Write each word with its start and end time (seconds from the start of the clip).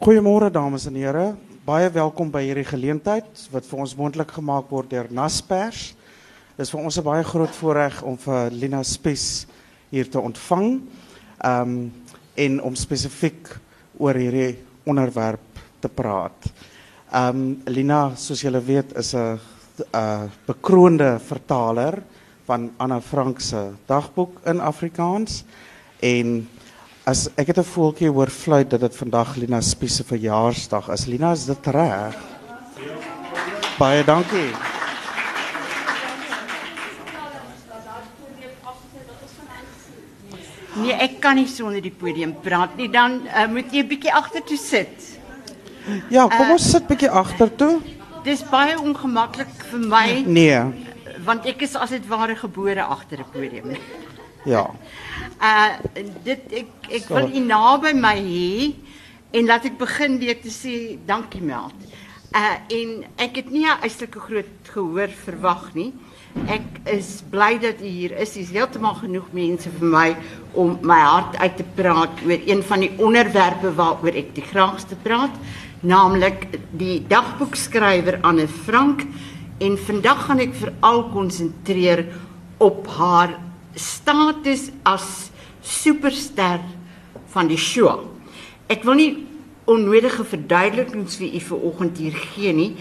Goeiemôre 0.00 0.48
dames 0.48 0.86
en 0.88 0.94
here. 0.96 1.34
Baie 1.66 1.90
welkom 1.92 2.30
by 2.32 2.40
hierdie 2.40 2.64
geleentheid 2.64 3.42
wat 3.52 3.66
vir 3.68 3.80
ons 3.84 3.92
moontlik 3.98 4.30
gemaak 4.32 4.70
word 4.72 4.88
deur 4.88 5.10
Naspers. 5.12 5.90
Dit 6.56 6.62
is 6.64 6.70
vir 6.72 6.80
ons 6.80 6.96
'n 6.96 7.04
baie 7.04 7.22
groot 7.22 7.52
voorreg 7.58 8.00
om 8.02 8.16
vir 8.16 8.48
Lina 8.50 8.82
Spies 8.82 9.44
hier 9.90 10.08
te 10.08 10.16
ontvang. 10.18 10.80
Um 11.44 11.92
en 12.34 12.62
om 12.62 12.74
spesifiek 12.74 13.52
oor 13.98 14.14
hierdie 14.14 14.56
onderwerp 14.86 15.60
te 15.80 15.88
praat. 15.88 16.48
Um 17.12 17.60
Lina, 17.66 18.16
soos 18.16 18.40
julle 18.40 18.64
weet, 18.64 18.96
is 18.96 19.14
'n 19.14 19.38
'n 19.92 20.30
bekroonde 20.46 21.20
vertaler 21.20 22.02
van 22.46 22.70
Anna 22.78 23.00
Frank 23.00 23.40
se 23.40 23.72
dagboek 23.86 24.40
in 24.46 24.60
Afrikaans 24.60 25.44
en 26.00 26.48
as 27.04 27.28
ek 27.36 27.46
het 27.46 27.58
'n 27.58 27.64
voeltjie 27.74 28.10
hoor 28.10 28.28
fluit 28.30 28.70
dat 28.70 28.80
dit 28.80 28.96
vandag 28.96 29.36
Lina 29.36 29.60
Spies 29.60 29.96
se 29.96 30.04
verjaarsdag 30.04 30.88
is. 30.88 31.06
Lina, 31.06 31.32
is 31.32 31.44
dit 31.44 31.66
reg? 31.66 32.16
Baie 33.78 34.04
dankie. 34.04 34.52
Nee, 40.80 40.94
ek 40.94 41.18
kan 41.20 41.36
nie 41.36 41.48
sonder 41.50 41.82
die 41.82 41.92
podium 41.92 42.34
praat 42.44 42.76
nie. 42.78 42.88
Dan 42.88 43.20
uh, 43.26 43.46
moet 43.50 43.72
jy 43.74 43.82
'n 43.82 43.88
bietjie 43.90 44.12
agtertoe 44.14 44.56
sit. 44.56 45.18
Ja, 46.08 46.28
kom 46.28 46.50
ons 46.54 46.70
sit 46.70 46.86
bietjie 46.86 47.10
agtertoe. 47.10 47.80
Dis 48.24 48.42
baie 48.44 48.76
ongemaklik 48.78 49.50
vir 49.70 49.80
my 49.80 50.22
Nee. 50.26 50.88
want 51.24 51.44
ek 51.46 51.62
is 51.62 51.74
as 51.76 51.90
dit 51.90 52.06
ware 52.08 52.36
gebore 52.36 52.82
agter 52.82 53.18
'n 53.18 53.30
podium. 53.32 53.76
Ja. 54.44 54.70
Uh 55.40 55.72
dit 56.24 56.52
ek 56.52 56.88
ek 56.92 57.06
wil 57.08 57.30
u 57.32 57.40
naby 57.40 57.94
my 57.96 58.12
hê 58.20 58.74
en 59.32 59.46
laat 59.48 59.64
ek 59.64 59.78
begin 59.80 60.18
weer 60.20 60.36
te 60.36 60.52
sê 60.52 60.74
dankie 61.08 61.40
Meld. 61.40 61.76
Uh 62.36 62.56
en 62.68 62.90
ek 63.16 63.40
het 63.40 63.48
nie 63.50 63.64
'n 63.64 63.80
uitslike 63.80 64.20
groot 64.20 64.68
gehoor 64.68 65.08
verwag 65.08 65.72
nie. 65.74 65.92
Ek 66.46 66.62
is 66.84 67.22
bly 67.30 67.58
dat 67.58 67.80
u 67.80 67.88
hier 67.88 68.12
is. 68.20 68.36
Dis 68.38 68.52
heeltemal 68.54 68.94
genoeg 69.00 69.32
mense 69.32 69.70
vir 69.78 69.88
my 69.88 70.16
om 70.52 70.78
my 70.82 71.00
hart 71.00 71.36
uit 71.38 71.56
te 71.56 71.66
praat 71.74 72.22
oor 72.22 72.40
een 72.46 72.62
van 72.62 72.80
die 72.80 72.92
onderwerpe 72.98 73.74
waaroor 73.74 74.14
ek 74.14 74.34
die 74.34 74.44
graagste 74.44 74.94
praat, 75.02 75.34
naamlik 75.80 76.46
die 76.70 77.00
dagboekskrywer 77.08 78.20
Anne 78.22 78.46
Frank 78.46 79.02
en 79.58 79.78
vandag 79.78 80.26
gaan 80.26 80.38
ek 80.38 80.54
veral 80.54 81.08
konsentreer 81.10 82.06
op 82.58 82.86
haar 82.86 83.49
status 83.80 84.68
as 84.84 85.30
superster 85.62 86.60
van 87.32 87.50
die 87.50 87.60
show. 87.60 88.10
Ek 88.70 88.84
wil 88.86 88.98
nie 89.00 89.10
onnodige 89.70 90.24
verduidelikings 90.26 91.18
vir 91.20 91.36
u 91.36 91.40
vanoggend 91.52 91.98
hier 92.02 92.16
gee 92.34 92.52
nie. 92.54 92.72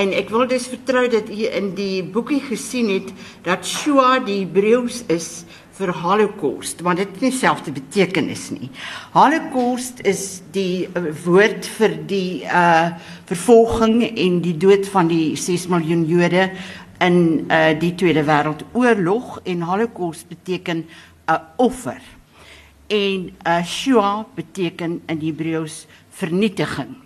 En 0.00 0.14
ek 0.16 0.30
wil 0.32 0.46
dus 0.48 0.68
vertrou 0.70 1.08
dat 1.12 1.28
u 1.28 1.46
in 1.50 1.72
die 1.76 2.02
boekie 2.02 2.40
gesien 2.40 2.88
het 2.92 3.10
dat 3.44 3.66
Shoah 3.66 4.20
die 4.24 4.44
Hebreëus 4.44 5.02
is 5.12 5.42
vir 5.80 5.92
Holocaust, 5.96 6.82
want 6.84 7.00
dit 7.00 7.08
het 7.08 7.22
dieselfde 7.24 7.72
betekenis 7.72 8.50
nie. 8.52 8.68
Holocaust 9.14 10.02
is 10.08 10.42
die 10.52 10.86
uh, 10.88 11.08
woord 11.24 11.68
vir 11.78 11.96
die 12.10 12.44
uh 12.44 12.92
vervolging 13.30 14.00
en 14.08 14.40
die 14.42 14.56
dood 14.58 14.88
van 14.90 15.06
die 15.06 15.36
6 15.38 15.68
miljoen 15.70 16.00
Jode 16.08 16.48
in 17.00 17.46
uh 17.48 17.72
die 17.80 17.94
Tweede 17.94 18.24
Wêreldoorlog 18.24 19.40
en 19.48 19.62
Holocaust 19.62 20.28
beteken 20.28 20.76
'n 20.76 20.88
uh, 21.30 21.38
offer. 21.56 22.00
En 22.86 23.36
uh 23.46 23.64
Shoah 23.64 24.24
beteken 24.34 25.02
in 25.06 25.20
Hebreëus 25.20 25.86
vernietiging. 26.10 26.96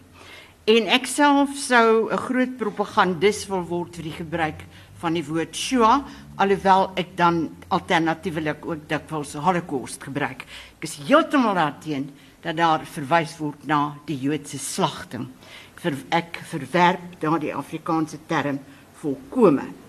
En 0.65 0.87
ek 0.89 1.06
self 1.06 1.56
sou 1.56 2.11
'n 2.11 2.17
groot 2.17 2.56
propagandis 2.56 3.47
wil 3.47 3.65
word 3.69 3.97
vir 3.97 4.05
die 4.05 4.19
gebruik 4.19 4.65
van 4.98 5.12
die 5.12 5.25
woord 5.25 5.56
Shoah, 5.56 6.06
alhoewel 6.37 6.91
ek 6.97 7.16
dan 7.16 7.50
alternatiefelik 7.69 8.65
ook 8.66 8.88
dikwels 8.88 9.34
Holocaust 9.34 10.03
gebruik. 10.03 10.44
Ek 10.78 10.88
is 10.88 10.97
heeltemal 11.06 11.55
daarteen 11.55 12.11
dat 12.41 12.56
daar 12.56 12.84
verwys 12.87 13.37
word 13.38 13.66
na 13.66 13.97
die 14.06 14.19
Joodse 14.19 14.59
slagting. 14.59 15.28
Ek, 15.75 15.81
ver, 15.81 15.94
ek 16.09 16.41
verwerp 16.49 17.21
daardie 17.21 17.55
Afrikaanse 17.55 18.19
term 18.26 18.59
volkome. 19.00 19.84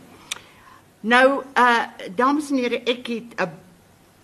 Nou, 1.05 1.43
uh 1.53 1.83
dames 2.17 2.47
en 2.49 2.57
here, 2.63 2.79
ek 2.81 3.07
het 3.07 3.33
'n 3.38 3.51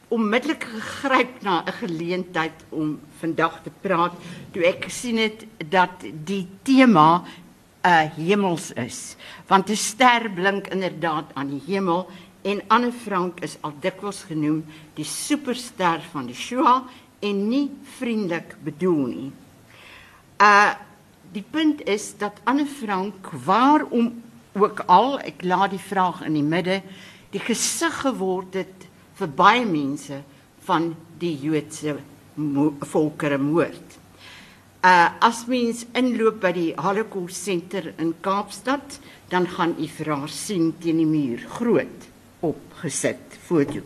onmiddellik 0.09 0.63
gegryp 0.63 1.41
na 1.41 1.63
'n 1.63 1.71
geleentheid 1.71 2.57
om 2.69 2.99
vandag 3.19 3.61
te 3.63 3.69
praat 3.81 4.13
toe 4.51 4.65
ek 4.65 4.83
gesien 4.83 5.17
het 5.17 5.45
dat 5.69 6.01
die 6.25 6.47
tema 6.63 7.21
'n 7.21 7.87
uh, 7.87 8.15
hemels 8.15 8.73
is. 8.73 9.15
Want 9.47 9.69
'n 9.69 9.75
ster 9.75 10.31
blink 10.31 10.67
inderdaad 10.67 11.25
aan 11.33 11.49
die 11.49 11.61
hemel 11.67 12.09
en 12.41 12.61
Anne 12.67 12.91
Frank 12.91 13.39
is 13.39 13.57
al 13.61 13.73
dikwels 13.79 14.23
genoem 14.23 14.65
die 14.93 15.05
superster 15.05 16.01
van 16.11 16.25
die 16.25 16.35
Shoah 16.35 16.81
en 17.19 17.47
nie 17.47 17.69
vriendelik 17.83 18.55
bedoel 18.63 19.05
nie. 19.05 19.31
Uh 20.41 20.73
die 21.31 21.45
punt 21.49 21.87
is 21.87 22.17
dat 22.17 22.41
Anne 22.43 22.65
Frank 22.65 23.29
waarom 23.45 24.23
ook 24.53 24.83
al, 24.87 25.19
ek 25.19 25.43
laat 25.47 25.71
die 25.75 25.81
vraag 25.81 26.21
in 26.27 26.35
die 26.35 26.45
midde, 26.45 26.81
die 27.31 27.39
gesig 27.39 28.01
geword 28.03 28.57
het 28.59 28.87
vir 29.19 29.31
baie 29.37 29.65
mense 29.65 30.21
van 30.65 30.91
die 31.21 31.35
Joodse 31.39 31.97
volkere 32.91 33.37
moord. 33.41 33.97
Uh 34.81 35.09
as 35.21 35.45
mens 35.45 35.85
inloop 35.93 36.39
by 36.41 36.51
die 36.55 36.69
Holocaust 36.73 37.43
Center 37.45 37.91
in 38.01 38.15
Kaapstad, 38.25 38.97
dan 39.29 39.45
gaan 39.47 39.75
u 39.77 39.87
vir 39.87 40.09
haar 40.15 40.31
sien 40.33 40.71
teen 40.81 40.97
die 40.97 41.07
muur 41.07 41.43
groot 41.53 42.07
opgesit 42.41 43.37
foto. 43.45 43.81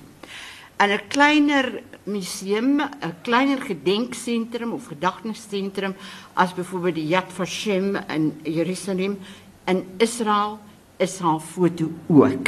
In 0.80 0.92
'n 0.92 1.08
kleiner 1.08 1.82
museum, 2.04 2.82
'n 2.82 3.16
kleiner 3.24 3.62
gedenksentrum 3.62 4.72
of 4.74 4.88
gedagtessentrum 4.88 5.96
as 6.34 6.54
byvoorbeeld 6.54 6.96
die 6.96 7.08
Yad 7.08 7.32
Vashem 7.32 7.96
in 8.08 8.40
Jerusalem 8.44 9.18
in 9.66 9.86
Israel 9.98 10.60
is 10.98 11.20
haar 11.20 11.40
foto 11.40 11.92
ook. 12.08 12.48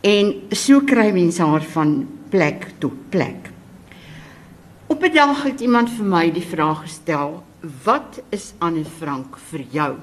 En 0.00 0.34
so 0.50 0.80
kry 0.84 1.10
mense 1.12 1.42
haar 1.42 1.64
van 1.72 2.08
plek 2.28 2.68
tot 2.78 3.08
plek. 3.08 3.50
Op 4.86 5.02
'n 5.02 5.12
dag 5.12 5.42
het 5.42 5.60
iemand 5.60 5.90
vir 5.90 6.04
my 6.04 6.30
die 6.32 6.46
vraag 6.46 6.80
gestel: 6.80 7.42
"Wat 7.84 8.22
is 8.28 8.52
Anne 8.58 8.84
Frank 8.84 9.36
vir 9.36 9.64
jou?" 9.70 9.96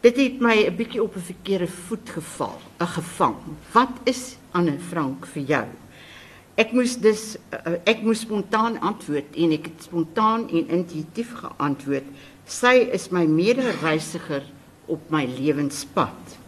Dit 0.00 0.16
het 0.16 0.40
my 0.40 0.66
'n 0.66 0.76
bietjie 0.76 1.02
op 1.02 1.16
'n 1.16 1.20
verkeerde 1.20 1.66
voet 1.66 2.10
geval, 2.10 2.60
'n 2.80 2.86
gevang. 2.86 3.36
Wat 3.72 3.90
is 4.04 4.36
Anne 4.50 4.78
Frank 4.78 5.26
vir 5.26 5.42
jou? 5.42 5.66
Ek 6.54 6.72
moes 6.72 6.96
dus 6.96 7.36
ek 7.84 8.02
moes 8.02 8.20
spontaan 8.20 8.80
antwoord 8.80 9.34
en 9.36 9.52
ek 9.52 9.64
het 9.64 9.82
spontaan 9.82 10.48
en 10.50 10.68
intuïtief 10.68 11.32
geantwoord. 11.34 12.04
Sy 12.44 12.88
is 12.92 13.08
my 13.08 13.24
mede-reisiger 13.26 14.42
op 14.86 15.10
my 15.10 15.24
lewenspad. 15.28 16.38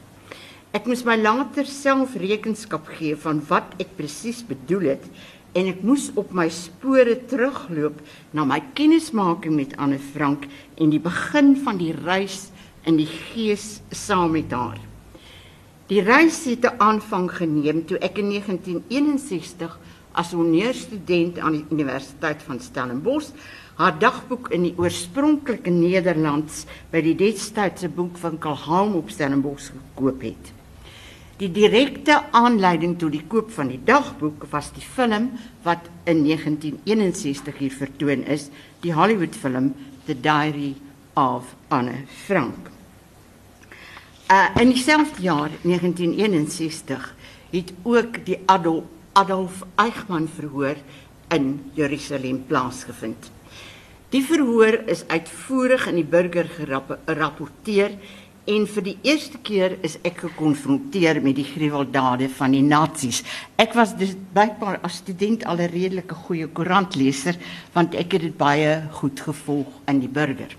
Ek 0.76 0.88
moes 0.88 1.04
my 1.06 1.16
later 1.16 1.64
self 1.68 2.16
rekenskap 2.20 2.88
gee 2.98 3.16
van 3.16 3.40
wat 3.48 3.76
ek 3.80 3.94
presies 3.96 4.42
bedoel 4.44 4.90
het 4.92 5.06
en 5.56 5.70
ek 5.70 5.80
moes 5.86 6.10
op 6.20 6.34
my 6.36 6.50
spore 6.52 7.14
terugloop 7.30 8.02
na 8.36 8.44
my 8.44 8.58
kennismaking 8.76 9.56
met 9.56 9.72
Anne 9.80 9.98
Frank 9.98 10.44
en 10.76 10.92
die 10.92 11.00
begin 11.00 11.54
van 11.64 11.80
die 11.80 11.94
reis 11.96 12.50
in 12.86 13.00
die 13.00 13.08
gees 13.08 13.80
saam 13.90 14.36
met 14.36 14.52
haar. 14.52 14.78
Die 15.88 16.02
reis 16.02 16.44
het 16.44 16.66
'n 16.66 16.76
aanvang 16.78 17.30
geneem 17.30 17.86
toe 17.86 17.98
ek 17.98 18.18
in 18.18 18.28
1961 18.28 19.78
as 20.12 20.32
honeurstudent 20.32 21.38
aan 21.38 21.52
die 21.52 21.66
Universiteit 21.70 22.42
van 22.42 22.60
Stellenbosch 22.60 23.30
haar 23.76 23.98
dagboek 24.00 24.48
in 24.56 24.64
die 24.64 24.74
oorspronklike 24.80 25.70
Nederlands 25.72 26.64
by 26.92 27.02
die 27.04 27.16
destydse 27.18 27.90
boekwinkel 27.92 28.56
Halm 28.64 28.96
op 28.96 29.10
Stellenbosch 29.12 29.68
gekoop 29.74 30.24
het. 30.24 30.52
Die 31.36 31.50
direkte 31.52 32.22
aanleiding 32.32 32.94
tot 32.96 33.12
die 33.12 33.24
koop 33.28 33.50
van 33.52 33.68
die 33.68 33.80
dagboek 33.84 34.46
was 34.50 34.70
die 34.72 34.84
film 34.84 35.34
wat 35.66 35.90
in 36.08 36.24
1961 36.24 37.60
hier 37.60 37.76
vertoon 37.76 38.24
is, 38.24 38.48
die 38.80 38.94
Hollywood 38.96 39.36
film 39.36 39.74
The 40.06 40.16
Diary 40.16 40.72
of 41.12 41.52
Anne 41.68 42.06
Frank. 42.24 42.72
Uh 44.32 44.48
in 44.60 44.72
dieselfde 44.72 45.22
jaar 45.22 45.50
1961 45.62 47.14
het 47.52 47.72
ook 47.82 48.24
die 48.24 48.40
Adolf 48.46 48.84
Adolf 49.16 49.62
Eichmann 49.80 50.28
verhoor 50.28 50.76
in 51.28 51.70
Jerusalem 51.74 52.44
plaasgevind. 52.46 53.30
Die 54.10 54.22
verhoor 54.22 54.82
is 54.86 55.04
uitvoerig 55.08 55.86
in 55.90 55.96
die 55.98 56.06
burger 56.06 56.46
gerapporteer 56.46 57.98
En 58.46 58.62
vir 58.70 58.84
die 58.86 58.94
eerste 59.02 59.40
keer 59.42 59.72
is 59.82 59.96
ek 60.06 60.20
gekonfronteer 60.22 61.18
met 61.18 61.34
die 61.34 61.46
gruweldade 61.48 62.28
van 62.30 62.52
die 62.54 62.62
nasies. 62.62 63.24
Ek 63.58 63.72
was 63.74 63.96
dus 63.98 64.12
blykbaar 64.36 64.78
as 64.86 65.00
student 65.02 65.42
al 65.50 65.58
'n 65.58 65.72
redelike 65.72 66.14
goeie 66.14 66.46
koerantleser 66.46 67.34
want 67.74 67.96
ek 67.98 68.12
het 68.12 68.22
dit 68.22 68.36
baie 68.38 68.86
goed 69.00 69.18
gevolg 69.18 69.66
in 69.88 69.98
die 69.98 70.08
burger. 70.08 70.54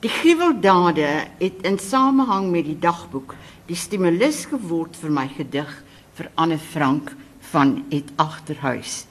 Die 0.00 0.08
gruweldade 0.08 1.26
het 1.40 1.58
in 1.66 1.78
samehang 1.78 2.50
met 2.50 2.64
die 2.64 2.78
dagboek 2.78 3.34
die 3.66 3.76
stimulus 3.76 4.46
geword 4.46 4.94
vir 4.96 5.10
my 5.10 5.26
gedig 5.26 5.82
vir 6.14 6.30
Anne 6.36 6.58
Frank 6.58 7.16
van 7.50 7.84
het 7.90 8.12
agterhuis. 8.16 9.06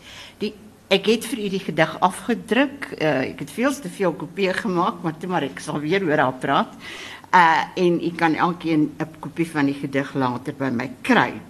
Ek 0.86 1.08
het 1.10 1.24
vir 1.26 1.40
u 1.42 1.48
die 1.50 1.64
gedig 1.64 1.94
afgedruk. 2.06 2.84
Uh, 3.02 3.32
ek 3.32 3.40
het 3.42 3.52
veel 3.56 3.74
te 3.74 3.90
veel 3.90 4.14
kopieë 4.14 4.54
gemaak, 4.54 5.00
maar 5.02 5.16
toe 5.18 5.30
maar 5.32 5.46
ek 5.48 5.58
sal 5.64 5.80
weer 5.82 6.04
oor 6.06 6.22
haar 6.22 6.38
praat. 6.38 6.76
Uh 7.34 7.64
en 7.82 7.98
u 8.06 8.12
kan 8.16 8.36
elkeen 8.36 8.94
'n 9.02 9.08
kopie 9.20 9.50
van 9.50 9.66
die 9.66 9.74
gedig 9.74 10.14
later 10.14 10.54
by 10.54 10.70
my 10.70 10.92
kry. 11.02 11.42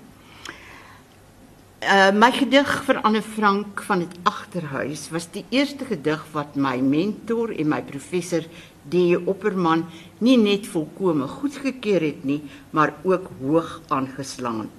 Uh 1.83 2.11
my 2.15 2.31
gedig 2.31 2.83
vir 2.85 3.01
Anne 3.01 3.21
Frank 3.21 3.83
van 3.83 3.99
het 3.99 4.15
agterhuis 4.23 5.09
was 5.09 5.27
die 5.31 5.45
eerste 5.49 5.85
gedig 5.85 6.25
wat 6.31 6.55
my 6.55 6.79
mentor 6.79 7.51
en 7.51 7.67
my 7.67 7.81
professor 7.81 8.41
D. 8.89 8.95
Opperman 9.25 9.85
nie 10.17 10.37
net 10.37 10.67
volkome 10.67 11.27
goedgekeur 11.27 12.01
het 12.01 12.23
nie, 12.23 12.41
maar 12.71 12.93
ook 13.03 13.29
hoog 13.41 13.81
aangeslaan. 13.87 14.69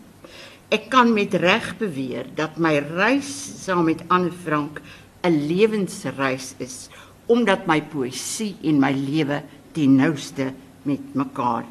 Ek 0.67 0.89
kan 0.91 1.13
met 1.15 1.35
reg 1.39 1.77
beweer 1.79 2.27
dat 2.35 2.57
my 2.59 2.73
reis 2.83 3.29
saam 3.63 3.85
met 3.87 4.03
Anne 4.11 4.33
Frank 4.35 4.81
'n 5.23 5.47
lewensreis 5.47 6.55
is 6.59 6.89
omdat 7.27 7.67
my 7.67 7.81
poësie 7.83 8.57
en 8.63 8.81
my 8.83 8.91
lewe 8.91 9.43
die 9.75 9.87
nouste 9.87 10.53
met 10.83 11.15
mekaar 11.15 11.65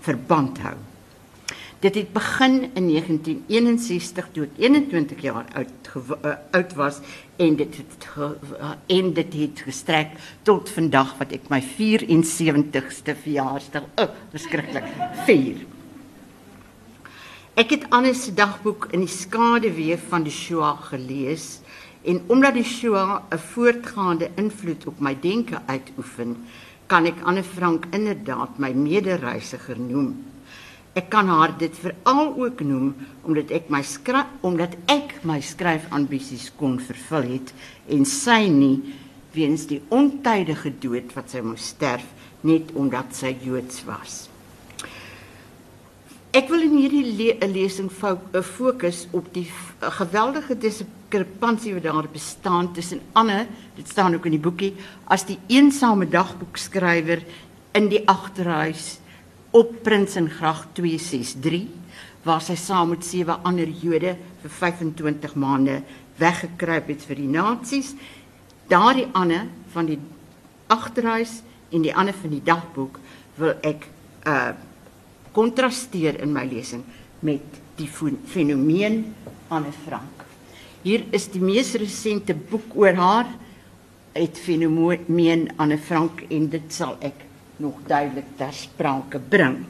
verband 0.00 0.58
hou. 0.58 0.76
Dit 1.80 1.94
het 1.94 2.12
begin 2.12 2.70
in 2.74 2.90
1961 2.90 4.28
toe 4.32 4.44
ek 4.44 4.58
21 4.58 5.22
jaar 5.22 5.46
oud 5.54 5.90
uh, 5.94 6.34
oud 6.50 6.74
was 6.74 7.00
en 7.36 7.56
dit 7.56 7.76
het 7.76 8.08
uh, 8.18 8.74
en 8.86 9.12
dit 9.14 9.34
het 9.34 9.62
gestrek 9.64 10.18
tot 10.42 10.70
vandag 10.70 11.18
wat 11.18 11.32
ek 11.32 11.48
my 11.48 11.62
74ste 11.62 13.14
verjaarsdag 13.14 13.86
oh, 13.94 14.10
verskriklik 14.30 14.90
vier. 15.26 15.79
Ek 17.58 17.72
het 17.74 17.88
Anne 17.90 18.12
se 18.14 18.30
dagboek 18.30 18.86
in 18.94 19.02
die 19.02 19.10
skaduwee 19.10 19.96
van 19.98 20.22
die 20.22 20.34
Shoah 20.34 20.78
gelees 20.86 21.58
en 22.06 22.22
omdat 22.30 22.54
die 22.54 22.64
Shoah 22.64 23.22
'n 23.30 23.38
voortgaande 23.38 24.30
invloed 24.36 24.86
op 24.86 25.00
my 25.00 25.16
denke 25.20 25.58
uitoefen, 25.66 26.36
kan 26.86 27.06
ek 27.06 27.22
Anne 27.24 27.42
Frank 27.42 27.86
inderdaad 27.90 28.58
my 28.58 28.72
medereisiger 28.72 29.78
noem. 29.78 30.24
Ek 30.94 31.10
kan 31.10 31.26
haar 31.26 31.58
dit 31.58 31.76
veral 31.76 32.34
ook 32.36 32.60
noem 32.60 32.94
omdat 33.22 33.50
ek 33.50 33.68
my 33.68 33.82
skryf 33.82 34.26
omdat 34.40 34.76
ek 34.86 35.24
my 35.24 35.40
skryfambisies 35.40 36.52
kon 36.56 36.78
vervul 36.78 37.22
het 37.22 37.54
en 37.88 38.04
sy 38.04 38.48
nie 38.48 38.94
weens 39.32 39.66
die 39.66 39.82
ontydige 39.88 40.70
dood 40.78 41.14
wat 41.14 41.30
sy 41.30 41.40
moes 41.40 41.66
sterf 41.74 42.06
net 42.40 42.70
omdat 42.74 43.14
sy 43.14 43.36
Joods 43.42 43.84
was. 43.84 44.29
Ek 46.30 46.46
wil 46.46 46.62
in 46.62 46.76
hierdie 46.78 47.02
le 47.18 47.46
lesing 47.50 47.88
eh, 47.90 48.42
fokus 48.46 49.08
op 49.10 49.32
die 49.34 49.48
geweldige 49.82 50.54
diskrepansie 50.54 51.72
wat 51.74 51.82
daar 51.88 52.06
bestaan 52.06 52.68
tussen 52.72 53.00
Anne, 53.18 53.48
dit 53.74 53.88
staan 53.88 54.14
ook 54.14 54.28
in 54.30 54.36
die 54.36 54.42
boekie, 54.42 54.76
as 55.10 55.26
die 55.26 55.40
eensame 55.50 56.06
dagboekskrywer 56.06 57.24
in 57.74 57.90
die 57.90 58.04
agterhuis 58.06 59.00
op 59.50 59.82
Prinsengracht 59.82 60.70
263 60.78 61.66
waar 62.22 62.46
sy 62.46 62.54
saam 62.54 62.94
met 62.94 63.02
sewe 63.02 63.40
ander 63.42 63.66
Jode 63.66 64.14
vir 64.44 64.56
25 64.60 65.34
maande 65.34 65.80
weggekruip 66.20 66.94
het 66.94 67.10
vir 67.10 67.24
die 67.24 67.30
nasies. 67.32 67.96
Daardie 68.70 69.08
Anne 69.18 69.48
van 69.74 69.90
die 69.90 69.98
agterhuis 70.70 71.40
en 71.74 71.82
die 71.82 71.94
ander 71.96 72.14
van 72.14 72.38
die 72.38 72.44
dagboek 72.44 73.02
wil 73.40 73.56
ek 73.66 73.90
uh 74.30 74.52
kontrasteer 75.32 76.20
in 76.22 76.32
my 76.32 76.44
lesing 76.48 76.84
met 77.20 77.60
die 77.76 77.88
fenomeen 77.88 79.14
Anne 79.48 79.72
Frank. 79.84 80.24
Hier 80.82 81.04
is 81.12 81.28
die 81.32 81.42
mees 81.42 81.74
resente 81.76 82.34
boek 82.34 82.74
oor 82.74 82.96
haar 82.96 83.28
het 84.12 84.38
fenomeen 84.38 85.48
Anne 85.60 85.78
Frank 85.78 86.24
en 86.30 86.48
dit 86.50 86.72
sal 86.72 86.96
ek 87.04 87.26
nog 87.60 87.82
duidelik 87.86 88.32
ter 88.38 88.54
sprake 88.56 89.20
bring. 89.20 89.60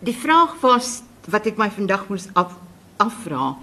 Die 0.00 0.16
vraag 0.16 0.56
was 0.62 1.02
wat 1.28 1.46
ek 1.50 1.58
my 1.60 1.68
vandag 1.74 2.06
moes 2.08 2.28
af, 2.38 2.54
afvra 3.02 3.56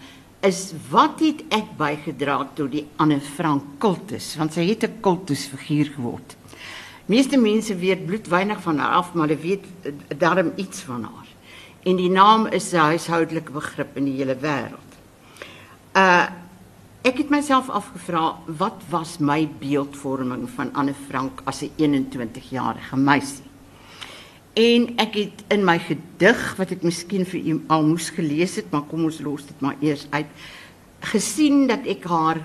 is 0.46 0.74
wat 0.92 1.24
het 1.24 1.42
ek 1.56 1.72
bygedra 1.80 2.38
tot 2.58 2.70
die 2.76 2.86
Anne 3.02 3.18
Frank 3.24 3.80
kultus 3.82 4.36
want 4.38 4.54
sy 4.54 4.68
het 4.70 4.84
'n 4.84 5.02
kultusfiguur 5.02 5.96
geword. 5.96 6.38
Meeste 7.06 7.38
mense 7.38 7.76
weet 7.78 8.06
bloedwynig 8.06 8.62
van 8.62 8.78
haar 8.78 8.94
af, 8.94 9.14
maar 9.14 9.28
hulle 9.28 9.42
weet 9.42 9.66
eh, 9.82 9.92
darm 10.18 10.52
iets 10.56 10.80
van 10.82 11.04
haar. 11.04 11.28
En 11.84 11.96
die 11.96 12.10
naam 12.10 12.46
is 12.46 12.72
'n 12.72 12.76
huishoudelike 12.78 13.52
begrip 13.52 13.98
in 13.98 14.06
die 14.06 14.18
hele 14.18 14.36
wêreld. 14.36 14.92
Uh 15.94 16.26
ek 17.06 17.18
het 17.18 17.30
myself 17.30 17.70
afgevra 17.70 18.36
wat 18.46 18.82
was 18.90 19.18
my 19.18 19.50
beeldvorming 19.60 20.50
van 20.50 20.74
Anne 20.74 20.94
Frank 21.08 21.42
as 21.44 21.62
'n 21.62 21.72
21-jarige 21.78 22.98
meisie. 22.98 23.44
En 24.54 24.98
ek 24.98 25.14
het 25.14 25.44
in 25.48 25.64
my 25.64 25.80
gedig 25.80 26.56
wat 26.56 26.72
ek 26.72 26.84
miskien 26.84 27.26
vir 27.26 27.40
u 27.40 27.64
al 27.68 27.84
moes 27.84 28.10
gelees 28.10 28.56
het, 28.56 28.72
maar 28.72 28.82
kom 28.82 29.04
ons 29.04 29.20
los 29.20 29.46
dit 29.46 29.62
maar 29.62 29.76
eers 29.84 30.08
uit, 30.10 30.26
gesien 31.00 31.68
dat 31.68 31.86
ek 31.86 32.04
haar 32.04 32.40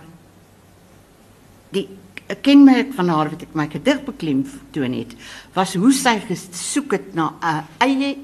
die 1.71 1.87
'n 2.31 2.41
kenmerk 2.41 2.93
van 2.94 3.09
haar 3.09 3.31
wat 3.31 3.43
ek 3.43 3.55
my 3.59 3.67
gedig 3.67 4.05
beklem 4.06 4.44
toon 4.71 4.93
het, 4.94 5.15
was 5.53 5.75
hoe 5.75 5.93
sy 5.93 6.19
gesoek 6.29 6.93
het 6.93 7.15
na 7.15 7.35
'n 7.43 7.67
eie 7.79 8.17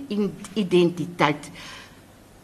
identiteit 0.55 1.51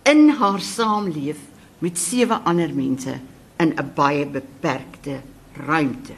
in 0.02 0.28
haar 0.28 0.60
saamleef 0.60 1.38
met 1.78 1.98
sewe 1.98 2.34
ander 2.44 2.74
mense 2.74 3.14
in 3.58 3.74
'n 3.78 3.92
baie 3.94 4.26
beperkte 4.26 5.20
ruimte. 5.66 6.14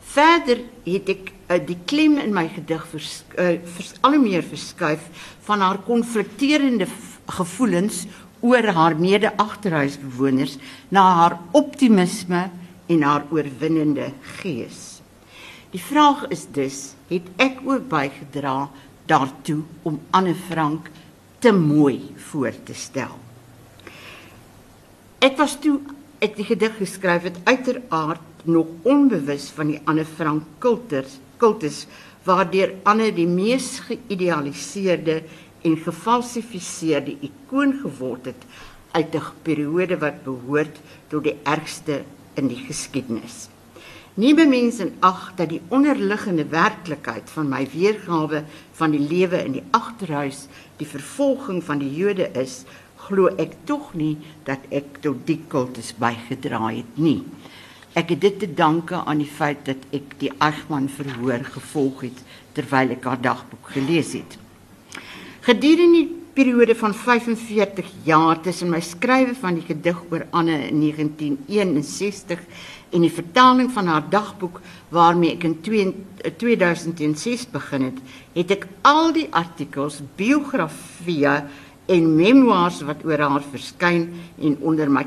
Verder 0.00 0.58
het 0.84 1.08
ek 1.08 1.32
uh, 1.50 1.58
die 1.66 1.78
klem 1.84 2.16
in 2.18 2.32
my 2.32 2.48
gedig 2.48 2.86
vers, 2.88 3.24
uh, 3.38 3.58
vers, 3.64 3.92
al 4.00 4.16
hoe 4.16 4.22
meer 4.22 4.42
verskuif 4.42 5.00
van 5.44 5.60
haar 5.60 5.78
konflikterende 5.78 6.86
gevoelens 7.26 8.06
oor 8.40 8.64
haar 8.64 8.96
mede-agterhuisbewoners 8.96 10.56
na 10.88 11.02
haar 11.20 11.38
optimisme 11.52 12.50
en 12.86 13.02
haar 13.02 13.26
oorwinnende 13.30 14.12
gees. 14.40 15.00
Die 15.70 15.82
vraag 15.82 16.26
is 16.32 16.46
dus, 16.54 16.94
het 17.10 17.26
ek 17.42 17.60
ook 17.66 17.88
bygedra 17.90 18.68
daartoe 19.10 19.62
om 19.82 20.00
Anne 20.10 20.34
Frank 20.34 20.90
te 21.38 21.52
mooi 21.52 22.14
voor 22.30 22.54
te 22.64 22.74
stel? 22.74 23.14
Ek 25.18 25.36
was 25.38 25.58
toe 25.60 25.80
ek 26.22 26.36
die 26.38 26.46
gedig 26.48 26.78
geskryf 26.78 27.26
het 27.28 27.38
uiteraard 27.44 28.46
nog 28.46 28.70
onbewus 28.86 29.50
van 29.56 29.74
die 29.74 29.80
Anne 29.84 30.06
Frank 30.06 30.46
kultus, 30.62 31.18
kultus 31.42 31.84
waardeur 32.26 32.72
Anne 32.88 33.10
die 33.14 33.28
mees 33.28 33.76
geïdealiseerde 33.86 35.20
en 35.66 35.76
gefalsifiseerde 35.82 37.16
ikoon 37.26 37.74
geword 37.82 38.30
het 38.32 38.42
uit 38.96 39.14
'n 39.14 39.22
periode 39.42 39.98
wat 39.98 40.24
behoort 40.24 40.76
tot 41.08 41.24
die 41.24 41.36
ergste 41.44 42.04
in 42.36 42.50
die 42.52 42.62
geskiedenis. 42.66 43.46
Nie 44.16 44.32
bemens 44.32 44.78
en 44.80 44.94
ag 45.04 45.34
dat 45.36 45.50
die 45.52 45.60
onderliggende 45.68 46.46
werklikheid 46.48 47.28
van 47.28 47.50
my 47.52 47.66
weergawe 47.68 48.44
van 48.78 48.94
die 48.94 49.02
lewe 49.02 49.42
in 49.44 49.58
die 49.58 49.64
agterhuis 49.76 50.46
die 50.80 50.88
vervolging 50.88 51.60
van 51.64 51.82
die 51.82 51.90
Jode 51.92 52.30
is, 52.32 52.62
glo 53.06 53.28
ek 53.36 53.52
tog 53.68 53.92
nie 53.92 54.14
dat 54.48 54.64
ek 54.72 55.02
tot 55.04 55.20
die 55.28 55.42
kultus 55.52 55.92
bygedra 56.00 56.70
het 56.70 56.96
nie. 56.96 57.20
Ek 57.96 58.12
het 58.12 58.24
dit 58.24 58.40
te 58.40 58.48
danke 58.48 59.02
aan 59.04 59.20
die 59.20 59.28
feit 59.28 59.66
dat 59.68 59.84
ek 59.96 60.16
die 60.20 60.32
Agman 60.40 60.88
verhoor 60.92 61.44
gevolg 61.52 62.06
het 62.08 62.24
terwyl 62.56 62.96
ek 62.96 63.04
haar 63.08 63.20
dagboek 63.20 63.72
gelees 63.76 64.16
het. 64.16 64.36
Gedurende 65.44 66.02
die 66.06 66.25
periode 66.36 66.74
van 66.76 66.92
45 66.94 67.86
jaar 68.04 68.40
tussen 68.44 68.68
my 68.68 68.80
skrywe 68.84 69.32
van 69.40 69.56
die 69.56 69.64
gedig 69.64 70.02
oor 70.12 70.26
Anne 70.36 70.58
in 70.68 70.82
1961 70.82 72.42
en 72.92 73.04
die 73.06 73.12
vertaling 73.12 73.70
van 73.72 73.88
haar 73.88 74.04
dagboek 74.12 74.60
waarmee 74.92 75.32
ek 75.32 75.46
in 75.48 75.56
2006 76.36 77.46
begin 77.54 77.88
het, 77.88 78.02
het 78.36 78.52
ek 78.58 78.66
al 78.84 79.14
die 79.16 79.26
artikels, 79.32 80.02
biografieë 80.20 81.38
en 81.96 82.12
memoirs 82.18 82.82
wat 82.84 83.04
oor 83.08 83.24
haar 83.24 83.46
verskyn 83.54 84.10
en 84.36 84.58
onder 84.60 84.92
my 84.92 85.06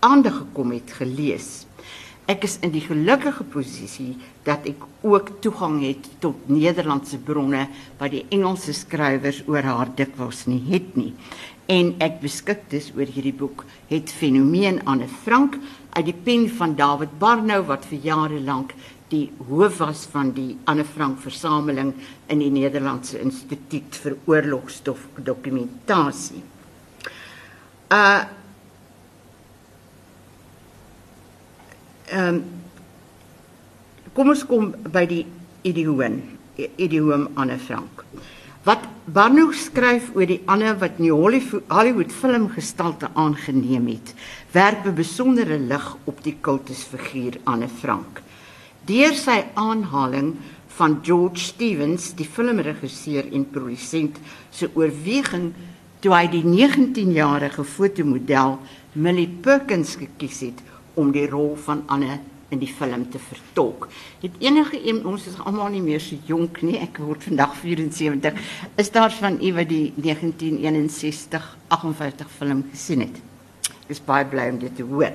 aandag 0.00 0.40
gekom 0.40 0.72
het 0.72 0.96
gelees. 0.96 1.66
Ek 2.30 2.44
is 2.46 2.58
in 2.62 2.70
die 2.70 2.82
gelukkige 2.84 3.44
posisie 3.50 4.12
dat 4.46 4.66
ek 4.70 4.84
ook 5.02 5.32
toegang 5.42 5.80
het 5.82 6.06
tot 6.22 6.46
Nederlandse 6.50 7.18
bronne 7.18 7.64
wat 7.98 8.14
die 8.14 8.22
Engelse 8.30 8.74
skrywers 8.76 9.42
oor 9.50 9.66
haar 9.66 9.90
dikwels 9.98 10.44
nie 10.46 10.62
het 10.70 10.94
nie. 10.98 11.10
En 11.70 11.94
ek 12.02 12.20
beskik 12.22 12.64
dus 12.70 12.90
oor 12.94 13.10
hierdie 13.10 13.34
boek 13.34 13.64
het 13.90 14.14
fenomeen 14.14 14.80
Anne 14.90 15.08
Frank 15.24 15.58
uit 15.96 16.06
die 16.06 16.16
pen 16.26 16.46
van 16.54 16.76
David 16.78 17.18
Barnou 17.18 17.60
wat 17.66 17.86
vir 17.90 18.06
jare 18.06 18.40
lank 18.46 18.74
die 19.10 19.26
hoof 19.48 19.80
was 19.82 20.04
van 20.12 20.30
die 20.34 20.52
Anne 20.70 20.86
Frank 20.86 21.18
versameling 21.22 21.92
in 22.30 22.42
die 22.42 22.50
Nederlandse 22.54 23.18
Instituut 23.18 23.96
vir 24.04 24.18
Oorlogstof 24.30 25.08
Dokumentasie. 25.18 26.44
Uh 27.90 28.38
Ehm 32.10 32.34
um, 32.34 32.42
kom 34.12 34.32
ons 34.32 34.42
kom 34.42 34.72
by 34.90 35.04
die 35.06 35.22
idioom, 35.62 36.16
idioom 36.58 37.28
Anne 37.38 37.58
Frank. 37.62 38.02
Wat 38.66 38.82
Barnard 39.06 39.54
skryf 39.54 40.08
oor 40.16 40.26
die 40.26 40.40
Anne 40.50 40.72
wat 40.80 40.98
in 40.98 41.06
die 41.06 41.14
Hollywood 41.14 42.10
filmgestalte 42.12 43.12
aangeneem 43.14 43.86
het, 43.92 44.10
werp 44.52 44.86
'n 44.86 44.94
besondere 44.94 45.58
lig 45.58 45.86
op 46.04 46.22
die 46.24 46.36
kultusfiguur 46.40 47.38
Anne 47.44 47.68
Frank. 47.68 48.22
Deur 48.86 49.14
sy 49.14 49.44
aanhaling 49.54 50.34
van 50.66 50.98
George 51.02 51.38
Stevens, 51.38 52.14
die 52.14 52.26
filmregisseur 52.26 53.32
en 53.32 53.50
produsent, 53.50 54.18
se 54.50 54.70
oorweging 54.74 55.52
toe 56.00 56.14
hy 56.14 56.26
die 56.26 56.44
19-jarige 56.44 57.64
fotomodel 57.64 58.58
Millie 58.92 59.28
Perkins 59.28 59.94
gekies 59.96 60.40
het 60.40 60.60
om 60.94 61.12
die 61.12 61.28
rol 61.28 61.56
van 61.56 61.82
Anne 61.86 62.18
in 62.50 62.58
die 62.58 62.70
film 62.70 63.06
te 63.10 63.18
vertolk. 63.22 63.88
Het 64.20 64.38
enige 64.42 64.80
een 64.82 65.04
ons 65.06 65.26
is 65.30 65.38
almal 65.38 65.70
nie 65.74 65.82
meer 65.84 66.02
so 66.02 66.18
jonk 66.26 66.62
nie. 66.66 66.78
Ek 66.82 66.98
word 67.02 67.28
vandag 67.28 67.54
74. 67.62 68.40
Is 68.80 68.90
daar 68.90 69.14
van 69.14 69.38
u 69.38 69.52
wat 69.54 69.70
die 69.70 69.92
1961 69.96 71.46
58 71.68 72.34
film 72.38 72.64
gesien 72.72 73.06
het? 73.06 73.22
Ek 73.86 73.94
is 73.94 74.02
baie 74.06 74.26
bly 74.26 74.50
om 74.50 74.58
dit 74.62 74.76
te 74.76 74.86
hoor. 74.86 75.14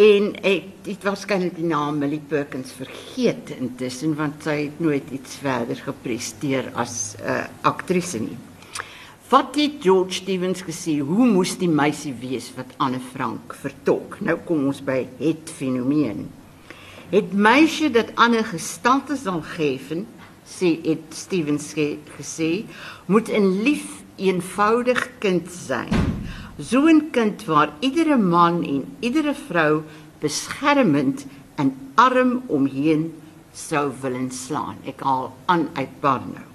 En 0.00 0.30
ek 0.48 0.86
het 0.86 1.02
waarskynlik 1.04 1.58
die 1.58 1.68
naam 1.68 1.98
Millie 2.00 2.22
Perkins 2.28 2.72
vergeet 2.72 3.52
intussen 3.58 4.14
want 4.16 4.40
sy 4.46 4.56
het 4.62 4.78
nooit 4.80 5.10
iets 5.12 5.36
verder 5.42 5.76
gepresteer 5.76 6.70
as 6.72 7.16
'n 7.18 7.28
uh, 7.28 7.44
aktrise 7.68 8.20
nie. 8.20 8.38
Wat 9.30 9.54
het 9.54 9.78
George 9.78 10.12
Stevens 10.12 10.64
gesê? 10.66 10.96
Hoe 10.98 11.26
moes 11.30 11.52
die 11.54 11.68
meisie 11.70 12.10
wees 12.18 12.48
wat 12.56 12.72
Anne 12.82 12.98
Frank 13.12 13.52
vertolk? 13.54 14.16
Nou 14.26 14.34
kom 14.42 14.64
ons 14.66 14.80
by 14.82 15.04
het 15.20 15.52
fenomeen. 15.54 16.24
Het 17.12 17.30
meisie 17.30 17.92
dat 17.94 18.10
Anne 18.18 18.42
gestalte 18.48 19.14
sal 19.14 19.38
geven, 19.52 20.02
sê 20.42 20.72
het 20.82 21.14
Stevens 21.14 21.70
gesê, 22.16 22.50
moet 23.06 23.30
'n 23.30 23.62
lief, 23.62 24.02
eenvoudig 24.18 25.08
kind 25.22 25.46
sein. 25.46 25.94
So 26.58 26.88
'n 26.88 27.10
kind 27.12 27.44
waar 27.44 27.70
iedere 27.80 28.18
man 28.18 28.64
en 28.64 28.96
iedere 29.00 29.34
vrou 29.34 29.82
beskermend 30.18 31.26
en 31.54 31.74
arm 31.94 32.42
omheen 32.48 33.12
sou 33.52 33.92
willen 34.02 34.30
slaan. 34.30 34.76
Ek 34.84 35.00
haal 35.00 35.36
aan 35.46 35.68
uit 35.74 36.00
Barnard 36.00 36.49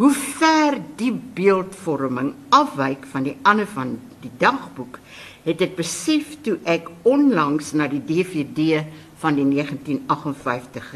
hoe 0.00 0.14
ver 0.16 0.78
die 0.96 1.12
beeldvorming 1.12 2.30
afwyk 2.56 3.02
van 3.12 3.26
die 3.26 3.34
ander 3.44 3.66
van 3.68 3.98
die 4.22 4.30
dagboek 4.40 4.96
het 5.44 5.60
ek 5.66 5.74
besef 5.76 6.38
toe 6.44 6.54
ek 6.64 6.88
onlangs 7.08 7.74
na 7.76 7.84
die 7.90 8.00
DVD 8.08 8.86
van 9.20 9.36
die 9.36 9.44
1958 9.44 10.94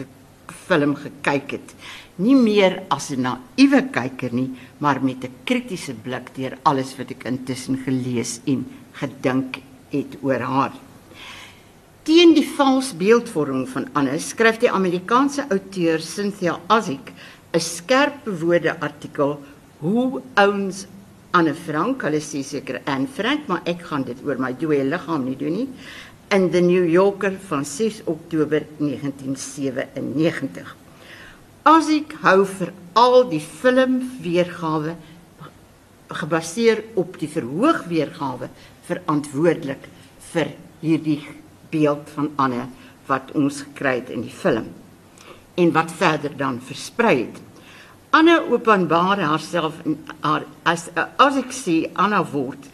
film 0.65 0.95
gekyk 0.97 1.53
het. 1.59 1.75
Nie 2.17 2.37
meer 2.37 2.81
as 2.89 3.11
'n 3.11 3.21
naïewe 3.29 3.83
kyker 3.93 4.33
nie 4.33 4.57
maar 4.79 5.03
met 5.05 5.25
'n 5.25 5.37
kritiese 5.45 5.93
blik 5.93 6.33
deur 6.35 6.57
alles 6.63 6.97
wat 6.97 7.11
ek 7.11 7.25
intussen 7.25 7.77
gelees 7.85 8.41
en 8.47 8.65
gedink 8.93 9.61
het 9.91 10.17
oor 10.23 10.41
haar. 10.41 10.73
Teen 12.05 12.35
die 12.35 12.49
vals 12.57 12.97
beeldvorming 12.97 13.69
van 13.69 13.87
Anne 13.93 14.19
skryf 14.19 14.59
die 14.59 14.71
Amerikaanse 14.71 15.47
outeur 15.49 16.01
Cynthia 16.01 16.59
Ozick 16.69 17.13
'n 17.55 17.61
skerp 17.63 18.27
woorde 18.27 18.81
artikel 18.83 19.39
hoe 19.79 20.21
ouens 20.35 20.87
Anne 21.31 21.55
Frank, 21.55 22.03
hulle 22.03 22.19
sê 22.19 22.43
seker 22.43 22.81
Anne 22.91 23.07
Frank, 23.07 23.47
maar 23.47 23.63
ek 23.71 23.83
gaan 23.87 24.03
dit 24.07 24.19
oor 24.27 24.39
my 24.43 24.53
dooie 24.59 24.85
liggaam 24.87 25.25
nie 25.27 25.39
doen 25.39 25.55
nie. 25.61 25.69
In 26.35 26.51
the 26.51 26.61
New 26.61 26.87
Yorker 26.91 27.39
van 27.49 27.65
6 27.65 28.03
Oktober 28.11 28.67
1997. 28.79 30.77
As 31.63 31.89
ek 31.95 32.13
hou 32.27 32.45
vir 32.59 32.73
al 32.99 33.31
die 33.31 33.43
film 33.43 34.03
weergawe 34.23 34.97
gebaseer 36.11 36.83
op 36.99 37.19
die 37.23 37.31
verhoog 37.31 37.87
weergawe 37.91 38.49
verantwoordelik 38.87 39.83
vir 40.33 40.49
hierdie 40.83 41.23
beeld 41.71 42.11
van 42.19 42.31
Anne 42.37 42.67
wat 43.07 43.31
ons 43.39 43.63
gekry 43.69 43.95
het 44.03 44.11
in 44.15 44.23
die 44.27 44.39
film 44.43 44.69
en 45.55 45.73
wat 45.73 45.93
verder 45.93 46.37
dan 46.37 46.61
versprei 46.61 47.19
het. 47.19 47.41
Anna 48.15 48.41
openbaar 48.51 49.21
haarself 49.21 49.75
in 49.83 49.99
haar 50.21 50.45
as 50.63 50.87
as 51.19 51.39
ek 51.41 51.51
sê 51.55 51.77
Anna 51.99 52.23
word 52.23 52.69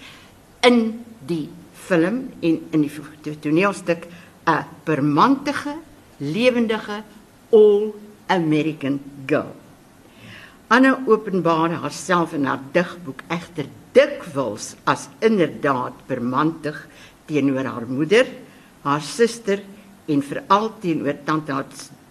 in 0.66 1.00
die 1.26 1.48
film 1.88 2.26
en 2.40 2.58
in 2.70 2.84
die 2.84 3.36
toneelstuk 3.40 4.06
'n 4.46 4.64
permantige, 4.84 5.74
lewendige 6.18 7.02
all 7.50 7.94
American 8.26 9.00
girl. 9.26 9.54
Anna 10.68 11.02
openbaar 11.06 11.70
haarself 11.70 12.32
in 12.32 12.44
haar 12.44 12.60
digboek 12.72 13.22
egter 13.28 13.66
dikwels 13.92 14.76
as 14.84 15.08
inderdaad 15.18 15.92
permantig 16.06 16.86
teenoor 17.26 17.64
haar 17.64 17.86
moeder, 17.88 18.26
haar 18.82 19.02
suster 19.02 19.62
en 20.06 20.22
veral 20.22 20.70
teenoor 20.80 21.16
tante 21.24 21.52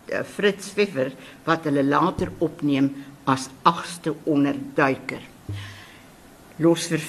eh, 0.09 0.23
Fritz 0.23 0.73
Pfeffer 0.73 1.11
wat 1.45 1.63
hulle 1.63 1.83
later 1.83 2.31
opneem 2.39 2.91
as 3.25 3.49
agste 3.63 4.13
onderduiker. 4.25 5.21
Los 6.59 6.87
vir 6.91 7.03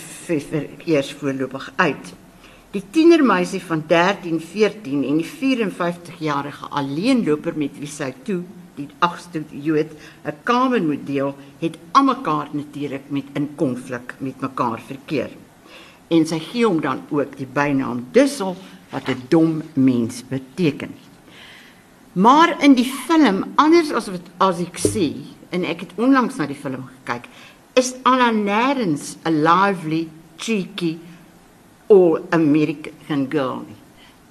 vir 0.46 0.68
eers 0.86 1.10
voorlopig 1.18 1.72
uit. 1.76 2.12
Die 2.70 2.84
tienermeisie 2.94 3.58
van 3.66 3.82
13, 3.88 4.38
14 4.40 5.02
en 5.08 5.16
die 5.18 5.26
54-jarige 5.26 6.68
alleenloper 6.70 7.56
met 7.58 7.78
wie 7.82 7.90
sy 7.90 8.12
toe 8.22 8.44
die 8.76 8.88
agste 9.04 9.42
Jood 9.50 9.90
'n 10.24 10.36
kamer 10.44 10.82
moet 10.82 11.06
deel, 11.06 11.34
het 11.58 11.76
almekaar 11.92 12.48
natuurlik 12.52 13.10
met 13.10 13.26
in 13.34 13.48
konflik 13.56 14.14
met 14.18 14.40
mekaar 14.40 14.80
verkeer. 14.80 15.30
En 16.08 16.26
sy 16.26 16.38
gee 16.38 16.66
hom 16.66 16.80
dan 16.80 17.02
ook 17.10 17.36
die 17.36 17.46
bynaam 17.46 18.06
Dussel 18.12 18.56
wat 18.90 19.08
'n 19.08 19.22
dom 19.28 19.62
mens 19.74 20.22
beteken. 20.28 20.94
Maar 22.12 22.56
in 22.62 22.74
die 22.74 22.88
film, 23.06 23.44
anders 23.54 23.92
as 23.94 24.08
wat 24.10 24.26
as 24.42 24.62
ek 24.64 24.80
sê, 24.82 25.12
en 25.54 25.64
ek 25.66 25.86
het 25.86 25.94
onlangs 25.98 26.38
na 26.38 26.48
die 26.50 26.58
film 26.58 26.88
gekyk, 26.88 27.28
is 27.78 27.94
Anna 28.02 28.30
nêrens 28.34 29.16
'n 29.24 29.42
lively, 29.42 30.08
cheeky 30.36 30.98
or 31.86 32.22
American 32.30 33.26
girl. 33.30 33.64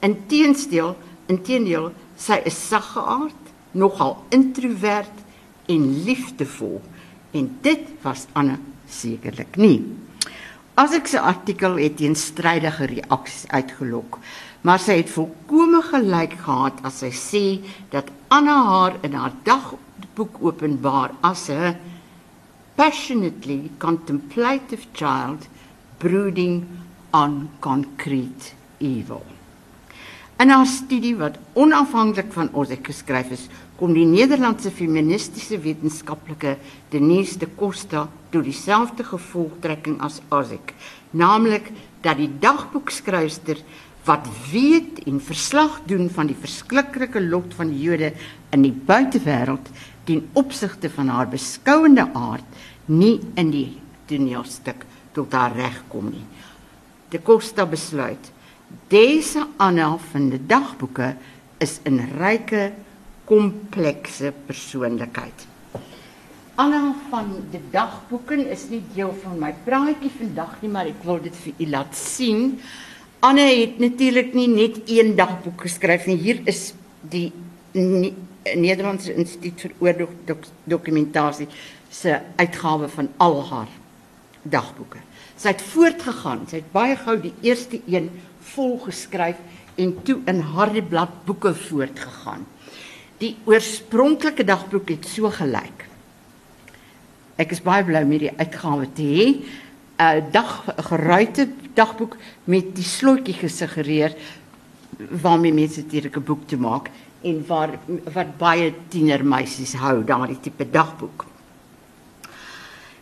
Inteendeel, 0.02 0.96
inteendeel, 1.28 1.92
sy 2.18 2.42
is 2.46 2.68
saggeaard, 2.68 3.36
nogal 3.72 4.24
introwert 4.30 5.18
en 5.70 6.04
liefdevol 6.04 6.82
en 7.32 7.50
dit 7.62 7.86
was 8.02 8.26
Anna 8.34 8.58
sekerlik 8.90 9.58
nie. 9.62 9.84
As 10.80 10.96
ek 10.96 11.10
se 11.12 11.20
artikel 11.20 11.78
het 11.78 11.98
teen 12.00 12.16
strydige 12.16 12.88
reaksies 12.90 13.50
uitgelok, 13.52 14.20
maar 14.62 14.80
sy 14.80 15.00
het 15.00 15.12
volkome 15.14 15.82
gelyk 15.88 16.36
gehad 16.44 16.82
as 16.88 17.00
sy 17.04 17.12
sê 17.16 17.46
dat 17.94 18.12
Anna 18.28 18.58
haar 18.68 18.98
in 19.08 19.16
haar 19.18 19.34
dag 19.44 19.74
boek 20.16 20.42
openbaar 20.44 21.12
as 21.22 21.50
'n 21.50 21.76
passionately 22.76 23.72
contemplative 23.78 24.86
child 24.94 25.48
brooding 25.98 26.66
on 27.12 27.50
concrete 27.60 28.54
evil. 28.78 29.26
En 30.40 30.50
haar 30.50 30.66
studie 30.66 31.16
wat 31.16 31.36
onafhanklik 31.54 32.32
van 32.32 32.50
ons 32.56 32.70
geskryf 32.84 33.32
is, 33.32 33.48
kom 33.76 33.94
die 33.94 34.06
Nederlandse 34.06 34.72
feministiese 34.72 35.60
wetenskaplike 35.60 36.58
Denise 36.92 37.38
de 37.40 37.48
Costa 37.56 38.10
tot 38.30 38.44
dieselfde 38.44 39.04
gevolgtrekking 39.04 40.00
as 40.02 40.22
Azek, 40.30 40.74
naamlik 41.12 41.72
dat 42.02 42.20
die 42.20 42.30
dagboekskrywer 42.40 43.60
wat 44.08 44.28
weet 44.52 45.04
en 45.06 45.20
verslag 45.22 45.82
doen 45.86 46.10
van 46.10 46.28
die 46.28 46.38
verskriklike 46.40 47.22
lot 47.22 47.54
van 47.58 47.72
die 47.74 47.82
Jode 47.84 48.14
in 48.56 48.64
die 48.66 48.74
buitewêreld 48.74 49.70
ten 50.08 50.24
opsigte 50.34 50.90
van 50.90 51.12
haar 51.14 51.30
beskouende 51.30 52.08
aard 52.14 52.46
nie 52.86 53.20
in 53.38 53.52
die 53.54 53.68
toneelstuk 54.10 54.86
tot 55.14 55.34
haar 55.34 55.54
reg 55.56 55.84
kom 55.92 56.10
nie. 56.10 56.26
De 57.10 57.22
Costa 57.22 57.66
besluit 57.66 58.32
Dese 58.90 59.46
Anna 59.58 59.96
van 60.12 60.30
die 60.30 60.42
dagboeke 60.46 61.16
is 61.58 61.80
'n 61.86 62.00
ryke, 62.18 62.72
komplekse 63.26 64.34
persoonlikheid. 64.46 65.48
Anna 66.56 66.94
van 67.10 67.46
die 67.52 67.62
dagboeke 67.72 68.36
is 68.52 68.70
nie 68.70 68.82
deel 68.94 69.14
van 69.24 69.40
my 69.40 69.54
praatjie 69.66 70.12
vandag 70.12 70.62
nie, 70.62 70.70
maar 70.70 70.86
ek 70.86 71.04
wil 71.04 71.22
dit 71.22 71.36
vir 71.36 71.54
u 71.58 71.70
laat 71.70 71.96
sien. 71.96 72.60
Anna 73.20 73.44
het 73.44 73.80
natuurlik 73.84 74.32
nie 74.34 74.48
net 74.48 74.78
een 74.88 75.16
dagboek 75.16 75.66
geskryf 75.66 76.06
nie. 76.08 76.16
Hier 76.16 76.38
is 76.48 76.70
die 77.12 77.34
Nederlandse 77.76 79.12
Instituut 79.12 79.60
vir 79.66 79.74
Oorlogdokumentasie 79.84 81.50
se 81.92 82.16
uitgawe 82.40 82.88
van 82.94 83.10
al 83.20 83.36
haar 83.50 83.74
dagboeke. 84.48 85.04
Sy 85.36 85.52
het 85.52 85.66
voortgegaan. 85.74 86.46
Sy 86.48 86.62
het 86.62 86.72
baie 86.72 86.96
gou 86.96 87.18
die 87.20 87.34
eerste 87.44 87.82
een 87.92 88.08
volgeskryf 88.54 89.44
en 89.76 89.98
toe 90.08 90.22
in 90.32 90.40
Hardeblad 90.56 91.26
boeke 91.28 91.52
voortgegaan. 91.68 92.48
Die 93.20 93.36
oorspronklike 93.44 94.48
dagboek 94.48 94.96
het 94.96 95.12
so 95.12 95.28
gelyk. 95.36 95.90
Ek 97.36 97.52
is 97.52 97.60
baie 97.64 97.84
bly 97.84 98.06
met 98.08 98.30
die 98.30 98.38
uitgawe 98.40 98.88
te 98.96 99.12
hê. 99.12 99.28
'n 100.00 100.32
dag 100.32 100.64
geruite 100.78 101.50
dagboek 101.74 102.16
met 102.44 102.76
die 102.76 102.84
slotjie 102.84 103.34
gesuggereer 103.34 104.16
waarmee 105.22 105.54
mense 105.54 105.82
natuurlik 105.82 106.16
'n 106.16 106.24
boek 106.24 106.48
te 106.48 106.58
maak 106.58 106.90
en 107.22 107.44
waar 107.48 107.80
wat 108.14 108.38
baie 108.38 108.74
tienermeisies 108.88 109.74
hou 109.74 110.04
daardie 110.04 110.40
tipe 110.40 110.70
dagboek. 110.70 111.26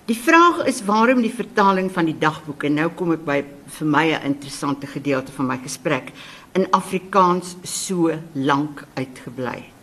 Die 0.05 0.17
vraag 0.17 0.65
is 0.65 0.81
waarom 0.85 1.21
die 1.21 1.33
vertaling 1.33 1.91
van 1.91 2.05
die 2.05 2.17
dagboeke 2.17 2.69
nou 2.69 2.89
kom 2.89 3.11
ek 3.11 3.25
by 3.25 3.43
vir 3.77 3.87
my 3.87 4.05
'n 4.13 4.23
interessante 4.23 4.87
gedeelte 4.87 5.31
van 5.31 5.47
my 5.47 5.57
gesprek 5.57 6.11
in 6.53 6.67
Afrikaans 6.71 7.55
so 7.63 8.11
lank 8.33 8.85
uitgebly 8.95 9.55
het. 9.55 9.76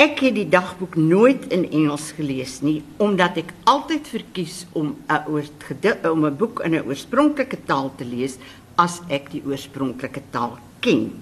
Ek 0.00 0.22
het 0.24 0.34
die 0.34 0.48
dagboek 0.48 0.94
nooit 0.96 1.50
in 1.52 1.66
Engels 1.68 2.12
gelees 2.16 2.60
nie 2.64 2.78
omdat 3.04 3.36
ek 3.42 3.52
altyd 3.68 4.06
verkies 4.08 4.64
om 4.72 4.96
'n 5.08 6.10
om 6.10 6.24
'n 6.24 6.36
boek 6.36 6.60
in 6.64 6.74
'n 6.74 6.86
oorspronklike 6.88 7.58
taal 7.66 7.92
te 7.96 8.04
lees 8.04 8.38
as 8.76 9.00
ek 9.08 9.30
die 9.30 9.42
oorspronklike 9.44 10.22
taal 10.30 10.58
ken. 10.80 11.12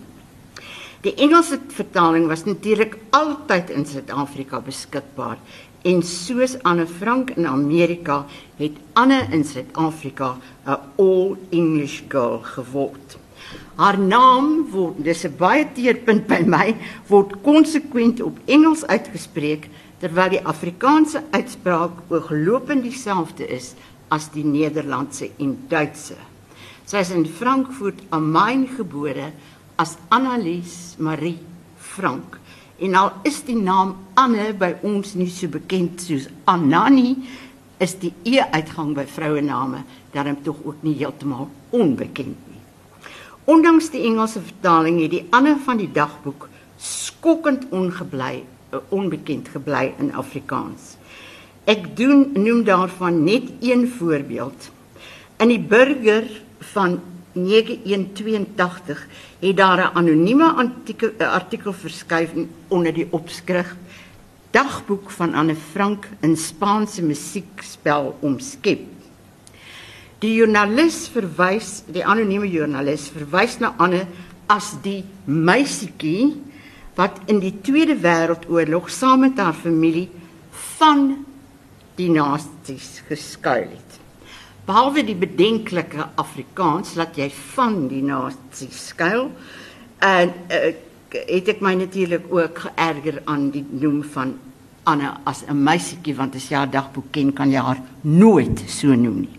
Die 1.02 1.14
Engelse 1.14 1.58
vertaling 1.68 2.26
was 2.26 2.44
natuurlik 2.44 2.98
altyd 3.10 3.70
in 3.70 3.86
Suid-Afrika 3.86 4.60
beskikbaar 4.60 5.38
En 5.82 6.02
soos 6.02 6.56
Anne 6.62 6.86
Frank 6.86 7.30
in 7.30 7.46
Amerika 7.46 8.26
het 8.56 8.72
Anne 8.92 9.26
in 9.30 9.44
Suid-Afrika 9.44 10.36
'n 10.66 10.78
all 10.96 11.36
English 11.50 12.02
girl 12.08 12.38
geword. 12.42 13.16
Haar 13.78 13.94
naam 13.98 14.64
word 14.72 15.04
dis 15.06 15.24
'n 15.24 15.36
baie 15.38 15.62
teerpunt 15.74 16.26
by 16.26 16.42
my 16.42 16.74
word 17.06 17.36
konsekwent 17.42 18.18
op 18.20 18.38
Engels 18.46 18.82
uitgespreek 18.86 19.68
terwyl 20.02 20.30
die 20.34 20.42
Afrikaanse 20.42 21.22
uitspraak 21.30 22.02
ooglopend 22.10 22.82
dieselfde 22.82 23.46
is 23.46 23.74
as 24.10 24.30
die 24.34 24.44
Nederlandse 24.44 25.30
en 25.38 25.54
Duitse. 25.68 26.18
Sy 26.84 27.04
is 27.04 27.10
in 27.14 27.26
Frankfurt 27.26 28.02
am 28.10 28.30
Main 28.32 28.66
gebore 28.66 29.30
as 29.76 29.96
Annelies 30.08 30.96
Marie 30.98 31.38
Frank. 31.76 32.38
En 32.78 32.94
al 32.94 33.12
is 33.22 33.42
die 33.46 33.56
naam 33.56 33.94
Anne 34.14 34.52
by 34.58 34.74
ons 34.82 35.14
nie 35.14 35.30
so 35.30 35.46
bekend 35.46 36.02
soos 36.02 36.26
Anani, 36.50 37.16
is 37.78 37.94
die 37.98 38.12
e-uitgang 38.24 38.94
by 38.94 39.06
vrouename 39.06 39.84
daarom 40.10 40.42
tog 40.42 40.56
ook 40.64 40.82
nie 40.82 40.96
heeltemal 40.98 41.46
onbekend 41.70 42.38
nie. 42.50 42.57
Ondanks 43.48 43.86
die 43.88 44.02
Engelse 44.04 44.42
vertaling 44.44 44.98
het 45.00 45.10
die 45.14 45.26
Anne 45.32 45.54
van 45.64 45.78
die 45.80 45.88
dagboek 45.88 46.50
skokkend 46.76 47.62
ongebly, 47.72 48.42
eh, 48.44 48.78
onbekend 48.92 49.48
gebly 49.48 49.94
in 49.98 50.12
Afrikaans. 50.12 50.96
Ek 51.64 51.96
doen 51.96 52.26
noem 52.36 52.64
daarvan 52.64 53.24
net 53.24 53.48
een 53.60 53.88
voorbeeld. 53.88 54.70
In 55.38 55.48
die 55.48 55.60
burger 55.60 56.28
van 56.74 57.00
9182 57.32 59.06
het 59.40 59.56
daar 59.56 59.78
'n 59.78 59.96
anonieme 59.96 60.52
artikel, 60.52 61.10
artikel 61.18 61.72
verskuif 61.72 62.30
onder 62.68 62.92
die 62.92 63.06
opskrif 63.10 63.76
Dagboek 64.50 65.10
van 65.10 65.34
Anne 65.34 65.56
Frank 65.56 66.08
in 66.20 66.36
Spaanse 66.36 67.02
musiekspel 67.02 68.16
omskep. 68.20 68.97
Die 70.22 70.34
joernalis 70.34 71.06
verwys, 71.14 71.84
die 71.86 72.02
anonieme 72.02 72.48
joernalis 72.50 73.06
verwys 73.14 73.58
na 73.62 73.74
Anne 73.78 74.06
as 74.50 74.72
die 74.82 75.04
meisietjie 75.26 76.34
wat 76.98 77.20
in 77.30 77.38
die 77.38 77.54
Tweede 77.62 77.94
Wêreldoorlog 78.02 78.88
saam 78.90 79.22
met 79.26 79.38
haar 79.38 79.54
familie 79.54 80.08
van 80.78 81.24
die 81.98 82.10
nasies 82.10 82.98
geskuil 83.06 83.70
het 83.70 83.88
behalwe 84.68 85.02
die 85.06 85.16
bedenklike 85.16 86.10
Afrikaans 86.20 86.92
dat 86.98 87.16
jy 87.16 87.30
van 87.54 87.86
die 87.88 88.02
nasie 88.04 88.68
skuil 88.74 89.30
en 90.04 90.34
uh, 90.52 90.58
het 91.08 91.48
ek 91.54 91.62
my 91.64 91.72
natuurlik 91.78 92.26
ook 92.28 92.60
geërger 92.66 93.22
aan 93.32 93.48
die 93.54 93.64
noem 93.64 94.02
van 94.12 94.34
Anne 94.88 95.14
as 95.24 95.44
'n 95.48 95.56
meisietjie 95.56 96.16
want 96.16 96.36
as 96.36 96.50
jy 96.50 96.56
haar 96.56 96.70
dagboek 96.70 97.08
ken 97.12 97.32
kan 97.32 97.50
jy 97.50 97.60
haar 97.60 97.80
nooit 98.02 98.60
so 98.68 98.88
noem 98.88 99.20
nie. 99.24 99.37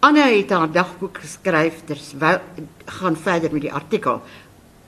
Anne 0.00 0.20
het 0.20 0.50
haar 0.50 0.70
dagboek 0.70 1.18
geskryf 1.18 1.82
terwyl 1.84 2.38
gaan 2.84 3.16
verder 3.16 3.52
met 3.52 3.62
die 3.62 3.72
artikel 3.72 4.22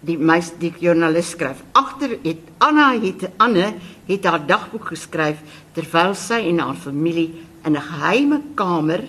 die 0.01 0.16
meis 0.18 0.53
die 0.61 0.70
joernalis 0.79 1.33
skryf 1.35 1.64
agter 1.73 2.14
het 2.23 2.46
Anna 2.59 2.92
het 2.94 3.27
Anne 3.37 3.75
het 4.07 4.25
haar 4.25 4.46
dagboek 4.46 4.92
geskryf 4.92 5.42
terwyl 5.75 6.14
sy 6.14 6.40
en 6.53 6.62
haar 6.62 6.79
familie 6.79 7.42
in 7.64 7.77
'n 7.77 7.83
geheime 7.83 8.40
kamer, 8.55 9.05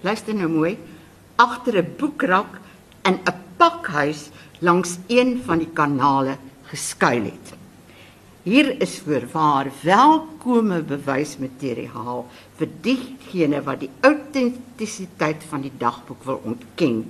luister 0.00 0.34
nou 0.34 0.48
mooi, 0.48 0.78
agter 1.36 1.76
'n 1.78 1.94
boekrak 1.98 2.58
in 3.04 3.14
'n 3.14 3.34
pakhuis 3.56 4.30
langs 4.60 4.98
een 5.08 5.42
van 5.46 5.58
die 5.58 5.72
kanale 5.72 6.36
geskuil 6.70 7.24
het. 7.24 7.54
Hier 8.42 8.80
is 8.80 8.98
voorwaar 8.98 9.70
welkome 9.82 10.82
bewysmateriaal 10.82 12.26
vir 12.58 12.70
diegene 12.84 13.62
wat 13.66 13.80
die 13.82 13.90
autentisiteit 14.06 15.42
van 15.50 15.64
die 15.64 15.72
dagboek 15.78 16.22
wil 16.24 16.40
ontken. 16.44 17.00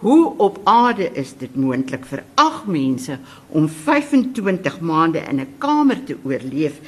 Hoe 0.00 0.36
op 0.38 0.60
aarde 0.64 1.08
is 1.16 1.34
dit 1.40 1.56
moontlik 1.56 2.04
vir 2.08 2.24
ag 2.34 2.64
mense 2.68 3.18
om 3.48 3.68
25 3.68 4.80
maande 4.80 5.24
in 5.28 5.40
'n 5.40 5.54
kamer 5.58 6.04
te 6.04 6.16
oorleef 6.22 6.80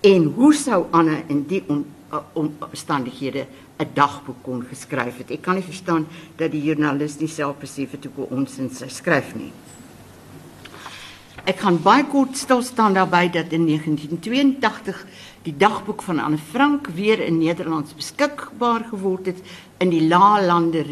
en 0.00 0.24
hoe 0.36 0.54
sou 0.54 0.86
Anne 0.90 1.22
in 1.28 1.46
die 1.46 1.64
omstandighede 2.32 3.46
'n 3.78 3.90
dagboek 3.94 4.42
kon 4.42 4.64
geskryf 4.68 5.18
het. 5.18 5.30
Ek 5.30 5.42
kan 5.42 5.54
nie 5.54 5.64
verstaan 5.64 6.06
dat 6.36 6.50
die 6.50 6.62
joernalis 6.62 7.18
nie 7.18 7.28
self 7.28 7.56
besef 7.58 7.90
het 7.90 8.08
hoe 8.14 8.26
ons 8.30 8.58
in 8.58 8.70
sy 8.70 8.88
skryf 8.88 9.34
nie. 9.34 9.52
Ek 11.44 11.56
kan 11.56 11.78
baie 11.82 12.04
kort 12.04 12.36
stil 12.36 12.62
staan 12.62 12.94
daarbey 12.94 13.30
dat 13.30 13.52
in 13.52 13.64
1982 13.66 15.06
die 15.46 15.54
dagboek 15.56 16.02
van 16.04 16.18
Anne 16.20 16.38
Frank 16.38 16.90
weer 16.96 17.20
in 17.24 17.38
Nederlands 17.40 17.94
beskikbaar 17.96 18.84
geword 18.90 19.30
het 19.30 19.40
in 19.80 19.92
die 19.92 20.02
Laalande 20.08 20.82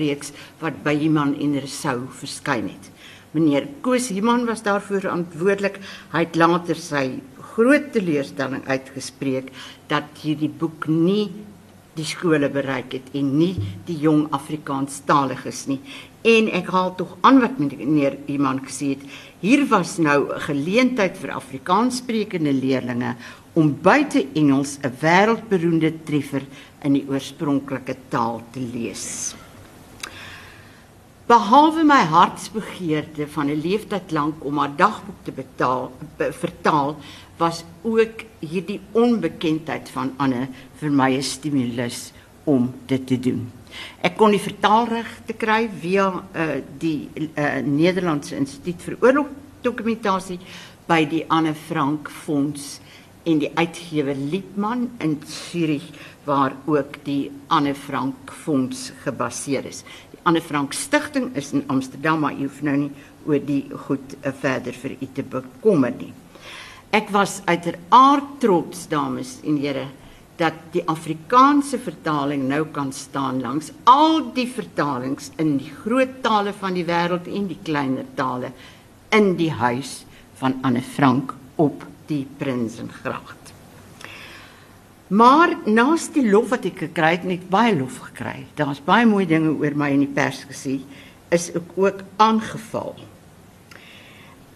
reeks 0.00 0.32
wat 0.62 0.80
by 0.82 0.96
Iman 1.06 1.36
en 1.38 1.54
Resou 1.62 2.00
verskyn 2.10 2.72
het. 2.72 2.90
Meneer 3.34 3.68
Koos 3.82 4.10
Iman 4.14 4.46
was 4.46 4.62
daarvoor 4.66 5.00
verantwoordelik. 5.06 5.80
Hy 6.12 6.24
het 6.26 6.38
later 6.38 6.78
sy 6.78 7.04
groot 7.54 7.92
teleurstelling 7.94 8.64
uitgespreek 8.66 9.52
dat 9.90 10.22
hierdie 10.22 10.50
boek 10.50 10.88
nie 10.90 11.30
die 11.94 12.06
skole 12.06 12.48
bereik 12.50 12.96
het 12.96 13.12
en 13.14 13.28
nie 13.38 13.52
die 13.86 14.00
jong 14.02 14.26
Afrikaanstaliges 14.34 15.68
nie. 15.70 15.78
En 16.26 16.48
ek 16.56 16.72
haal 16.74 16.94
tog 16.98 17.14
aan 17.22 17.38
wat 17.42 17.60
meneer 17.62 18.16
Iman 18.26 18.58
gesê 18.64 18.96
het. 18.96 19.06
Hier 19.38 19.66
was 19.70 19.98
nou 19.98 20.34
'n 20.34 20.40
geleentheid 20.40 21.16
vir 21.16 21.30
Afrikaanssprekende 21.30 22.52
leerders 22.52 23.14
om 23.54 23.70
buite 23.82 24.26
Engels 24.34 24.78
'n 24.82 24.92
wêreldberoemde 25.00 25.92
treffer 26.04 26.42
in 26.82 26.92
die 26.92 27.06
oorspronklike 27.08 27.96
taal 28.08 28.42
te 28.50 28.60
lees. 28.60 29.34
Behalwe 31.26 31.84
my 31.84 32.02
hartsbegeerte 32.04 33.26
van 33.26 33.48
'n 33.48 33.60
leeftyd 33.60 34.10
lank 34.12 34.44
om 34.44 34.58
haar 34.58 34.76
dagboek 34.76 35.24
te 35.24 35.32
betaal, 35.32 35.92
be, 36.16 36.32
vertaal, 36.32 36.96
was 37.38 37.64
ook 37.82 38.24
hierdie 38.40 38.80
onbekendheid 38.92 39.88
van 39.88 40.12
Anne 40.16 40.48
vir 40.80 40.90
my 40.90 41.16
'n 41.16 41.22
stimulus 41.22 42.12
om 42.44 42.74
dit 42.86 43.06
te 43.06 43.18
doen. 43.20 43.52
Ek 44.00 44.16
kon 44.16 44.30
die 44.30 44.40
vertaalregte 44.40 45.32
kry 45.32 45.68
via 45.80 46.06
uh, 46.12 46.60
die 46.78 47.08
uh, 47.14 47.58
Nederlandse 47.64 48.36
Instituut 48.36 48.82
vir 48.82 48.96
Oorlogdokumentasie 49.00 50.38
by 50.86 51.04
die 51.04 51.24
Anne 51.28 51.54
Frank 51.54 52.10
Fonds 52.10 52.80
en 53.24 53.40
die 53.40 53.50
uitgewer 53.56 54.16
Liepman 54.16 54.90
in 55.04 55.18
Zürich 55.26 55.86
waar 56.24 56.54
ook 56.64 57.00
die 57.04 57.30
Anne 57.46 57.74
Frank 57.74 58.32
Fonds 58.32 58.90
gebaseer 59.04 59.64
is. 59.68 59.82
Anne 60.24 60.40
Frank 60.40 60.72
Stichting 60.72 61.34
is 61.36 61.52
in 61.52 61.64
Amsterdam, 61.68 62.20
maar 62.24 62.32
jy 62.32 62.46
hoef 62.46 62.62
nou 62.64 62.76
nie 62.86 62.92
oor 63.28 63.40
die 63.44 63.64
goed 63.86 64.14
uh, 64.20 64.32
verder 64.32 64.76
vir 64.76 64.96
u 65.00 65.08
te 65.16 65.24
bekommer 65.24 65.92
nie. 65.96 66.12
Ek 66.94 67.10
was 67.12 67.40
uiteraard 67.44 68.38
trots 68.40 68.86
dames 68.88 69.38
en 69.44 69.58
here 69.60 69.88
dat 70.38 70.56
die 70.74 70.82
Afrikaanse 70.90 71.78
vertaling 71.78 72.48
nou 72.48 72.64
kan 72.74 72.90
staan 72.92 73.40
langs 73.42 73.70
al 73.90 74.20
die 74.34 74.48
vertalings 74.50 75.30
in 75.38 75.56
die 75.60 75.70
groot 75.84 76.20
tale 76.24 76.54
van 76.58 76.74
die 76.74 76.86
wêreld 76.88 77.28
en 77.30 77.48
die 77.50 77.60
kleiner 77.62 78.06
tale 78.18 78.50
in 79.14 79.34
die 79.38 79.52
huis 79.54 80.02
van 80.40 80.56
Anne 80.66 80.82
Frank 80.82 81.36
op 81.62 81.84
die 82.08 82.24
Prinsengracht. 82.38 83.52
Maar 85.14 85.52
naas 85.68 86.08
die 86.14 86.24
lof 86.26 86.48
wat 86.54 86.64
ek 86.68 86.86
gekry 86.86 87.10
het, 87.18 87.26
net 87.28 87.48
baie 87.52 87.74
lof 87.76 88.00
gekry. 88.08 88.46
Daar's 88.56 88.80
baie 88.84 89.06
mooi 89.06 89.26
dinge 89.28 89.52
oor 89.52 89.76
my 89.76 89.90
in 89.92 90.06
die 90.06 90.14
pers 90.14 90.44
gesê, 90.48 90.78
is 91.34 91.50
ek 91.54 91.74
ook 91.76 92.00
aangeval. 92.22 92.96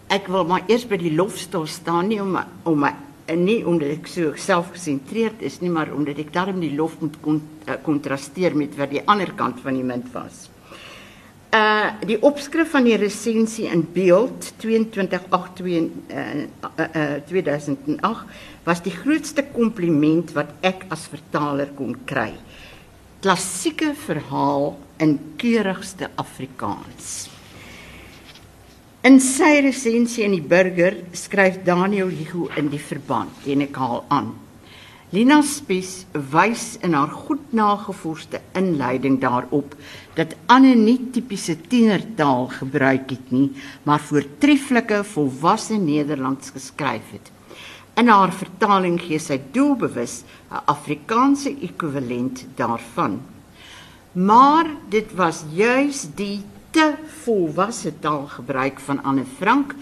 Ek 0.09 0.31
wil 0.33 0.49
maar 0.49 0.65
eers 0.73 0.87
by 0.89 0.97
die 1.01 1.13
lofstil 1.13 1.69
staan 1.69 2.09
nie 2.09 2.21
om 2.23 2.39
om 2.65 2.81
my 2.81 2.95
en 3.29 3.43
nie 3.45 3.61
omdat 3.69 3.99
ek 3.99 4.07
so 4.09 4.33
self 4.41 4.71
gesentreerd 4.73 5.43
is 5.45 5.59
nie, 5.61 5.69
maar 5.69 5.91
omdat 5.93 6.21
ek 6.23 6.33
daarom 6.33 6.63
die 6.63 6.73
lof 6.73 6.95
moet 7.03 7.19
eh, 7.21 7.77
kontrasteer 7.85 8.57
met 8.57 8.73
wat 8.79 8.95
die 8.95 9.05
ander 9.05 9.35
kant 9.37 9.61
van 9.61 9.77
die 9.77 9.85
munt 9.85 10.09
was. 10.15 10.47
Uh 11.49 11.95
die 12.05 12.19
opskrif 12.21 12.75
van 12.75 12.85
die 12.85 12.97
resensie 13.01 13.71
in 13.73 13.87
beeld 13.93 14.51
2282 14.61 15.65
uh, 15.65 16.25
uh, 16.77 16.85
uh, 16.85 17.15
2008 17.25 18.67
was 18.67 18.83
die 18.85 18.93
grootste 18.93 19.47
kompliment 19.55 20.35
wat 20.37 20.53
ek 20.61 20.85
as 20.93 21.07
vertaler 21.09 21.73
kon 21.77 21.95
kry. 22.05 22.35
Klassieke 23.25 23.95
verhaal 23.97 24.75
in 25.01 25.17
keurigste 25.41 26.11
Afrikaans. 26.21 27.31
In 29.09 29.17
sy 29.25 29.63
resensie 29.65 30.27
in 30.27 30.37
die 30.37 30.45
Burger 30.45 30.99
skryf 31.17 31.63
Daniel 31.65 32.13
Hugo 32.13 32.51
in 32.61 32.69
die 32.69 32.83
verband 32.83 33.49
en 33.49 33.65
ek 33.65 33.81
haal 33.81 34.05
aan. 34.13 34.35
Lina 35.17 35.39
Spies 35.41 36.03
wys 36.13 36.75
in 36.85 36.93
haar 36.93 37.09
goed 37.09 37.55
nagevoerde 37.57 38.43
inleiding 38.53 39.17
daarop 39.23 39.73
dat 40.19 40.35
Anne 40.51 40.75
nie 40.75 40.99
tipiese 41.15 41.55
tienertaal 41.71 42.49
gebruik 42.51 43.13
het 43.15 43.31
nie, 43.31 43.53
maar 43.87 44.03
voortreffelike 44.03 45.05
volwasse 45.07 45.79
Nederlands 45.79 46.51
geskryf 46.51 47.13
het. 47.15 47.31
In 47.99 48.11
haar 48.11 48.33
vertaling 48.35 48.99
gee 49.03 49.19
sy 49.23 49.39
doelbewus 49.55 50.23
'n 50.51 50.63
Afrikaanse 50.67 51.51
ekwivalent 51.51 52.47
daarvan. 52.57 53.21
Maar 54.13 54.67
dit 54.89 55.15
was 55.15 55.45
juis 55.55 56.07
die 56.15 56.41
te 56.71 56.95
volwasse 57.23 57.93
taalgebruik 57.99 58.81
van 58.81 59.03
Anne 59.03 59.25
Frank 59.39 59.75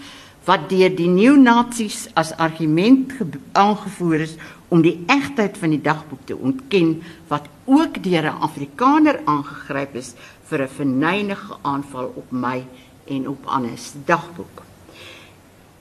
wat 0.45 0.69
deur 0.69 0.95
die 0.95 1.09
neonasies 1.11 2.07
as 2.13 2.31
argument 2.37 3.13
aangevoer 3.51 4.19
is 4.19 4.35
om 4.67 4.81
die 4.81 5.03
egtheid 5.07 5.57
van 5.57 5.69
die 5.69 5.81
dagboek 5.81 6.25
te 6.25 6.37
ontken 6.37 7.01
wat 7.27 7.49
ook 7.67 8.03
deur 8.03 8.23
'n 8.23 8.41
Afrikaner 8.47 9.19
aangegryp 9.25 9.95
is 9.95 10.13
vir 10.47 10.61
'n 10.61 10.75
verneinige 10.79 11.55
aanval 11.61 12.13
op 12.15 12.31
my 12.31 12.65
en 13.05 13.27
op 13.27 13.45
Anne 13.45 13.77
se 13.77 13.97
dagboek. 14.05 14.63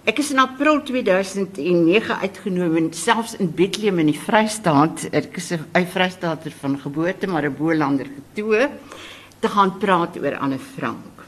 Ek 0.04 0.18
is 0.18 0.30
in 0.30 0.38
April 0.38 0.82
2009 0.82 2.18
uitgenooi 2.22 2.88
selfs 2.90 3.36
in 3.36 3.54
Bethlehem 3.54 3.98
in 3.98 4.06
die 4.06 4.20
Vrystaat. 4.20 5.08
Ek 5.10 5.36
is 5.36 5.50
'n 5.50 5.86
Vrystaater 5.86 6.52
van 6.60 6.78
geboorte 6.78 7.26
maar 7.26 7.44
'n 7.44 7.56
Bolander 7.58 8.06
getoe 8.06 8.70
te 9.40 9.48
gaan 9.48 9.78
praat 9.78 10.16
oor 10.18 10.36
Anne 10.38 10.58
Frank. 10.58 11.24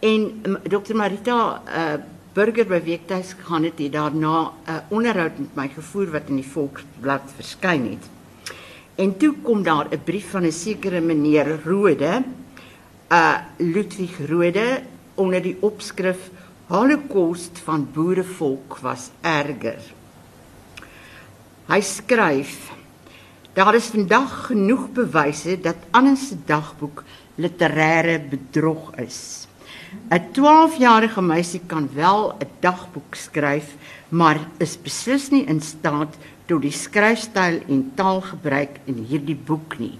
En 0.00 0.42
Dr 0.62 0.94
Marita 0.94 1.62
uh, 1.66 2.02
Burger 2.32 2.66
by 2.66 2.80
Weektuis 2.82 3.34
gegaan 3.38 3.64
het, 3.64 3.78
het 3.78 3.92
daarna 3.92 4.40
'n 4.42 4.70
uh, 4.70 4.76
onderhoud 4.88 5.38
met 5.38 5.54
my 5.54 5.68
gevoer 5.68 6.10
wat 6.10 6.28
in 6.28 6.36
die 6.36 6.50
Volksblad 6.50 7.32
verskyn 7.36 7.90
het. 7.90 8.11
En 9.02 9.16
toe 9.18 9.34
kom 9.42 9.62
daar 9.62 9.88
'n 9.90 10.04
brief 10.04 10.30
van 10.30 10.44
'n 10.46 10.52
sekere 10.52 11.00
meneer 11.00 11.62
Rode, 11.64 12.22
uh 13.10 13.38
Ludwig 13.56 14.14
Rode 14.28 14.82
onder 15.14 15.42
die 15.42 15.56
opskrif 15.60 16.30
Holocaust 16.66 17.58
van 17.64 17.88
boerevolk 17.92 18.78
was 18.78 19.10
erger. 19.20 19.82
Hy 21.66 21.80
skryf 21.80 22.70
Daar 23.52 23.74
is 23.74 23.86
vandag 23.92 24.46
genoeg 24.46 24.86
bewyse 24.92 25.60
dat 25.60 25.76
Anne 25.90 26.16
se 26.16 26.36
dagboek 26.46 27.02
literêre 27.36 28.16
bedrog 28.28 28.94
is. 28.96 29.46
'n 30.08 30.32
12-jarige 30.32 31.20
meisie 31.20 31.60
kan 31.66 31.88
wel 31.94 32.32
'n 32.32 32.48
dagboek 32.60 33.14
skryf, 33.14 33.76
maar 34.08 34.38
is 34.58 34.80
beslis 34.82 35.28
nie 35.30 35.44
in 35.44 35.60
staat 35.60 36.16
tot 36.46 36.62
die 36.62 36.74
skryfstyl 36.74 37.60
en 37.68 37.92
taalgebruik 37.94 38.80
in 38.90 39.04
hierdie 39.08 39.36
boek 39.36 39.78
nie. 39.78 39.98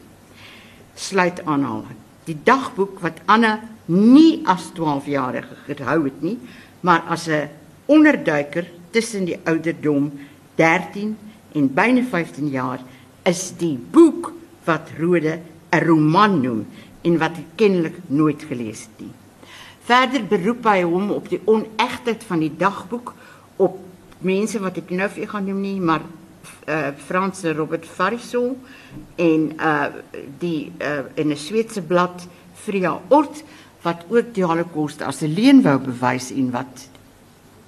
Sluit 0.94 1.40
aanhaling. 1.44 1.98
Die 2.26 2.38
dagboek 2.44 3.00
wat 3.02 3.22
Anne 3.26 3.58
nie 3.86 4.42
as 4.46 4.70
12-jarige 4.76 5.56
gehou 5.66 6.04
het 6.04 6.22
nie, 6.22 6.38
maar 6.80 7.02
as 7.08 7.28
'n 7.28 7.48
onderduiker 7.86 8.66
tussen 8.90 9.24
die 9.24 9.38
ouderdom 9.44 10.12
13 10.54 11.16
en 11.52 11.74
byna 11.74 12.02
15 12.02 12.48
jaar 12.48 12.80
is 13.22 13.52
die 13.58 13.78
boek 13.78 14.32
wat 14.64 14.90
Rode 14.98 15.40
'n 15.72 15.84
roman 15.86 16.40
noem 16.40 16.66
en 17.02 17.18
wat 17.18 17.36
ek 17.36 17.56
kennelik 17.56 17.96
nooit 18.06 18.42
gelees 18.42 18.86
het 18.86 19.00
nie. 19.00 19.14
Verder 19.82 20.24
beroep 20.24 20.64
hy 20.64 20.82
hom 20.82 21.10
op 21.10 21.28
die 21.28 21.40
onegtheid 21.44 22.24
van 22.24 22.38
die 22.38 22.52
dagboek 22.56 23.14
op 23.56 23.78
mense 24.18 24.60
wat 24.62 24.76
ek 24.76 24.90
nou 24.90 25.08
vir 25.08 25.28
gaan 25.28 25.44
noem 25.44 25.60
nie, 25.60 25.80
maar 25.80 26.02
uh 26.68 26.92
Frans 26.96 27.42
Robert 27.42 27.86
Farisson 27.86 28.56
en 29.16 29.52
uh 29.58 29.86
die 30.38 30.72
uh 30.78 31.04
in 31.14 31.30
'n 31.30 31.36
Sweedse 31.36 31.82
blad 31.82 32.26
Fria 32.54 33.00
Ort 33.08 33.44
wat 33.82 34.04
ook 34.08 34.34
die 34.34 34.44
Holocaust 34.44 35.02
as 35.02 35.22
'n 35.22 35.34
leuen 35.34 35.62
wou 35.62 35.78
bewys 35.78 36.30
en 36.30 36.50
wat 36.50 36.88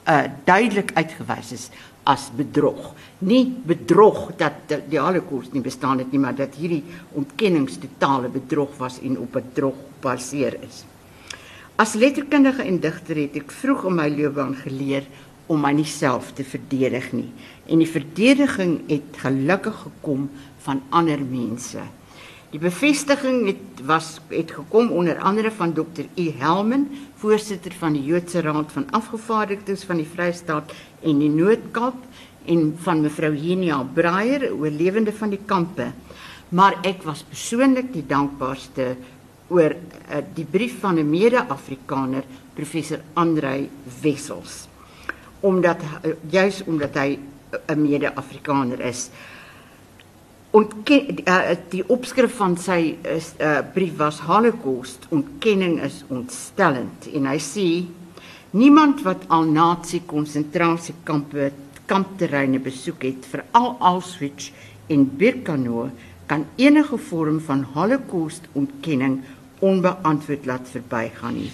uh 0.09 0.25
duidelik 0.45 0.91
uitgewys 0.95 1.53
is 1.53 1.71
as 2.05 2.31
bedrog. 2.37 2.93
Nie 3.19 3.47
bedrog 3.67 4.37
dat 4.37 4.53
die 4.89 5.01
Holocaust 5.01 5.53
nie 5.53 5.63
bestaan 5.63 5.99
het 5.99 6.13
nie, 6.13 6.21
maar 6.21 6.35
dat 6.35 6.55
hierdie 6.55 6.85
ontkennings 7.13 7.79
totale 7.79 8.29
bedrog 8.29 8.77
was 8.77 9.01
en 9.01 9.19
op 9.19 9.37
'n 9.37 9.43
bedrog 9.43 9.75
gebaseer 10.05 10.57
is. 10.61 10.85
As 11.77 11.95
letterkundige 11.95 12.63
en 12.63 12.79
digter 12.79 13.17
het 13.17 13.37
ek 13.37 13.51
vroeg 13.51 13.87
in 13.89 13.95
my 13.95 14.09
loopbaan 14.09 14.55
geleer 14.55 15.07
om 15.47 15.61
my 15.61 15.73
nie 15.73 15.89
self 15.89 16.33
te 16.33 16.45
verdedig 16.45 17.13
nie 17.13 17.31
en 17.67 17.81
die 17.81 17.89
verdediging 17.89 18.79
het 18.89 19.21
gelukkig 19.23 19.77
gekom 19.87 20.29
van 20.65 20.83
ander 20.93 21.21
mense. 21.25 21.83
Die 22.55 22.61
bevestiging 22.63 23.49
het 23.49 23.81
was 23.87 24.21
het 24.31 24.53
gekom 24.55 24.93
onder 24.95 25.19
andere 25.19 25.51
van 25.51 25.73
Dr. 25.75 26.07
E 26.15 26.29
Helman, 26.39 26.87
voorsitter 27.19 27.73
van 27.81 27.97
die 27.97 28.05
Joodse 28.07 28.45
Raad 28.47 28.71
van 28.73 28.87
Afgevaardigdes 28.95 29.83
van 29.89 29.99
die 29.99 30.07
Vrystaat 30.07 30.71
en 31.03 31.19
die 31.19 31.33
Noord-Kaap 31.33 31.99
en 32.47 32.75
van 32.85 33.01
mevrou 33.03 33.33
Henia 33.35 33.81
Breyer, 33.97 34.53
oorlewende 34.53 35.13
van 35.13 35.33
die 35.35 35.41
kampe. 35.45 35.89
Maar 36.55 36.79
ek 36.87 37.03
was 37.03 37.25
persoonlik 37.27 37.91
die 37.93 38.05
dankbaarste 38.07 38.93
oor 39.51 39.75
uh, 39.75 40.23
die 40.37 40.47
brief 40.47 40.79
van 40.81 41.01
'n 41.01 41.11
mede-Afrikaner, 41.11 42.23
professor 42.55 43.01
Andrei 43.15 43.69
Wessels. 44.03 44.69
Omdat 45.45 45.85
juis 46.33 46.63
omdat 46.65 46.97
hy 46.97 47.19
'n 47.67 47.81
mede-Afrikaner 47.81 48.81
is. 48.81 49.11
Ontken 50.51 51.19
uh, 51.27 51.57
die 51.69 51.83
opskrif 51.91 52.37
van 52.39 52.57
sy 52.57 52.97
is 53.03 53.35
'n 53.39 53.43
uh, 53.43 53.59
brief 53.75 53.97
was 53.97 54.19
Holocaust 54.19 55.07
ontkenning 55.11 55.83
is 55.83 56.05
ontstellend. 56.09 57.09
En 57.13 57.27
hy 57.27 57.39
sê 57.39 57.69
niemand 58.51 59.03
wat 59.03 59.27
al 59.29 59.45
nazi 59.51 60.03
konsentrasiekampe 60.07 61.53
kampterreine 61.87 62.59
besoek 62.59 63.03
het 63.03 63.27
veral 63.27 63.77
Auschwitz 63.81 64.53
en 64.87 65.17
Birkenau 65.17 65.91
kan 66.27 66.47
enige 66.57 66.97
vorm 66.97 67.41
van 67.41 67.67
Holocaust 67.75 68.47
ontkenning 68.53 69.21
onbeantwoord 69.59 70.47
laat 70.47 70.69
verbygaan 70.71 71.35
nie. 71.35 71.53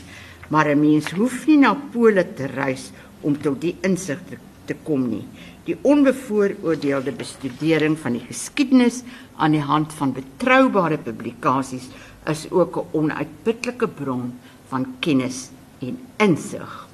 Maar 0.48 0.68
'n 0.68 0.80
mens 0.80 1.10
hoef 1.10 1.46
nie 1.46 1.58
na 1.58 1.74
Pole 1.92 2.34
te 2.34 2.46
reis 2.46 2.90
om 3.20 3.40
tot 3.40 3.60
die 3.60 3.76
insig 3.80 4.18
te, 4.28 4.36
te 4.66 4.74
kom 4.84 5.08
nie 5.10 5.24
die 5.70 5.76
onbevooroordeelde 5.86 7.12
bestudering 7.14 7.96
van 8.00 8.16
die 8.16 8.24
geskiedenis 8.24 9.02
aan 9.40 9.54
die 9.56 9.64
hand 9.64 9.92
van 9.98 10.14
betroubare 10.16 10.98
publikasies 10.98 11.90
is 12.30 12.46
ook 12.50 12.76
'n 12.76 12.88
onuitputlike 12.92 13.88
bron 13.88 14.32
van 14.68 14.86
kennis 15.00 15.50
en 15.80 15.98
insig. 16.16 16.88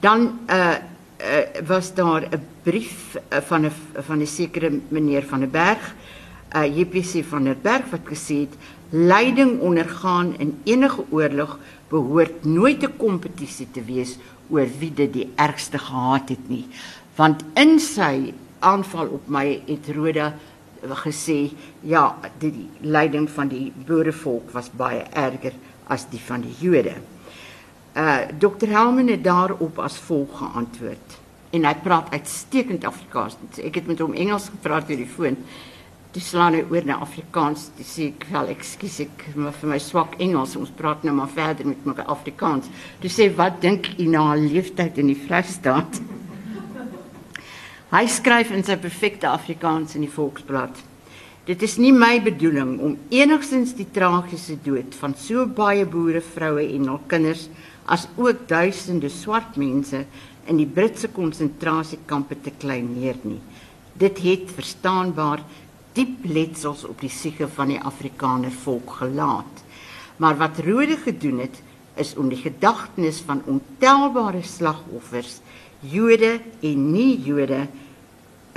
Dan 0.00 0.38
uh, 0.48 0.76
uh 1.18 1.66
was 1.66 1.94
daar 1.94 2.22
'n 2.22 2.40
brief 2.62 3.16
uh, 3.16 3.38
van 3.40 3.64
'n 3.66 3.72
van 3.94 4.20
'n 4.20 4.26
sekere 4.26 4.80
meneer 4.88 5.22
van 5.22 5.40
der 5.40 5.48
Berg 5.48 5.94
uh, 6.56 6.78
JPC 6.78 7.24
van 7.24 7.44
der 7.44 7.56
Berg 7.62 7.90
wat 7.90 8.04
gesê 8.04 8.34
het 8.46 8.54
leiding 8.94 9.60
ondergaan 9.60 10.34
in 10.38 10.58
enige 10.64 11.02
oorlog 11.10 11.58
behoort 11.90 12.44
nooit 12.44 12.82
'n 12.82 12.96
kompetisie 12.96 13.66
te 13.70 13.82
wees 13.82 14.18
oor 14.50 14.68
wie 14.78 14.92
dit 14.94 15.12
die 15.12 15.32
ergste 15.34 15.78
gehaat 15.78 16.28
het 16.28 16.48
nie. 16.48 16.66
Want 17.16 17.44
in 17.54 17.80
sy 17.80 18.32
aanval 18.58 19.06
op 19.06 19.28
my 19.28 19.62
het 19.66 19.88
Roda 19.94 20.34
gesê 21.04 21.52
ja, 21.80 22.16
die, 22.38 22.50
die 22.52 22.68
leiding 22.80 23.30
van 23.30 23.48
die 23.48 23.72
boerevolk 23.86 24.50
was 24.50 24.70
baie 24.70 25.02
erger 25.12 25.52
as 25.86 26.06
die 26.10 26.20
van 26.20 26.40
die 26.40 26.54
Jode. 26.60 26.94
Uh 27.96 28.18
Dr. 28.38 28.68
Helman 28.68 29.08
het 29.08 29.24
daarop 29.24 29.78
as 29.78 29.98
volg 29.98 30.38
geantwoord 30.38 31.18
en 31.50 31.64
hy 31.64 31.74
praat 31.74 32.10
uitstekend 32.10 32.84
Afrikaans. 32.84 33.36
Ek 33.62 33.74
het 33.74 33.86
met 33.86 33.98
hom 34.02 34.14
Engels 34.18 34.48
gepraat 34.50 34.90
oor 34.90 34.96
die 34.96 35.06
foon. 35.06 35.36
Toe 36.14 36.22
slaan 36.22 36.54
hy 36.54 36.62
oor 36.70 36.84
na 36.86 37.00
Afrikaans. 37.02 37.68
Dis 37.74 37.96
sê 37.96 38.08
ek 38.12 38.28
wel 38.30 38.52
ekskuus 38.54 39.00
ek 39.02 39.28
maar 39.34 39.56
vir 39.58 39.72
my 39.74 39.80
swak 39.82 40.14
Engels. 40.22 40.54
Ons 40.56 40.70
praat 40.70 41.02
nou 41.02 41.14
maar 41.16 41.32
verder 41.34 41.66
met 41.66 41.86
my 41.86 41.96
Afrikaans. 42.06 42.70
Toe 43.02 43.10
sê 43.10 43.26
wat 43.34 43.58
dink 43.64 43.90
u 43.98 44.06
na 44.12 44.22
haar 44.30 44.42
leeftyd 44.42 45.02
in 45.02 45.10
die 45.10 45.18
Vrystaat? 45.18 46.02
hy 47.94 48.06
skryf 48.10 48.50
in 48.50 48.64
sy 48.66 48.74
perfekte 48.82 49.28
Afrikaans 49.30 49.94
in 49.94 50.02
die 50.02 50.10
Volksblad. 50.10 50.74
Dit 51.46 51.60
is 51.62 51.76
nie 51.78 51.92
my 51.94 52.16
bedoeling 52.24 52.78
om 52.82 52.96
enigstens 53.12 53.74
die 53.78 53.86
tragiese 53.94 54.56
dood 54.64 54.96
van 54.98 55.14
so 55.20 55.44
baie 55.46 55.84
boere, 55.86 56.22
vroue 56.24 56.64
en 56.64 56.88
hul 56.90 57.02
kinders 57.10 57.44
as 57.84 58.08
ook 58.16 58.46
duisende 58.50 59.10
swart 59.12 59.58
mense 59.60 60.00
in 60.50 60.58
die 60.58 60.66
Britse 60.66 61.10
konsentrasiekampe 61.12 62.40
te 62.42 62.54
kleineer 62.58 63.20
nie. 63.22 63.38
Dit 63.94 64.18
het 64.24 64.50
verstaanbaar 64.56 65.44
diep 65.94 66.24
letsels 66.26 66.84
op 66.88 67.00
die 67.00 67.12
siege 67.12 67.48
van 67.56 67.70
die 67.70 67.80
Afrikaner 67.80 68.52
volk 68.64 68.98
gelaat. 69.00 69.62
Maar 70.16 70.36
wat 70.38 70.58
Rode 70.66 70.96
gedoen 71.02 71.38
het, 71.44 71.62
is 71.94 72.14
om 72.18 72.28
die 72.28 72.40
gedagtenis 72.40 73.20
van 73.26 73.42
ontelbare 73.46 74.42
slagoffers, 74.42 75.38
Jode 75.80 76.40
en 76.64 76.90
nie-Jode, 76.92 77.66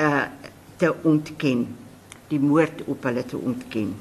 uh 0.01 0.25
te 0.77 0.91
ontken, 1.09 1.63
die 2.29 2.37
moord 2.39 2.83
op 2.85 3.05
hulle 3.09 3.23
te 3.25 3.37
ontken. 3.37 3.95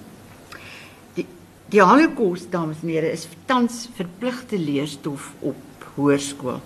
Die 1.17 1.25
die 1.73 1.81
Holocaust, 1.81 2.51
dames 2.53 2.83
en 2.85 2.91
here, 2.93 3.09
is 3.09 3.25
tans 3.49 3.87
verpligte 3.97 4.59
leerstof 4.61 5.31
op 5.41 5.87
hoërskool. 5.97 6.61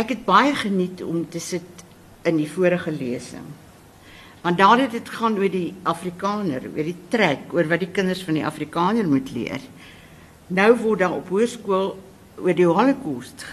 Ek 0.00 0.14
het 0.14 0.24
baie 0.24 0.54
geniet 0.56 1.04
om 1.04 1.26
te 1.28 1.42
sit 1.44 1.84
in 2.24 2.40
die 2.40 2.48
vorige 2.48 2.92
lesing. 2.94 3.44
Want 4.40 4.58
daar 4.58 4.80
het 4.80 4.94
dit 4.96 5.08
gaan 5.08 5.36
oor 5.38 5.52
die 5.52 5.74
Afrikaner, 5.82 6.64
oor 6.72 6.84
die 6.84 6.96
trek, 7.12 7.52
oor 7.52 7.68
wat 7.68 7.82
die 7.84 7.92
kinders 7.92 8.22
van 8.24 8.34
die 8.38 8.46
Afrikaner 8.46 9.08
moet 9.08 9.30
leer. 9.34 9.60
Nou 10.48 10.70
word 10.80 11.02
daar 11.04 11.16
op 11.18 11.28
hoërskool 11.28 11.90
oor 12.40 12.56
die 12.56 12.66
Holocaust 12.66 13.44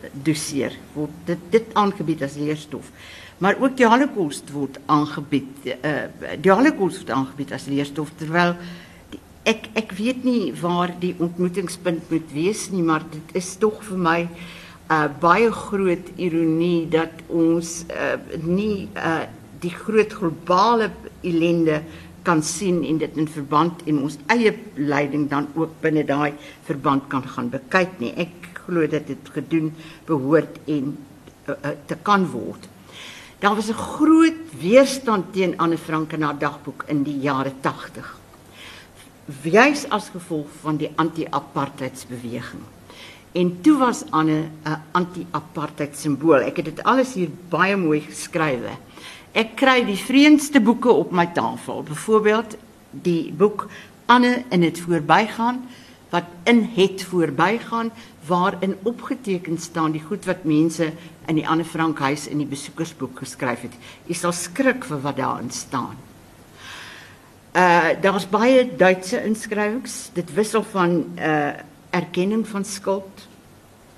gedoseer, 0.00 0.78
word 0.96 1.10
dit 1.28 1.42
dit 1.52 1.74
aangebied 1.76 2.22
as 2.24 2.38
leerstof. 2.40 2.88
Maar 3.40 3.60
ook 3.60 3.76
die 3.76 3.88
Holocaust 3.88 4.48
word 4.52 4.80
aangebied, 4.88 5.52
uh, 5.76 6.08
die 6.40 6.52
Holocaust 6.52 7.04
word 7.04 7.12
aangebied 7.16 7.52
as 7.56 7.68
leerstof 7.68 8.10
terwyl 8.20 8.56
ek 9.48 9.70
ek 9.78 9.92
weet 9.96 10.24
nie 10.24 10.52
waar 10.60 10.92
die 11.00 11.14
ontmoetingspunt 11.18 12.10
moet 12.12 12.32
wees 12.32 12.66
nie, 12.72 12.82
maar 12.84 13.04
dit 13.12 13.36
is 13.40 13.54
tog 13.60 13.80
vir 13.88 14.00
my 14.08 14.20
uh 14.90 15.06
baie 15.22 15.52
groot 15.54 16.08
ironie 16.18 16.88
dat 16.90 17.22
ons 17.28 17.84
uh 17.88 18.16
nie 18.42 18.88
uh 18.96 19.28
die 19.60 19.72
groot 19.72 20.12
globale 20.12 20.90
ellende 21.22 21.82
kan 22.22 22.42
sien 22.44 22.82
en 22.84 22.98
dit 23.00 23.16
in 23.16 23.28
verband 23.28 23.82
en 23.88 24.02
ons 24.04 24.18
eie 24.32 24.52
leiding 24.76 25.28
dan 25.30 25.48
ook 25.54 25.78
binne 25.80 26.04
daai 26.04 26.32
verband 26.68 27.08
kan 27.12 27.24
gaan 27.24 27.48
bekyk 27.52 27.96
nie. 28.00 28.12
Ek 28.16 28.50
glo 28.66 28.86
dit 28.86 29.32
gedoen 29.34 29.72
behoort 30.08 30.60
en 30.66 30.92
uh, 31.48 31.54
uh, 31.54 31.74
te 31.86 31.96
kan 32.04 32.26
word. 32.32 32.68
Daar 33.40 33.56
was 33.56 33.70
'n 33.70 33.74
groot 33.96 34.40
weerstand 34.60 35.32
teen 35.32 35.58
Anne 35.58 35.78
Frank 35.78 36.12
in 36.12 36.22
haar 36.22 36.38
dagboek 36.38 36.84
in 36.86 37.02
die 37.02 37.18
jare 37.20 37.52
80. 37.60 38.18
Juis 39.42 39.88
as 39.88 40.08
gevolg 40.08 40.46
van 40.60 40.76
die 40.76 40.90
anti-apartheidsbeweging. 40.96 42.62
En 43.32 43.60
toe 43.60 43.78
was 43.78 44.04
Anne 44.10 44.50
'n 44.64 44.82
anti-apartheid 44.92 45.96
simbool. 45.96 46.42
Ek 46.42 46.56
het 46.56 46.64
dit 46.64 46.82
alles 46.82 47.14
hier 47.14 47.30
baie 47.48 47.76
mooi 47.76 48.00
geskrywe. 48.00 48.76
Ek 49.32 49.54
kry 49.60 49.84
die 49.86 49.98
vreemdste 49.98 50.58
boeke 50.60 50.90
op 50.90 51.12
my 51.14 51.28
tafel. 51.34 51.84
Byvoorbeeld 51.86 52.56
die 52.90 53.30
boek 53.32 53.68
Anne 54.10 54.42
in 54.50 54.66
dit 54.66 54.80
voorbygaan 54.80 55.62
wat 56.10 56.26
in 56.50 56.64
het 56.74 57.04
voorbygaan 57.06 57.92
waarin 58.26 58.74
opgeteken 58.82 59.58
staan 59.58 59.92
die 59.94 60.02
goed 60.02 60.24
wat 60.26 60.42
mense 60.44 60.92
in 61.26 61.38
die 61.38 61.46
Anne 61.48 61.64
Frank 61.64 61.98
huis 62.02 62.26
in 62.26 62.42
die 62.42 62.48
besoekersboek 62.50 63.22
geskryf 63.22 63.62
het. 63.68 63.76
Jy 64.10 64.16
sal 64.18 64.34
skrik 64.34 64.84
vir 64.84 65.02
wat 65.04 65.20
daarin 65.22 65.52
staan. 65.54 65.94
Uh 67.54 67.94
daar's 68.02 68.26
baie 68.26 68.66
Duitse 68.76 69.22
inskrywings. 69.22 70.10
Dit 70.14 70.34
wissel 70.34 70.66
van 70.74 71.04
uh 71.18 71.52
erkenning 71.90 72.44
van 72.46 72.64
skuld, 72.64 73.26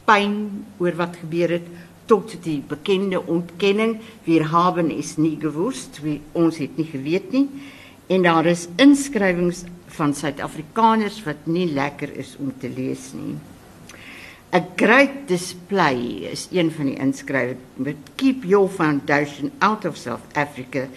pyn 0.09 0.65
oor 0.81 0.95
wat 0.97 1.17
gebeur 1.21 1.51
het 1.59 1.67
tot 2.07 2.35
die 2.45 2.59
bekende 2.69 3.21
ontkenning 3.21 3.99
wir 4.25 4.51
haben 4.53 4.91
es 4.91 5.17
nie 5.17 5.37
gewusst, 5.41 6.01
wie 6.03 6.21
ons 6.33 6.59
het 6.63 6.77
nie 6.77 6.89
geweet 6.91 7.33
nie. 7.33 7.47
En 8.13 8.27
daar 8.27 8.47
is 8.47 8.69
inskrywings 8.83 9.65
van 9.97 10.15
Suid-Afrikaners 10.15 11.23
wat 11.27 11.47
nie 11.47 11.69
lekker 11.73 12.13
is 12.17 12.35
om 12.39 12.53
te 12.59 12.69
lees 12.69 13.13
nie. 13.17 13.37
A 14.53 14.61
great 14.77 15.29
display 15.29 16.29
is 16.29 16.49
een 16.53 16.71
van 16.71 16.91
die 16.91 16.99
inskrywings. 17.01 17.61
But 17.77 18.13
keep 18.17 18.45
your 18.45 18.69
foundation 18.69 19.53
out 19.61 19.85
of 19.85 19.97
South 19.97 20.27
Africa 20.35 20.89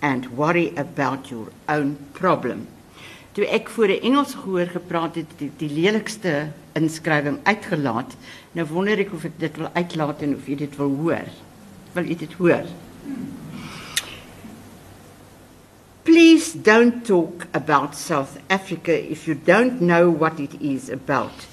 and 0.00 0.30
worry 0.36 0.72
about 0.76 1.28
your 1.28 1.52
own 1.68 1.96
problem 2.12 2.66
toe 3.32 3.46
ek 3.48 3.68
voor 3.68 3.88
'n 3.88 4.02
Engels 4.02 4.34
gehoor 4.34 4.66
gepraat 4.66 5.14
het 5.14 5.30
die, 5.36 5.50
die 5.56 5.70
lelikste 5.70 6.48
inskrywing 6.72 7.38
uitgelaat. 7.42 8.16
Nou 8.52 8.66
wonder 8.68 9.00
ek 9.00 9.12
of 9.16 9.24
ek 9.24 9.38
dit 9.40 9.60
wil 9.60 9.70
uitlaat 9.72 10.24
en 10.26 10.34
of 10.36 10.48
jy 10.48 10.58
dit 10.60 10.74
wil 10.76 10.90
hoor. 11.00 11.28
Wil 11.94 12.10
jy 12.10 12.16
dit 12.20 12.34
hoor? 12.40 12.66
Please 16.02 16.58
don't 16.58 17.04
talk 17.06 17.46
about 17.56 17.94
South 17.94 18.36
Africa 18.50 18.92
if 18.92 19.26
you 19.28 19.34
don't 19.34 19.80
know 19.80 20.10
what 20.10 20.40
it 20.40 20.52
is 20.60 20.90
about 20.90 21.46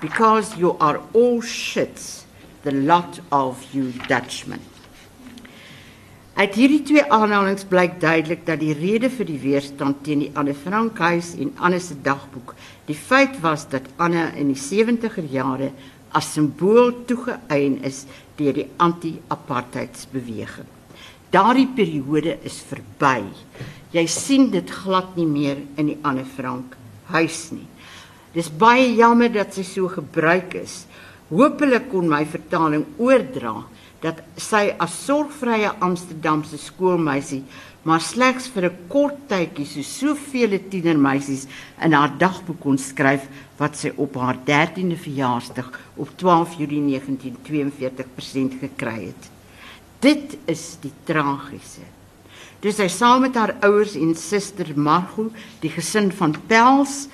because 0.00 0.56
you 0.56 0.76
are 0.78 1.02
all 1.12 1.42
shits 1.42 2.24
the 2.62 2.72
lot 2.72 3.20
of 3.30 3.66
you 3.74 3.92
Dutchmen. 4.08 4.62
Uit 6.38 6.54
hierdie 6.54 6.84
twee 6.86 7.02
aanhalings 7.02 7.66
blyk 7.66 7.96
duidelik 7.98 8.44
dat 8.46 8.60
die 8.62 8.72
rede 8.78 9.10
vir 9.10 9.26
die 9.26 9.40
weerstand 9.42 10.04
teen 10.06 10.22
die 10.22 10.32
Anne 10.38 10.54
Frank 10.54 11.00
huis 11.02 11.32
en 11.34 11.50
Anne 11.58 11.80
se 11.82 11.96
dagboek 11.98 12.54
die 12.86 12.94
feit 12.96 13.40
was 13.42 13.66
dat 13.68 13.90
Anne 13.98 14.28
in 14.38 14.52
die 14.52 14.60
70er 14.60 15.26
jare 15.28 15.72
as 16.16 16.32
simbool 16.34 16.92
toegeëien 17.08 17.78
is 17.86 18.04
deur 18.38 18.56
die 18.56 18.68
anti-apartheidsbeweging. 18.80 20.68
Daardie 21.32 21.68
periode 21.76 22.38
is 22.48 22.60
verby. 22.64 23.26
Jy 23.92 24.04
sien 24.08 24.48
dit 24.52 24.70
glad 24.82 25.16
nie 25.16 25.28
meer 25.28 25.60
in 25.76 25.90
die 25.92 25.98
Anne 26.06 26.24
Frank 26.24 26.76
huis 27.12 27.48
nie. 27.52 27.66
Dis 28.34 28.50
baie 28.52 28.90
jammer 28.96 29.32
dat 29.32 29.54
sy 29.56 29.64
so 29.64 29.88
gebruik 29.92 30.56
is. 30.60 30.84
Hoopelik 31.28 31.90
kon 31.92 32.08
my 32.08 32.22
vertaling 32.28 32.84
oordra 33.00 33.62
dat 34.02 34.20
sy 34.38 34.68
as 34.80 34.94
sorgvrye 35.06 35.72
Amsterdamse 35.84 36.60
skoolmeisie 36.62 37.42
maar 37.82 38.00
slegs 38.00 38.48
vir 38.48 38.64
'n 38.70 38.78
kort 38.88 39.28
tydjie 39.28 39.66
so 39.66 39.82
soveel 39.82 40.58
tienermeisies 40.70 41.46
in 41.84 41.92
haar 41.92 42.18
dagboek 42.18 42.60
kon 42.60 42.78
skryf 42.78 43.28
wat 43.58 43.76
sy 43.76 43.92
op 43.96 44.14
haar 44.14 44.38
13de 44.44 44.96
verjaarsdag 44.96 45.70
op 45.96 46.08
12 46.16 46.58
Julie 46.58 46.80
1942% 46.80 48.58
gekry 48.60 49.04
het. 49.06 49.30
Dit 50.00 50.36
is 50.46 50.76
die 50.80 50.92
tragiese. 51.04 51.86
Dis 52.60 52.76
sy 52.76 52.88
saam 52.88 53.20
met 53.22 53.34
haar 53.34 53.54
ouers 53.62 53.94
en 53.94 54.14
suster 54.14 54.72
Margot, 54.74 55.32
die 55.60 55.70
gesin 55.70 56.10
van 56.12 56.34
Pels, 56.46 57.08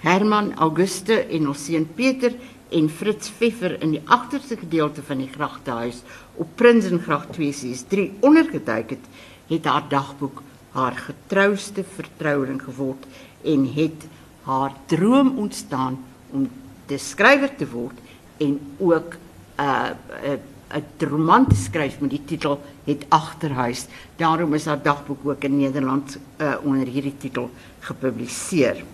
Herman, 0.00 0.54
Auguste 0.56 1.26
en 1.26 1.48
ons 1.48 1.64
seun 1.64 1.84
Pieter 1.94 2.32
en 2.70 2.88
Fritz 2.88 3.28
Pfeffer 3.28 3.76
in 3.82 3.96
die 3.96 4.02
agterste 4.06 4.56
gedeelte 4.56 5.02
van 5.02 5.18
die 5.18 5.30
gragtehuis 5.32 6.02
op 6.36 6.48
Prinsengracht 6.56 7.32
263 7.36 8.22
ondergeduik 8.24 8.90
het, 8.96 9.04
het 9.48 9.64
haar 9.64 9.88
dagboek 9.88 10.42
haar 10.70 10.96
getrouste 10.96 11.84
vertroueling 11.84 12.62
geword 12.62 13.06
en 13.44 13.72
het 13.74 14.06
haar 14.42 14.72
droom 14.86 15.38
ontstaan 15.38 15.98
om 16.30 16.48
'n 16.88 16.98
skrywer 16.98 17.56
te 17.56 17.68
word 17.70 17.98
en 18.36 18.60
ook 18.78 19.14
'n 19.14 19.62
uh, 19.62 20.38
'n 20.74 21.04
roman 21.04 21.46
te 21.46 21.54
skryf 21.54 22.00
met 22.00 22.10
die 22.10 22.24
titel 22.24 22.60
Het 22.84 23.04
agterhuis. 23.08 23.86
Daarom 24.16 24.54
is 24.54 24.64
haar 24.64 24.82
dagboek 24.82 25.18
ook 25.24 25.44
in 25.44 25.56
Nederland 25.56 26.18
uh, 26.36 26.54
onder 26.62 26.86
hierdie 26.86 27.16
titel 27.18 27.50
gepubliseer. 27.80 28.84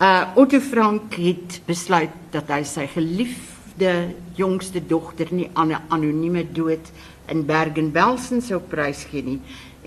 Uh 0.00 0.22
Otto 0.34 0.60
Frank 0.60 1.14
het 1.14 1.60
besluit 1.64 2.10
dat 2.30 2.48
hy 2.48 2.62
sy 2.64 2.86
geliefde 2.88 4.14
jongste 4.34 4.80
dogter 4.86 5.28
nie 5.30 5.50
aan 5.52 5.72
'n 5.72 5.82
anonieme 5.88 6.46
dood 6.52 6.92
in 7.30 7.46
Bergen-Belsen 7.46 8.42
sou 8.42 8.60
prysgee 8.60 9.24
nie 9.26 9.38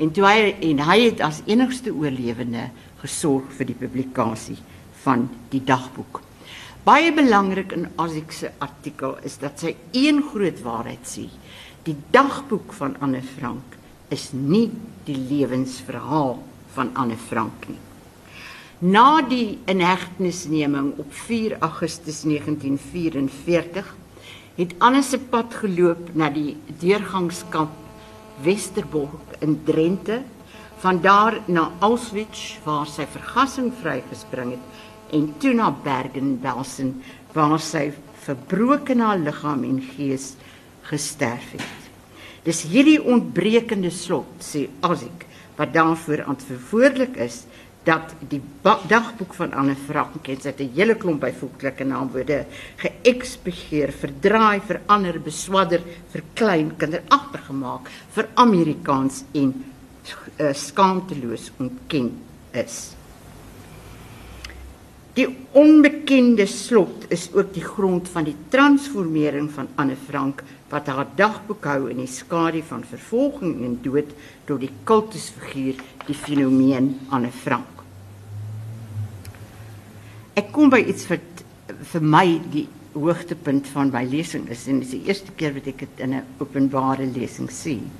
en 0.01 0.11
toe 0.15 0.25
hy 0.25 0.53
en 0.71 0.83
hy 0.87 0.99
het 1.05 1.21
as 1.25 1.43
enigste 1.45 1.93
oorlewende 1.93 2.69
gesorg 3.03 3.51
vir 3.57 3.69
die 3.69 3.77
publikasie 3.77 4.57
van 5.03 5.27
die 5.51 5.61
dagboek. 5.63 6.21
Baie 6.83 7.13
belangrik 7.15 7.71
in 7.75 7.87
Asiek 8.01 8.31
se 8.35 8.51
artikel 8.63 9.15
is 9.27 9.37
dat 9.39 9.61
sy 9.61 9.75
een 9.95 10.21
groot 10.31 10.59
waarheid 10.65 11.05
sê. 11.07 11.29
Die 11.87 11.95
dagboek 12.15 12.73
van 12.75 12.97
Anne 13.03 13.21
Frank 13.23 13.77
is 14.11 14.31
nie 14.35 14.69
die 15.07 15.15
lewensverhaal 15.15 16.37
van 16.75 16.91
Anne 16.99 17.15
Frank 17.19 17.67
nie. 17.71 17.79
Na 18.83 19.21
die 19.23 19.59
inhegtenisneming 19.71 20.93
op 20.99 21.13
4 21.23 21.55
Augustus 21.63 22.23
1944 22.27 23.93
het 24.55 24.73
Anne 24.77 25.01
se 25.01 25.17
pad 25.17 25.53
geloop 25.63 26.11
na 26.13 26.29
die 26.29 26.53
deurgangskamp 26.81 27.81
Westerbork 28.43 29.37
in 29.45 29.59
Drenthe, 29.65 30.21
van 30.83 30.99
daar 31.01 31.37
na 31.47 31.69
Auschwitz 31.79 32.57
waar 32.65 32.89
sy 32.89 33.05
vergassing 33.07 33.71
vrygespring 33.79 34.57
het 34.57 35.13
en 35.15 35.29
toe 35.39 35.53
na 35.55 35.69
Bergen-Belsen 35.71 36.97
waar 37.33 37.59
sy 37.61 37.85
verbroken 38.25 38.99
haar 38.99 39.21
liggaam 39.21 39.63
en 39.63 39.79
gees 39.93 40.33
gesterf 40.89 41.53
het. 41.55 41.87
Dis 42.43 42.65
hierdie 42.67 42.99
ontbrekende 42.99 43.93
slot 43.93 44.43
sê 44.43 44.67
Asiek 44.83 45.23
wat 45.55 45.71
daarvoor 45.73 46.25
verantwoordelik 46.25 47.15
is 47.21 47.43
dat 47.83 48.13
die 48.31 48.41
dagboek 48.61 49.33
van 49.33 49.53
Anne 49.53 49.75
Frank 49.75 50.27
het 50.27 50.41
sy 50.43 50.53
'n 50.57 50.71
hele 50.75 50.95
klomp 50.95 51.21
byvoeglike 51.21 51.83
naamwoorde 51.83 52.45
geëkspegeer, 52.77 53.91
verdraai, 53.91 54.61
verander, 54.61 55.19
beswadder, 55.19 55.81
verklein, 56.11 56.75
kinderagtig 56.77 57.45
gemaak 57.45 57.89
vir 58.15 58.27
Amerikaans 58.33 59.23
en 59.33 59.53
uh, 60.39 60.53
skaamteloos 60.53 61.51
ontken 61.59 62.11
is. 62.51 62.95
Die 65.13 65.27
onbekende 65.51 66.45
slot 66.45 67.05
is 67.13 67.27
ook 67.33 67.53
die 67.53 67.63
grond 67.63 68.09
van 68.09 68.23
die 68.23 68.35
transformering 68.49 69.51
van 69.51 69.67
Anne 69.75 69.97
Frank 70.07 70.41
wat 70.69 70.87
haar 70.89 71.05
dagboek 71.15 71.67
hou 71.69 71.89
in 71.91 72.01
die 72.01 72.09
skadu 72.09 72.63
van 72.65 72.81
vervolging 72.83 73.61
en 73.61 73.77
dood 73.85 74.09
tot 74.49 74.63
die 74.63 74.71
kultusfiguur 74.89 75.77
die 76.07 76.17
fenomeen 76.17 76.95
Anne 77.13 77.29
Frank. 77.43 77.72
Ek 80.33 80.49
kom 80.53 80.71
by 80.73 80.81
iets 80.81 81.05
vir 81.05 81.21
vir 81.93 82.05
my 82.05 82.25
die 82.53 82.65
hoogtepunt 82.93 83.67
van 83.73 83.91
my 83.93 84.01
lesing 84.09 84.47
is 84.53 84.65
en 84.69 84.79
dit 84.81 84.87
is 84.87 84.93
die 84.95 85.09
eerste 85.09 85.33
keer 85.37 85.53
wat 85.53 85.67
ek 85.69 85.83
dit 85.85 85.99
in 86.05 86.13
'n 86.13 86.25
openbare 86.39 87.05
lesing 87.05 87.49
sien. 87.51 87.91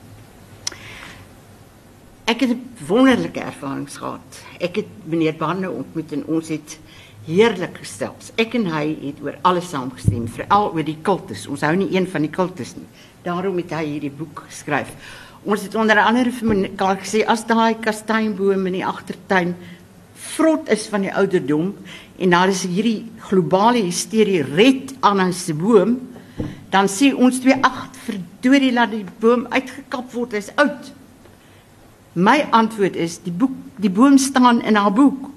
Ek 2.26 2.42
het 2.42 2.50
'n 2.50 2.62
wonderlike 2.88 3.40
ervaring 3.40 3.90
gehad. 3.90 4.44
Ek 4.60 4.76
het 4.76 4.90
meneer 5.06 5.36
Barne 5.38 5.70
ontmoet 5.70 6.12
en 6.12 6.26
ons 6.26 6.48
het 6.50 6.80
heerlik 7.26 7.78
gestel. 7.78 8.16
Ek 8.36 8.56
en 8.56 8.66
hy 8.66 8.98
het 9.02 9.22
oor 9.22 9.38
alles 9.44 9.70
saamgestem, 9.70 10.28
veral 10.28 10.74
oor 10.74 10.84
die 10.84 11.02
kultus. 11.02 11.48
Ons 11.48 11.62
hou 11.62 11.76
nie 11.76 11.96
een 11.96 12.08
van 12.08 12.22
die 12.22 12.32
kultus 12.32 12.76
nie. 12.76 12.88
Daarom 13.24 13.58
het 13.58 13.72
hy 13.72 13.86
hierdie 13.86 14.12
boek 14.12 14.44
geskryf. 14.48 14.90
Ons 15.44 15.62
het 15.62 15.76
onder 15.76 16.00
andere 16.00 16.32
vir 16.32 16.56
mekaar 16.56 16.98
gesê 16.98 17.26
as 17.26 17.46
daai 17.46 17.76
kastanjeboom 17.76 18.66
in 18.68 18.74
die 18.74 18.86
agtertuin 18.86 19.56
vrot 20.36 20.70
is 20.74 20.88
van 20.92 21.06
die 21.06 21.14
ouderdom 21.14 21.74
en 22.18 22.30
daar 22.30 22.50
is 22.50 22.64
hierdie 22.66 23.06
globale 23.30 23.84
hysterie 23.84 24.44
red 24.44 24.94
aan 25.02 25.22
'n 25.22 25.58
boom, 25.58 26.00
dan 26.70 26.88
sê 26.88 27.14
ons 27.14 27.40
twee 27.40 27.58
ag 27.62 27.90
verdorie 28.06 28.74
laat 28.74 28.92
die 28.92 29.06
boom 29.20 29.46
uitgekap 29.50 30.12
word, 30.14 30.34
hy's 30.34 30.52
oud. 30.56 30.92
My 32.14 32.44
antwoord 32.54 32.96
is 32.96 33.20
die 33.24 33.34
boek 33.34 33.54
die 33.82 33.90
boom 33.90 34.18
staan 34.18 34.62
in 34.62 34.76
haar 34.78 34.94
boek. 34.94 35.30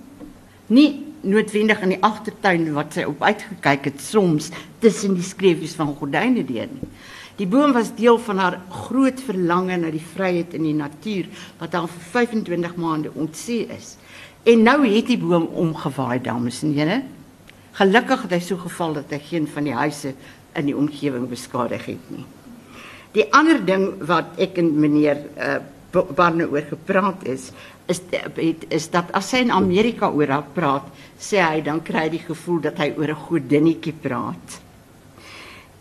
Nie 0.68 1.02
noodwendig 1.26 1.80
in 1.82 1.94
die 1.94 2.02
agtertuin 2.04 2.66
wat 2.76 2.96
sy 2.96 3.06
op 3.08 3.22
uitgekyk 3.22 3.88
het 3.90 4.02
soms 4.04 4.50
tussen 4.82 5.16
die 5.16 5.24
skreefies 5.26 5.76
van 5.78 5.94
gordyne 5.96 6.44
deur 6.46 6.68
nie. 6.70 6.90
Die 7.36 7.48
boom 7.48 7.74
was 7.76 7.92
deel 7.96 8.16
van 8.24 8.38
haar 8.40 8.58
groot 8.86 9.20
verlange 9.20 9.76
na 9.76 9.90
die 9.92 10.04
vryheid 10.14 10.54
in 10.56 10.64
die 10.64 10.76
natuur 10.76 11.26
wat 11.60 11.74
haar 11.76 11.88
vir 11.90 12.04
25 12.12 12.76
maande 12.80 13.12
ontsee 13.12 13.66
is. 13.76 13.96
En 14.46 14.62
nou 14.62 14.80
het 14.86 15.08
die 15.10 15.18
boom 15.18 15.48
omgewaai 15.58 16.20
dames 16.22 16.62
en 16.62 16.74
here. 16.76 17.00
Gelukkig 17.76 18.22
het 18.22 18.34
hy 18.36 18.42
so 18.44 18.60
geval 18.62 18.92
dat 19.00 19.10
hy 19.10 19.18
geen 19.18 19.48
van 19.50 19.66
die 19.66 19.74
huise 19.74 20.12
in 20.56 20.68
die 20.68 20.76
omgewing 20.76 21.26
beskadig 21.28 21.88
het 21.90 22.10
nie. 22.14 22.22
Die 23.16 23.26
ander 23.34 23.58
ding 23.66 23.88
wat 24.06 24.38
ek 24.40 24.60
en 24.62 24.70
meneer 24.78 25.18
uh, 25.34 25.56
Barne 25.96 26.44
oor 26.52 26.64
gepraat 26.68 27.22
is, 27.24 27.48
is 27.88 28.02
het, 28.12 28.66
is 28.68 28.88
dat 28.92 29.10
as 29.16 29.30
hy 29.32 29.40
in 29.46 29.52
Amerika 29.54 30.10
oor 30.12 30.28
haar 30.28 30.48
praat, 30.54 30.88
sê 31.18 31.40
hy 31.40 31.62
dan 31.64 31.80
kry 31.86 32.04
hy 32.04 32.10
die 32.12 32.24
gevoel 32.26 32.60
dat 32.66 32.82
hy 32.82 32.90
oor 32.98 33.14
'n 33.14 33.24
godinnetjie 33.28 33.94
praat. 34.02 34.60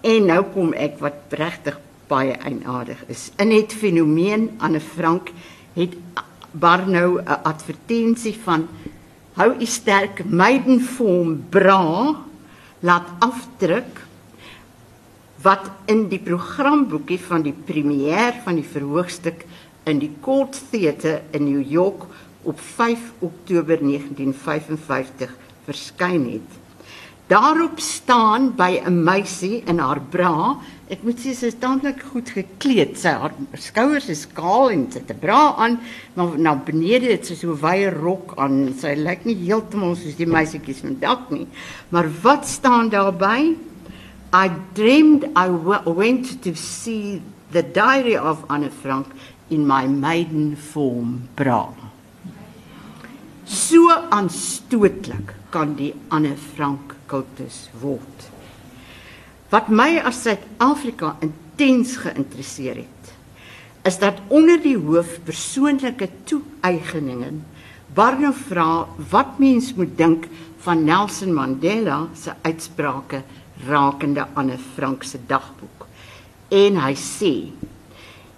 En 0.02 0.26
nou 0.32 0.42
kom 0.54 0.74
ek 0.74 1.02
wat 1.04 1.34
regtig 1.36 1.78
baie 2.08 2.38
eienaardig 2.38 3.04
is. 3.10 3.32
In 3.38 3.52
het 3.52 3.74
fenomeen 3.74 4.56
Anne 4.58 4.80
Frank 4.80 5.34
het 5.76 5.98
Barnou 6.60 7.20
'n 7.20 7.40
advertensie 7.44 8.38
van 8.44 8.68
hou 9.34 9.52
u 9.60 9.66
sterk 9.66 10.24
meidenvorm 10.26 11.44
bra 11.50 12.16
laat 12.80 13.08
afdruk 13.20 14.06
wat 15.42 15.70
in 15.86 16.08
die 16.10 16.20
programboekie 16.20 17.20
van 17.20 17.44
die 17.46 17.56
premier 17.66 18.34
van 18.44 18.56
die 18.56 18.70
verhoogstuk 18.72 19.46
in 19.84 20.00
die 20.00 20.12
Court 20.22 20.58
Theatre 20.72 21.22
in 21.32 21.44
New 21.44 21.72
York 21.72 22.08
op 22.42 22.60
5 22.60 23.12
Oktober 23.20 23.78
1955 23.82 25.36
verskyn 25.66 26.26
het. 26.32 26.65
Daarop 27.28 27.80
staan 27.80 28.52
by 28.54 28.82
'n 28.86 29.04
meisie 29.04 29.64
in 29.66 29.80
haar 29.80 30.00
bra, 30.00 30.58
ek 30.88 31.02
moet 31.04 31.18
sê 31.18 31.34
sy 31.34 31.48
is 31.48 31.58
tamelik 31.58 32.04
goed 32.14 32.30
gekleed. 32.30 32.98
Sy 32.98 33.10
haar 33.10 33.34
skouers 33.58 34.10
is 34.10 34.28
kaal 34.28 34.70
en 34.70 34.92
sy 34.92 35.00
het 35.00 35.10
'n 35.10 35.20
bra 35.20 35.56
aan, 35.58 35.80
maar 36.14 36.38
na 36.38 36.56
benede 36.56 37.10
het 37.10 37.26
sy 37.26 37.34
so 37.34 37.52
'n 37.52 37.62
wye 37.62 37.90
rok 37.90 38.34
aan. 38.38 38.76
Sy 38.78 38.94
lyk 38.94 39.26
nie 39.26 39.36
heeltemal 39.36 39.96
soos 39.96 40.16
die 40.16 40.28
meisietjies 40.28 40.82
van 40.82 41.00
dak 41.00 41.32
nie. 41.32 41.48
Maar 41.90 42.06
wat 42.22 42.46
staan 42.46 42.90
daarby? 42.90 43.58
I 44.34 44.52
dreamed 44.74 45.24
I 45.36 45.50
went 45.86 46.44
to 46.44 46.54
see 46.54 47.22
the 47.52 47.64
diary 47.64 48.18
of 48.18 48.44
Anne 48.50 48.70
Frank 48.70 49.08
in 49.50 49.66
my 49.66 49.88
maiden 49.88 50.56
form 50.58 51.28
bra. 51.36 51.70
So 53.46 53.90
aanstootlik 54.10 55.34
kan 55.50 55.76
die 55.76 55.94
Anne 56.10 56.36
Frank 56.36 56.95
kultus 57.10 57.66
word. 57.82 58.30
Wat 59.52 59.70
my 59.70 60.00
as 60.02 60.24
Suid-Afrika 60.26 61.16
intens 61.24 61.96
geïnteresseer 62.02 62.82
het, 62.84 63.12
is 63.86 64.00
dat 64.02 64.24
onder 64.34 64.58
die 64.62 64.78
hoof 64.78 65.20
persoonlike 65.28 66.10
toeëigeninge 66.26 67.36
Barno 67.96 68.34
vra 68.36 68.88
wat 69.12 69.38
mens 69.40 69.70
moet 69.78 69.94
dink 69.98 70.26
van 70.66 70.84
Nelson 70.84 71.32
Mandela 71.34 72.10
se 72.18 72.34
uitsprake 72.42 73.22
rakende 73.68 74.26
Anne 74.34 74.58
Frank 74.74 75.06
se 75.08 75.22
dagboek. 75.28 75.86
En 76.52 76.82
hy 76.84 76.92
sê 77.00 77.34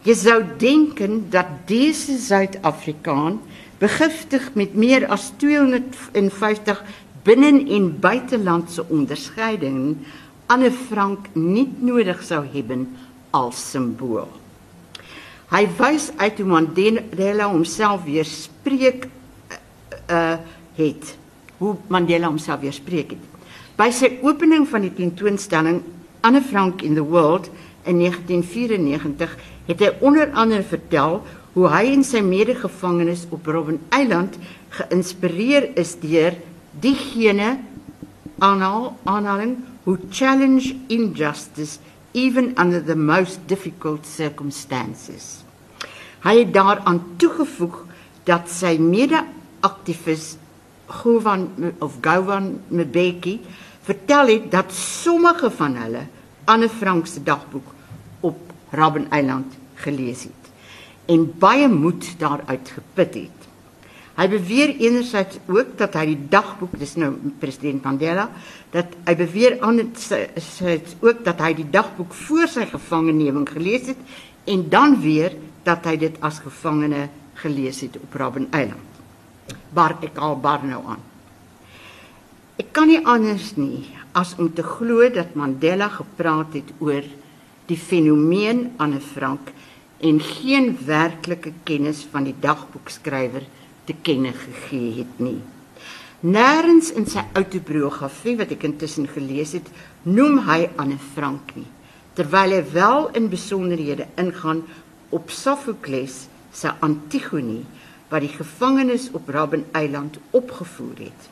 Jy 0.05 0.13
sou 0.15 0.37
dink 0.61 1.01
dat 1.33 1.49
dese 1.67 2.15
Suid-Afrikaan 2.21 3.41
begiftig 3.81 4.53
met 4.55 4.77
meer 4.77 5.07
as 5.11 5.31
250 5.41 6.83
binne- 7.27 7.67
en 7.75 7.91
buitelandse 7.99 8.85
onderskeidings 8.87 9.97
Anne 10.47 10.71
Frank 10.71 11.27
nie 11.35 11.67
nodig 11.83 12.21
sou 12.23 12.39
hê 12.47 12.63
as 13.35 13.59
simbool. 13.71 14.29
Hy 15.51 15.63
wys 15.79 16.11
uit 16.17 16.39
hoe 16.39 16.47
Mandela 16.47 17.49
homself 17.51 18.05
weer 18.05 18.25
spreek 18.25 19.07
uh 20.09 20.37
het. 20.77 21.15
Hoe 21.57 21.75
Mandela 21.89 22.27
homself 22.27 22.61
weer 22.61 22.73
spreek 22.73 23.15
het. 23.15 23.23
By 23.77 23.89
sy 23.91 24.19
opening 24.21 24.67
van 24.69 24.85
die 24.85 24.93
tentoonstelling 24.93 25.81
Anne 26.21 26.41
Frank 26.41 26.83
in 26.85 26.93
the 26.95 27.03
World 27.03 27.49
in 27.83 27.99
1994 27.99 29.33
het 29.67 29.81
hy 29.81 29.89
onder 30.05 30.31
andere 30.33 30.63
vertel 30.63 31.23
hoe 31.57 31.67
hy 31.73 31.87
en 31.95 32.03
sy 32.05 32.21
medegevangenes 32.21 33.25
op 33.33 33.47
Robben 33.49 33.79
Eiland 33.89 34.37
geïnspireer 34.77 35.71
is 35.79 35.95
deur 35.99 36.37
diegene 36.79 37.57
aanhaal 38.39 38.97
aanhaling 39.03 39.57
who 39.83 39.97
challenge 40.09 40.75
injustice 40.87 41.79
even 42.13 42.53
under 42.57 42.81
the 42.81 42.95
most 42.95 43.39
difficult 43.47 44.05
circumstances. 44.05 45.43
Hy 46.25 46.33
het 46.41 46.53
daaraan 46.53 47.01
toegevoeg 47.21 47.85
dat 48.27 48.49
sy 48.51 48.75
mede-aktivis 48.81 50.35
Govan 50.87 51.47
of 51.83 51.97
Govan 52.01 52.57
Mbeki 52.67 53.37
vertel 53.87 54.27
het 54.33 54.51
dat 54.51 54.73
sommige 54.73 55.51
van 55.51 55.75
hulle 55.75 56.03
Anne 56.47 56.69
Frank 56.69 57.07
se 57.07 57.23
dagboek 57.23 57.73
op 58.19 58.39
Robbeneiland 58.71 59.55
gelees 59.75 60.27
het 60.27 60.51
en 61.07 61.23
baie 61.39 61.67
moed 61.71 62.07
daaruit 62.19 62.71
geput 62.75 63.13
het. 63.13 63.36
Hy 64.17 64.25
beweer 64.31 64.71
enerzijds 64.81 65.37
ook 65.45 65.75
dat 65.77 65.93
hy 65.93 66.07
die 66.09 66.21
dagboek, 66.31 66.73
dis 66.81 66.95
nou 66.97 67.11
president 67.37 67.83
Mandela, 67.85 68.25
dat 68.73 68.95
hy 69.05 69.13
beweer 69.19 69.59
anderzijds 69.61 70.95
ook 71.05 71.21
dat 71.25 71.43
hy 71.45 71.51
die 71.59 71.67
dagboek 71.69 72.15
voor 72.25 72.49
sy 72.49 72.65
gevangeneming 72.71 73.45
gelees 73.49 73.91
het 73.91 74.15
en 74.49 74.63
dan 74.73 74.97
weer 75.03 75.35
dat 75.67 75.85
hy 75.85 75.97
dit 76.01 76.17
as 76.25 76.39
gevangene 76.41 77.07
gelees 77.43 77.83
het 77.85 77.99
op 78.01 78.17
Robben 78.17 78.47
Eiland. 78.57 78.81
Bar 79.69 79.99
ek 80.01 80.17
al 80.17 80.39
bar 80.41 80.65
nou 80.65 80.81
aan. 80.95 81.03
Ek 82.57 82.71
kan 82.73 82.89
nie 82.89 83.03
anders 83.05 83.51
nie 83.53 83.85
as 84.17 84.33
om 84.41 84.49
te 84.49 84.65
glo 84.65 85.05
dat 85.13 85.35
Mandela 85.37 85.91
gepraat 85.93 86.57
het 86.57 86.71
oor 86.81 87.05
die 87.69 87.77
fenomeen 87.77 88.71
Anne 88.81 89.03
Frank 89.03 89.51
en 90.01 90.17
geen 90.23 90.71
werklike 90.87 91.53
kennis 91.67 92.01
van 92.09 92.25
die 92.25 92.35
dagboekskrywer 92.41 93.45
te 93.87 93.95
kenne 94.03 94.33
gegee 94.35 94.99
het 94.99 95.21
nie. 95.23 95.39
Nêrens 96.27 96.89
in 96.97 97.05
sy 97.07 97.21
autobiografie 97.37 98.35
wat 98.39 98.51
ek 98.55 98.65
intussen 98.67 99.07
gelees 99.09 99.53
het, 99.55 99.67
noem 100.03 100.41
hy 100.47 100.63
Anne 100.81 100.97
Frank 101.13 101.53
nie, 101.55 101.67
terwyl 102.17 102.55
hy 102.57 102.63
wel 102.73 103.09
in 103.19 103.29
besonderhede 103.31 104.07
ingaan 104.19 104.63
op 105.13 105.31
Sophocles 105.31 106.25
se 106.51 106.71
Antigone 106.81 107.61
wat 108.09 108.23
die 108.23 108.33
gevangenes 108.33 109.11
op 109.15 109.29
Robben 109.29 109.67
Eiland 109.77 110.17
opgevoer 110.35 111.05
het. 111.05 111.29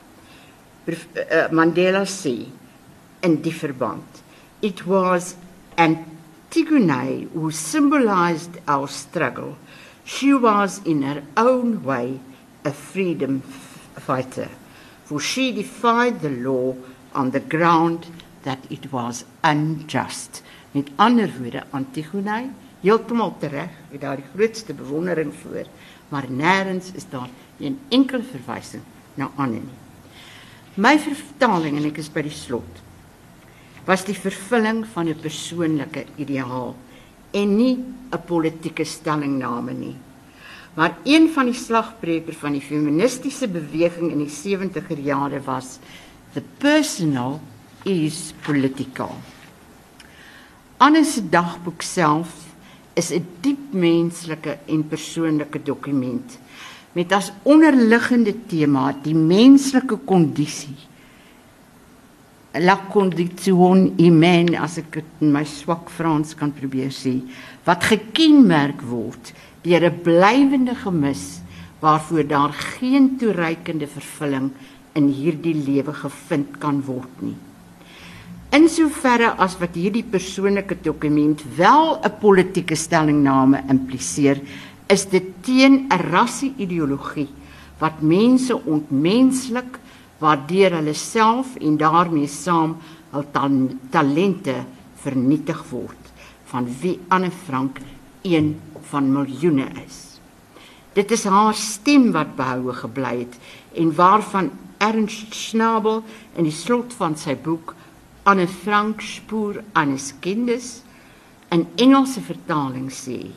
Eh, 0.86 1.50
Mandela 1.50 2.04
sê 2.06 2.46
in 3.26 3.40
die 3.42 3.54
verband, 3.54 4.22
it 4.62 4.84
was 4.86 5.34
Antigone 5.76 7.26
who 7.34 7.50
symbolized 7.50 8.60
our 8.68 8.88
struggle. 8.88 9.56
She 10.04 10.32
was 10.32 10.80
in 10.84 11.02
her 11.02 11.24
own 11.36 11.82
way 11.82 12.20
a 12.66 12.72
freedom 12.72 13.40
fighter, 13.94 14.50
for 15.04 15.20
she 15.20 15.52
defied 15.52 16.20
the 16.20 16.30
law 16.30 16.74
on 17.14 17.30
the 17.30 17.40
ground 17.40 18.06
that 18.42 18.58
it 18.70 18.92
was 18.92 19.24
unjust. 19.44 20.42
Met 20.74 20.90
ander 20.98 21.30
woorde, 21.38 21.62
Antigone, 21.70 22.50
heeltemal 22.82 23.36
reg, 23.40 23.70
het 23.90 24.00
daar 24.00 24.16
die 24.20 24.30
grootste 24.34 24.74
bewondering 24.74 25.32
voor, 25.34 25.66
maar 26.08 26.26
nêrens 26.28 26.92
is 26.94 27.06
daar 27.10 27.30
een 27.58 27.78
enkele 27.88 28.22
verwysing 28.22 28.82
na 29.14 29.30
Anne 29.36 29.62
nie. 29.62 29.78
My 30.74 30.98
vertaling 31.00 31.78
en 31.78 31.86
ek 31.88 32.02
is 32.02 32.12
by 32.12 32.26
die 32.26 32.34
slot 32.34 32.82
was 33.86 34.02
die 34.04 34.18
vervulling 34.18 34.82
van 34.92 35.08
'n 35.08 35.22
persoonlike 35.22 36.04
ideaal 36.18 36.74
en 37.32 37.56
nie 37.56 37.78
'n 38.10 38.24
politieke 38.26 38.84
stellingname 38.84 39.72
nie 39.72 39.96
maar 40.76 40.96
een 41.08 41.30
van 41.32 41.48
die 41.48 41.56
slagbreker 41.56 42.36
van 42.36 42.52
die 42.52 42.64
feministiese 42.64 43.48
beweging 43.48 44.10
in 44.12 44.24
die 44.26 44.32
70er 44.32 45.00
jare 45.00 45.40
was 45.46 45.78
the 46.36 46.42
personal 46.60 47.40
is 47.88 48.34
political. 48.44 49.14
Anne 50.76 51.04
se 51.04 51.22
dagboek 51.32 51.82
self 51.82 52.34
is 52.94 53.10
'n 53.10 53.24
diep 53.40 53.72
menslike 53.72 54.58
en 54.66 54.88
persoonlike 54.88 55.62
dokument 55.62 56.38
met 56.92 57.12
as 57.12 57.32
onderliggende 57.42 58.34
tema 58.48 58.94
die 59.02 59.14
menslike 59.14 59.98
kondisie. 60.04 60.76
La 62.52 62.76
condition 62.92 63.92
humaine 63.98 64.56
as 64.60 64.78
ek 64.78 65.02
in 65.20 65.32
my 65.32 65.44
swak 65.44 65.90
Frans 65.92 66.34
kan 66.34 66.52
probeer 66.56 66.88
sê 66.90 67.20
wat 67.64 67.84
gekenmerk 67.84 68.80
word 68.80 69.34
deur 69.66 69.84
'n 69.90 70.00
blywende 70.02 70.74
gemis 70.74 71.42
waarvoor 71.80 72.26
daar 72.26 72.52
geen 72.52 73.16
toereikende 73.18 73.86
vervulling 73.86 74.50
in 74.94 75.08
hierdie 75.08 75.54
lewe 75.54 75.92
gevind 75.92 76.58
kan 76.58 76.80
word 76.86 77.20
nie. 77.20 77.36
In 78.56 78.68
soverre 78.68 79.34
as 79.42 79.58
wat 79.58 79.74
hierdie 79.74 80.06
persoonlike 80.06 80.78
dokument 80.82 81.42
wel 81.56 81.98
'n 81.98 82.18
politieke 82.20 82.74
stellingname 82.74 83.64
impliseer, 83.68 84.40
is 84.88 85.04
dit 85.04 85.26
teen 85.42 85.86
'n 85.90 86.00
rasse-ideologie 86.10 87.28
wat 87.78 88.00
mense 88.00 88.54
ontmenslik 88.64 89.78
waardeur 90.18 90.70
hulle 90.78 90.94
self 90.94 91.56
en 91.60 91.76
daarmee 91.76 92.26
saam 92.26 92.76
hul 93.10 93.24
talente 93.90 94.54
vernietig 95.02 95.64
word 95.70 96.12
van 96.44 96.68
wie 96.80 96.98
Anne 97.08 97.30
Frank 97.30 97.80
een 98.26 98.60
van 98.90 99.12
miljoene 99.12 99.68
is. 99.86 100.18
Dit 100.92 101.10
is 101.10 101.24
haar 101.24 101.54
stem 101.54 102.10
wat 102.12 102.36
behoue 102.36 102.72
gebly 102.72 103.18
het 103.18 103.36
en 103.76 103.94
waarvan 103.94 104.50
Ernst 104.78 105.34
Schnabel 105.34 106.02
in 106.36 106.48
die 106.48 106.54
slot 106.54 106.94
van 106.96 107.16
sy 107.16 107.36
boek 107.36 107.74
Anne 108.26 108.48
Frank 108.48 109.00
spoor 109.04 109.60
eines 109.72 110.12
Kindes 110.20 110.80
in 111.54 111.66
Engelse 111.76 112.20
vertaling 112.20 112.90
sê: 112.90 113.30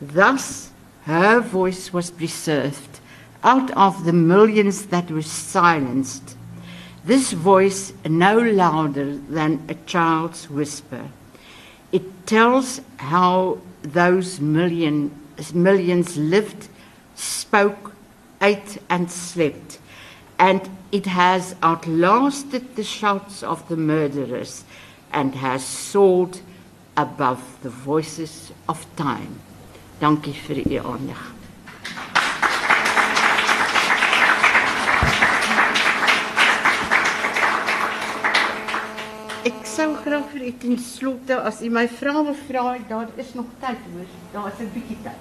Thus 0.00 0.70
her 1.04 1.40
voice 1.40 1.92
was 1.92 2.10
preserved 2.10 3.00
out 3.42 3.70
of 3.76 4.04
the 4.04 4.12
millions 4.12 4.86
that 4.86 5.10
were 5.10 5.22
silenced. 5.22 6.36
This 7.04 7.32
voice 7.32 7.92
no 8.04 8.38
louder 8.38 9.16
than 9.30 9.64
a 9.68 9.74
child's 9.86 10.50
whisper. 10.50 11.08
It 11.92 12.26
tells 12.26 12.80
how 12.96 13.58
those 13.92 14.40
million, 14.40 15.10
millions 15.54 16.16
lived, 16.16 16.68
spoke, 17.14 17.92
ate, 18.40 18.78
and 18.88 19.10
slept. 19.10 19.78
And 20.38 20.68
it 20.92 21.06
has 21.06 21.54
outlasted 21.62 22.76
the 22.76 22.84
shouts 22.84 23.42
of 23.42 23.66
the 23.68 23.76
murderers 23.76 24.64
and 25.12 25.34
has 25.34 25.64
soared 25.64 26.40
above 26.96 27.40
the 27.62 27.70
voices 27.70 28.52
of 28.68 28.84
time. 28.96 29.40
Dankie 30.00 30.32
vir 30.32 30.60
u 30.68 30.78
aandag. 30.78 31.35
Sou 39.76 39.92
graag 40.00 40.30
vir 40.32 40.44
u 40.48 40.52
ten 40.60 40.78
slotte 40.80 41.36
as 41.48 41.60
u 41.60 41.68
my 41.72 41.84
vra 41.98 42.22
wil 42.24 42.36
vra, 42.46 42.64
daar 42.88 43.10
is 43.20 43.34
nog 43.36 43.48
tyd 43.60 43.82
hoor. 43.92 44.08
Daar 44.32 44.46
is 44.52 44.60
'n 44.60 44.70
bietjie 44.72 44.96
tyd. 45.04 45.20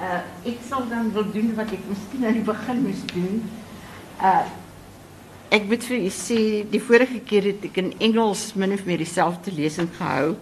Uh 0.00 0.20
ek 0.50 0.58
sal 0.68 0.88
dan 0.88 1.12
wil 1.12 1.26
doen 1.32 1.54
wat 1.54 1.72
ek 1.72 1.84
miskien 1.88 2.24
aan 2.24 2.38
die 2.38 2.48
begin 2.52 2.82
moes 2.82 3.02
doen. 3.12 3.44
Uh 4.22 4.46
ek 5.50 5.68
moet 5.68 5.84
vir 5.84 5.98
u 5.98 6.08
sê 6.08 6.40
die 6.70 6.80
vorige 6.80 7.20
keer 7.20 7.44
het 7.52 7.64
ek 7.64 7.76
in 7.76 7.92
Engels 7.98 8.54
min 8.54 8.72
of 8.72 8.84
meer 8.84 8.98
dieselfde 8.98 9.52
lesing 9.52 9.88
gehou 9.96 10.36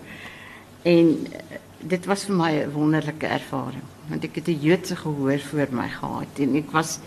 en 0.82 1.06
uh, 1.26 1.58
dit 1.80 2.06
was 2.06 2.24
vir 2.24 2.36
my 2.36 2.52
'n 2.52 2.72
wonderlike 2.72 3.26
ervaring 3.26 3.86
want 4.08 4.24
ek 4.24 4.34
het 4.34 4.48
'n 4.48 4.60
Joodse 4.60 4.96
gehoor 4.96 5.38
voor 5.38 5.68
my 5.70 5.88
gehad 5.88 6.38
en 6.38 6.56
ek 6.56 6.70
was 6.70 6.98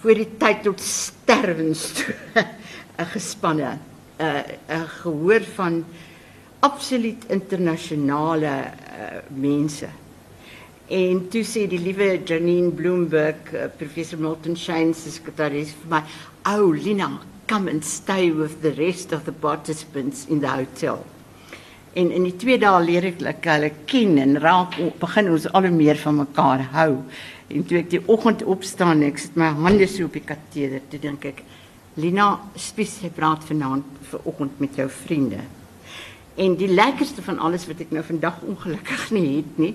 voor 0.00 0.14
die 0.14 0.36
tyd 0.38 0.62
tot 0.62 0.80
sterwens 0.80 1.92
toe 1.92 2.14
gespanne 3.16 3.78
uh, 4.22 4.42
uh 4.70 4.84
gehoor 5.02 5.44
van 5.56 5.82
absoluut 6.62 7.24
internasionale 7.28 8.46
uh, 8.46 9.18
mense. 9.34 9.88
En 10.92 11.22
toe 11.32 11.42
sê 11.46 11.64
die 11.70 11.80
liewe 11.80 12.20
Janine 12.28 12.70
Bloomberg, 12.70 13.50
uh, 13.54 13.66
professor 13.78 14.20
Milton 14.20 14.54
Shane 14.56 14.94
se 14.94 15.10
sekretaris 15.10 15.74
vir 15.82 15.90
my, 15.90 16.02
"Oh, 16.46 16.70
Lina, 16.70 17.10
come 17.48 17.70
and 17.70 17.84
stay 17.84 18.30
with 18.30 18.60
the 18.62 18.74
rest 18.78 19.12
of 19.12 19.24
the 19.24 19.32
participants 19.32 20.26
in 20.28 20.40
the 20.40 20.48
hotel." 20.48 21.04
En 21.92 22.10
in 22.10 22.24
die 22.24 22.36
twee 22.36 22.58
dae 22.58 22.84
leer 22.84 23.04
ek 23.10 23.44
hulle 23.44 23.70
ken 23.84 24.16
en 24.18 24.38
raak 24.40 24.78
begin 25.00 25.28
ons 25.34 25.48
al 25.52 25.66
hoe 25.68 25.74
meer 25.74 25.98
van 26.00 26.22
mekaar 26.22 26.62
hou. 26.72 27.02
En 27.52 27.64
toe 27.68 27.82
ek 27.82 27.90
die 27.92 28.00
oggend 28.08 28.44
opstaan, 28.48 29.02
ek 29.02 29.18
sit 29.18 29.36
my 29.36 29.50
hande 29.58 29.88
so 29.90 30.08
op 30.08 30.16
die 30.16 30.24
kateder, 30.24 30.80
toe 30.88 31.00
dink 31.02 31.26
ek, 31.28 31.42
Lina, 31.94 32.38
spies 32.56 33.00
jy 33.02 33.10
praat 33.12 33.44
vanaand 33.44 33.84
vir 34.10 34.20
oggend 34.24 34.60
met 34.62 34.78
jou 34.80 34.88
vriende. 34.90 35.42
En 36.40 36.56
die 36.56 36.70
lekkerste 36.72 37.22
van 37.22 37.38
alles 37.38 37.66
wat 37.68 37.82
ek 37.84 37.92
nou 37.92 38.04
vandag 38.06 38.40
ongelukkig 38.48 39.10
nie 39.12 39.28
het 39.36 39.58
nie, 39.60 39.74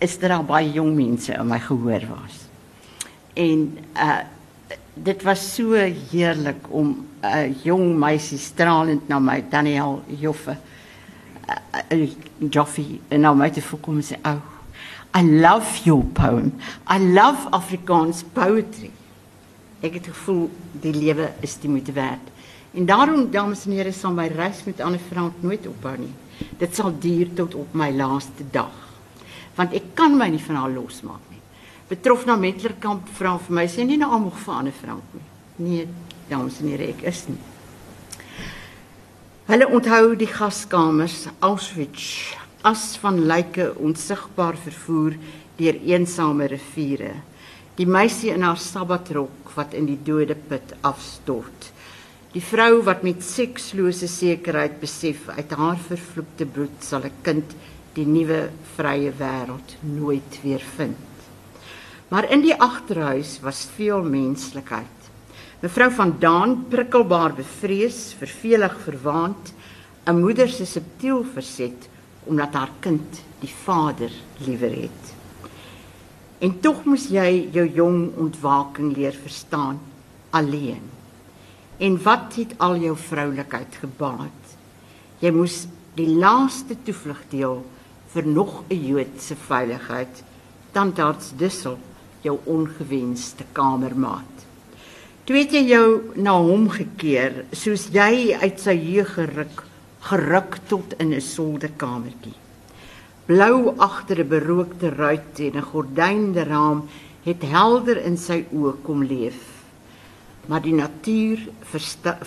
is 0.00 0.16
dat 0.18 0.32
daar 0.32 0.46
baie 0.48 0.70
jong 0.72 0.94
mense 0.96 1.34
in 1.36 1.48
my 1.48 1.60
gehoor 1.60 2.06
was. 2.12 2.44
En 3.34 3.66
uh 3.96 4.20
dit 5.00 5.22
was 5.22 5.40
so 5.54 5.78
heerlik 6.10 6.66
om 6.68 7.06
'n 7.22 7.26
uh, 7.26 7.64
jong 7.64 7.96
meisie 7.98 8.38
stralend 8.38 9.08
na 9.08 9.18
my 9.18 9.44
Daniel 9.50 10.02
Joffe 10.06 10.56
uh, 11.92 12.10
Joffie 12.50 13.00
en 13.08 13.20
nou 13.20 13.34
my 13.36 13.50
te 13.50 13.62
voorkom 13.62 14.00
sê, 14.02 14.18
"Oh, 14.22 14.40
I 15.16 15.22
love 15.22 15.84
your 15.84 16.04
poem. 16.04 16.52
I 16.90 16.98
love 16.98 17.48
Afrikaans 17.50 18.22
poetry." 18.32 18.90
Ek 19.80 19.96
het 19.96 20.10
gevoel 20.12 20.50
die 20.82 20.92
lewe 20.92 21.30
is 21.40 21.56
die 21.62 21.70
moeite 21.72 21.92
werd. 21.96 22.26
En 22.76 22.86
daarom 22.86 23.30
dames 23.32 23.64
en 23.66 23.74
here 23.74 23.92
sal 23.96 24.12
my 24.14 24.28
reis 24.28 24.62
met 24.66 24.80
Anne 24.84 25.00
Frank 25.00 25.40
nooit 25.42 25.66
ophou 25.66 25.96
nie. 25.98 26.12
Dit 26.60 26.76
sal 26.76 26.92
duur 27.00 27.32
tot 27.34 27.56
op 27.58 27.72
my 27.74 27.88
laaste 27.96 28.44
dag. 28.52 28.74
Want 29.56 29.74
ek 29.76 29.94
kan 29.98 30.14
my 30.16 30.28
nie 30.30 30.42
van 30.44 30.60
haar 30.60 30.74
losmaak 30.74 31.24
nie. 31.32 31.40
Betrof 31.90 32.26
na 32.28 32.36
Metlerkamp 32.38 33.08
vra 33.16 33.34
vir 33.40 33.56
my 33.56 33.66
sê 33.72 33.86
nie 33.86 33.98
nou 33.98 34.12
almal 34.12 34.36
vir 34.36 34.54
Anne 34.54 34.74
Frank 34.76 35.16
nie. 35.16 35.26
Nee, 35.60 35.88
dames 36.30 36.60
en 36.60 36.70
here, 36.70 36.92
ek 36.92 37.02
is 37.08 37.24
nie. 37.28 37.40
Hulle 39.50 39.66
onthou 39.66 40.14
die 40.14 40.30
gaskamers 40.30 41.24
Auschwitz 41.42 42.36
as 42.62 42.94
van 43.02 43.18
lyke 43.26 43.72
onsigbaar 43.80 44.54
vervoer 44.60 45.16
deur 45.58 45.80
eensame 45.88 46.46
riviere. 46.52 47.16
Die 47.80 47.88
meisie 47.88 48.30
in 48.34 48.44
haar 48.44 48.60
sabbatrok 48.60 49.39
wat 49.54 49.74
in 49.74 49.86
die 49.86 49.98
dode 50.04 50.34
put 50.34 50.74
afstort. 50.80 51.70
Die 52.32 52.42
vrou 52.42 52.82
wat 52.86 53.02
met 53.02 53.24
sekslose 53.26 54.06
sekerheid 54.08 54.78
besef 54.80 55.28
uit 55.28 55.50
haar 55.50 55.78
vervloekte 55.88 56.46
bloed 56.46 56.84
sal 56.84 57.02
'n 57.04 57.22
kind 57.22 57.54
die 57.94 58.06
nuwe 58.06 58.50
vrye 58.76 59.10
wêreld 59.18 59.76
nooit 59.80 60.38
weer 60.42 60.62
vind. 60.76 61.08
Maar 62.08 62.30
in 62.30 62.40
die 62.42 62.54
agterhuis 62.54 63.40
was 63.42 63.68
veel 63.74 64.02
menslikheid. 64.02 64.98
Mevrou 65.60 65.90
van 65.92 66.16
Daan 66.18 66.64
prikkelbaar 66.68 67.34
bevrees, 67.34 68.14
vervelig 68.18 68.78
verwaand, 68.80 69.54
'n 70.06 70.20
moeder 70.20 70.48
se 70.48 70.66
subtiel 70.66 71.24
verset 71.34 71.88
omdat 72.24 72.54
haar 72.54 72.70
kind 72.80 73.22
die 73.40 73.54
vader 73.64 74.10
liewer 74.38 74.70
het. 74.70 75.19
En 76.40 76.54
tog 76.64 76.84
moes 76.88 77.10
jy 77.12 77.50
jou 77.52 77.66
jong 77.76 78.16
ontwaking 78.16 78.94
leer 78.96 79.12
verstaan 79.12 79.80
alleen. 80.30 80.86
En 81.80 81.98
wat 82.02 82.38
het 82.40 82.54
al 82.56 82.78
jou 82.80 82.94
vroulikheid 82.96 83.76
gebaat? 83.82 84.56
Jy 85.20 85.32
moes 85.36 85.66
die 85.98 86.08
laaste 86.08 86.78
toevlug 86.86 87.20
deel 87.28 87.60
vir 88.14 88.26
nog 88.26 88.64
'n 88.70 88.86
Jood 88.86 89.20
se 89.20 89.36
veiligheid, 89.36 90.24
tandarts 90.72 91.32
Dussel, 91.36 91.78
jou 92.22 92.38
ongewenste 92.44 93.44
kamermaat. 93.52 94.36
Toe 95.24 95.36
het 95.36 95.52
jy 95.52 95.64
jou 95.68 95.88
na 96.16 96.32
hom 96.40 96.68
gekeer, 96.72 97.44
soos 97.52 97.88
jy 97.92 98.36
uit 98.40 98.60
sy 98.60 98.74
jeug 98.74 99.12
geruk, 99.14 99.64
geruk 100.00 100.58
tot 100.68 100.94
in 100.98 101.12
'n 101.12 101.20
soldekamertjie. 101.20 102.39
Blou 103.30 103.74
agter 103.78 104.18
'n 104.24 104.28
berookte 104.28 104.88
ruit 104.88 105.38
en 105.38 105.54
'n 105.56 105.70
gordynde 105.72 106.42
raam 106.42 106.80
het 107.22 107.42
helder 107.42 107.98
in 108.08 108.16
sy 108.16 108.44
oë 108.50 108.74
kom 108.82 109.04
leef. 109.04 109.40
Maar 110.48 110.62
die 110.62 110.74
natuur 110.74 111.38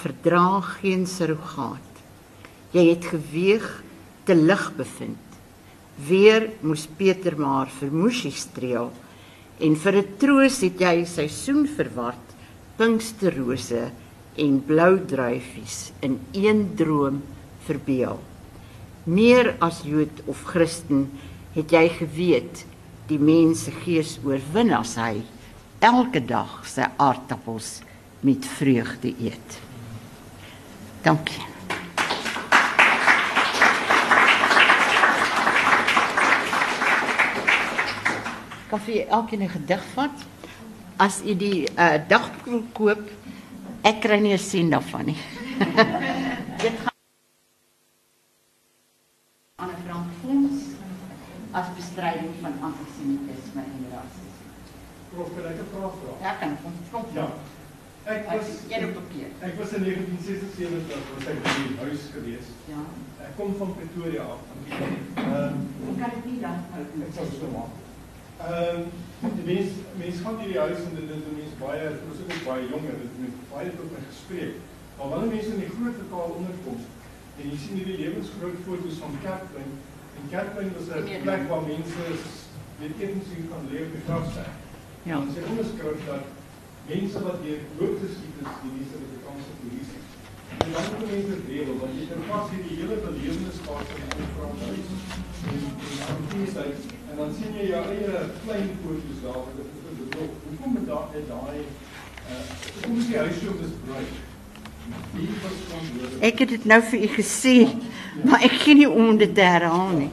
verdra 0.04 0.62
geen 0.62 1.06
surrogaat. 1.06 1.92
Jy 2.72 2.86
het 2.90 3.06
geweeg 3.06 3.84
te 4.24 4.36
lig 4.36 4.76
bevind. 4.76 5.28
Weer 6.08 6.50
moes 6.62 6.88
Peter 6.88 7.38
maar 7.38 7.68
vir 7.68 7.92
Moesie 7.92 8.32
streel 8.32 8.92
en 9.60 9.76
vir 9.76 9.94
'n 9.98 10.14
troos 10.18 10.62
het 10.62 10.80
jy 10.80 11.06
seisoen 11.06 11.68
verward 11.68 12.28
pinksterrose 12.78 13.92
en 14.36 14.64
blou 14.66 15.06
druifies 15.06 15.92
in 16.00 16.20
een 16.32 16.72
droom 16.76 17.22
verbeel. 17.66 18.20
Meer 19.04 19.56
as 19.60 19.82
Jood 19.84 20.22
of 20.32 20.46
Christen 20.48 21.10
het 21.54 21.74
jy 21.76 21.90
geweet 21.92 22.64
die 23.10 23.20
mens 23.20 23.66
se 23.68 23.74
gees 23.84 24.16
oorwin 24.24 24.72
as 24.72 24.96
hy 24.96 25.18
elke 25.84 26.22
dag 26.24 26.62
sy 26.64 26.88
aardappels 26.96 27.82
met 28.24 28.48
vreugde 28.48 29.12
eet. 29.20 29.58
Dankie. 31.04 31.44
Kan 38.72 38.80
vir 38.88 39.04
elkeen 39.12 39.44
'n 39.44 39.50
gedig 39.50 39.84
vat? 39.94 40.16
As 40.98 41.20
u 41.26 41.36
die 41.36 41.68
uh, 41.76 42.00
dagboek 42.08 42.74
koop, 42.74 43.04
ek 43.84 44.00
kry 44.00 44.20
nie 44.24 44.34
'n 44.34 44.40
sent 44.40 44.72
daarvan 44.72 45.06
nie. 45.06 45.20
Dit 46.64 46.74
gaan 46.80 46.94
aan 49.64 49.70
'n 49.70 49.84
Frankfonds 49.86 50.64
as 51.52 51.68
bestryding 51.76 52.34
van 52.42 52.54
antisemitisme 52.68 53.62
en 53.76 53.86
rasisme. 53.94 54.48
Prof, 55.12 55.28
kan 55.36 55.46
ek 55.52 55.60
'n 55.60 55.70
vraag 55.74 55.94
vra? 56.00 56.14
Ja, 56.26 56.32
kan 56.40 56.58
ons 56.64 56.90
kom. 56.92 57.06
Ja. 57.14 57.28
Ek 58.34 58.40
was 58.42 58.54
jy 58.70 58.80
het 58.82 58.94
papier. 58.98 59.30
Ek 59.46 59.60
was 59.60 59.74
in 59.78 59.84
1976 59.86 61.10
was 61.14 61.26
ek 61.30 61.50
in 61.52 61.68
die 61.70 61.78
huis 61.84 62.06
gewees. 62.16 62.48
Ja. 62.72 62.82
Ek 63.28 63.36
kom 63.38 63.54
van 63.60 63.76
Pretoria 63.78 64.26
af. 64.34 64.42
Ehm 64.74 65.60
Ek 65.92 66.00
kan 66.02 66.14
dit 66.16 66.26
nie 66.32 66.40
dan 66.42 66.58
ek 67.06 67.14
sal 67.14 67.30
so 67.30 67.52
maak. 67.54 67.76
Ehm 68.50 68.90
die 69.38 69.46
mens 69.52 69.78
mens 70.02 70.24
gaan 70.26 70.42
hierdie 70.42 70.60
huis 70.66 70.82
en 70.88 70.98
dit 70.98 71.14
is 71.18 71.30
mense 71.30 71.60
baie 71.62 71.86
ons 71.94 72.18
is 72.18 72.26
ook 72.26 72.42
baie 72.48 72.66
jonger, 72.74 72.98
dit 73.04 73.22
met 73.22 73.38
baie 73.54 73.70
tot 73.78 73.94
my 73.94 74.02
gespreek. 74.10 74.58
Maar 74.98 75.14
wanneer 75.14 75.34
mense 75.36 75.54
in 75.54 75.64
die 75.66 75.74
groot 75.76 76.02
vertaal 76.02 76.36
onderkoms 76.40 76.90
en 77.38 77.50
jy 77.52 77.58
sien 77.62 77.80
hierdie 77.80 78.02
lewensgroot 78.02 78.60
foto's 78.66 79.02
van 79.06 79.22
Kerkplein 79.28 79.72
en 80.18 80.30
Kerkplein 80.34 80.74
was 80.80 80.90
'n 80.90 81.22
plek 81.28 81.50
waar 81.52 81.66
mense 81.70 82.10
weet 82.82 82.98
etensuur 83.06 83.46
kan 83.54 83.70
leef 83.72 83.88
met 83.94 84.08
grafsy. 84.10 84.48
Ja. 85.04 85.22
En 85.22 85.30
sy 85.36 85.46
onderskryf 85.52 86.06
dat 86.10 86.33
mense 86.88 87.20
wat 87.24 87.38
deur 87.44 87.62
dood 87.78 87.96
geskiet 88.04 88.40
is 88.44 88.56
die 88.62 88.86
Suid-Afrikaanse 88.90 89.52
polisie. 89.60 90.02
En 90.64 90.68
dan 90.74 90.84
moet 90.90 91.12
mense 91.12 91.38
deel 91.48 91.70
want 91.80 91.94
jy 92.00 92.18
vas 92.28 92.50
hierdie 92.54 92.80
hele 92.80 92.98
beleweniskaart 93.06 93.94
van 93.94 94.12
die 94.18 94.28
Franshuis 94.36 94.90
en 95.52 95.58
die 96.34 96.92
en 97.14 97.16
dan 97.22 97.32
sien 97.38 97.56
jy 97.60 97.70
jou 97.70 97.84
eie 97.94 98.26
klein 98.44 98.70
foto's 98.82 99.24
daar 99.24 99.40
wat 99.40 99.56
dit 99.62 99.72
is 99.72 99.98
bedrog. 100.02 100.36
Hoekom 100.50 100.76
moet 100.76 100.88
daar 100.92 101.08
net 101.16 101.26
daai 101.32 101.60
uh 102.24 102.44
hoekom 102.74 103.00
is 103.00 103.10
die 103.12 103.18
huis 103.18 103.40
so 103.40 103.56
misbruik? 103.62 104.14
Ek 106.20 106.40
het 106.44 106.50
dit 106.50 106.66
nou 106.68 106.82
vir 106.84 107.04
u 107.06 107.10
gesê, 107.16 107.58
maar 108.28 108.44
ek 108.44 108.56
gee 108.66 108.76
nie 108.82 108.90
om 108.90 109.18
dit 109.18 109.32
te 109.36 109.46
herhaal 109.48 109.94
nie. 109.96 110.12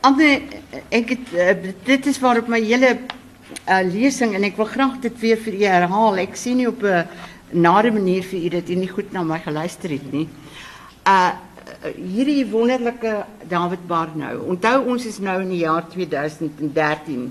Ander 0.00 0.44
ek 0.88 1.12
het 1.16 1.32
uh, 1.36 1.72
dit 1.84 2.06
is 2.08 2.20
waarop 2.24 2.48
my 2.48 2.60
hele 2.64 2.94
uh, 3.68 3.82
lesing 3.82 4.34
en 4.34 4.44
ek 4.44 4.56
wil 4.56 4.70
graag 4.70 5.00
dit 5.00 5.20
weer 5.20 5.36
vir 5.36 5.54
u 5.54 5.64
herhaal. 5.64 6.18
Ek 6.18 6.36
sien 6.36 6.56
nie 6.56 6.68
op 6.68 6.82
'n 6.82 7.06
nare 7.52 7.90
manier 7.90 8.22
vir 8.22 8.40
u 8.44 8.48
dat 8.48 8.68
u 8.68 8.74
nie 8.74 8.88
goed 8.88 9.12
na 9.12 9.22
my 9.22 9.38
geluister 9.38 9.90
het 9.90 10.12
nie. 10.12 10.28
Uh 11.06 11.32
hierdie 11.94 12.44
wonderlike 12.50 13.24
David 13.48 13.86
Barnou. 13.86 14.40
Onthou 14.52 14.86
ons 14.92 15.04
is 15.06 15.18
nou 15.18 15.40
in 15.40 15.48
die 15.48 15.62
jaar 15.62 15.86
2013. 15.88 17.30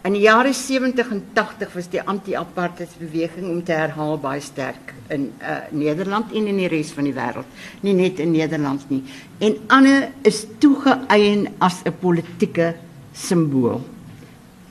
In 0.00 0.16
die 0.16 0.22
jare 0.24 0.52
70 0.56 1.10
en 1.12 1.22
80 1.36 1.72
was 1.76 1.88
die 1.92 2.00
anti-apartheidsbeweging 2.00 3.50
om 3.50 3.60
te 3.64 3.76
herhaal 3.76 4.16
baie 4.20 4.40
sterk 4.40 4.94
in 5.12 5.26
uh, 5.42 5.58
Nederland 5.76 6.32
en 6.32 6.46
in 6.48 6.56
die 6.56 6.70
res 6.72 6.92
van 6.96 7.04
die 7.04 7.12
wêreld, 7.16 7.48
nie 7.84 7.92
net 7.98 8.22
in 8.22 8.32
Nederland 8.32 8.86
nie. 8.88 9.02
En 9.44 9.58
Anne 9.68 10.10
is 10.24 10.46
toegeëien 10.62 11.48
as 11.58 11.82
'n 11.84 11.92
politieke 12.00 12.74
simbool 13.12 13.82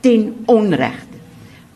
ten 0.00 0.44
onregte. 0.46 1.18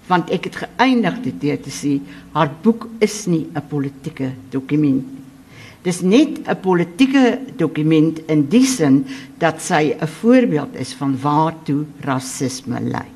Want 0.06 0.30
ek 0.30 0.44
het 0.44 0.56
geëindig 0.56 1.20
dit 1.22 1.40
deur 1.40 1.60
te 1.60 1.70
sê 1.70 2.00
haar 2.32 2.50
boek 2.62 2.88
is 3.00 3.26
nie 3.26 3.46
'n 3.54 3.68
politieke 3.68 4.32
dokument 4.50 5.02
nie. 5.02 5.24
Dis 5.84 6.00
net 6.00 6.40
'n 6.48 6.60
politieke 6.60 7.38
dokument 7.56 8.18
in 8.26 8.46
die 8.48 8.66
sin 8.66 9.04
dat 9.38 9.60
sy 9.60 9.92
'n 9.92 10.06
voorbeeld 10.06 10.74
is 10.74 10.94
van 10.94 11.18
waartoe 11.20 11.84
rasisme 12.00 12.80
lei. 12.80 13.08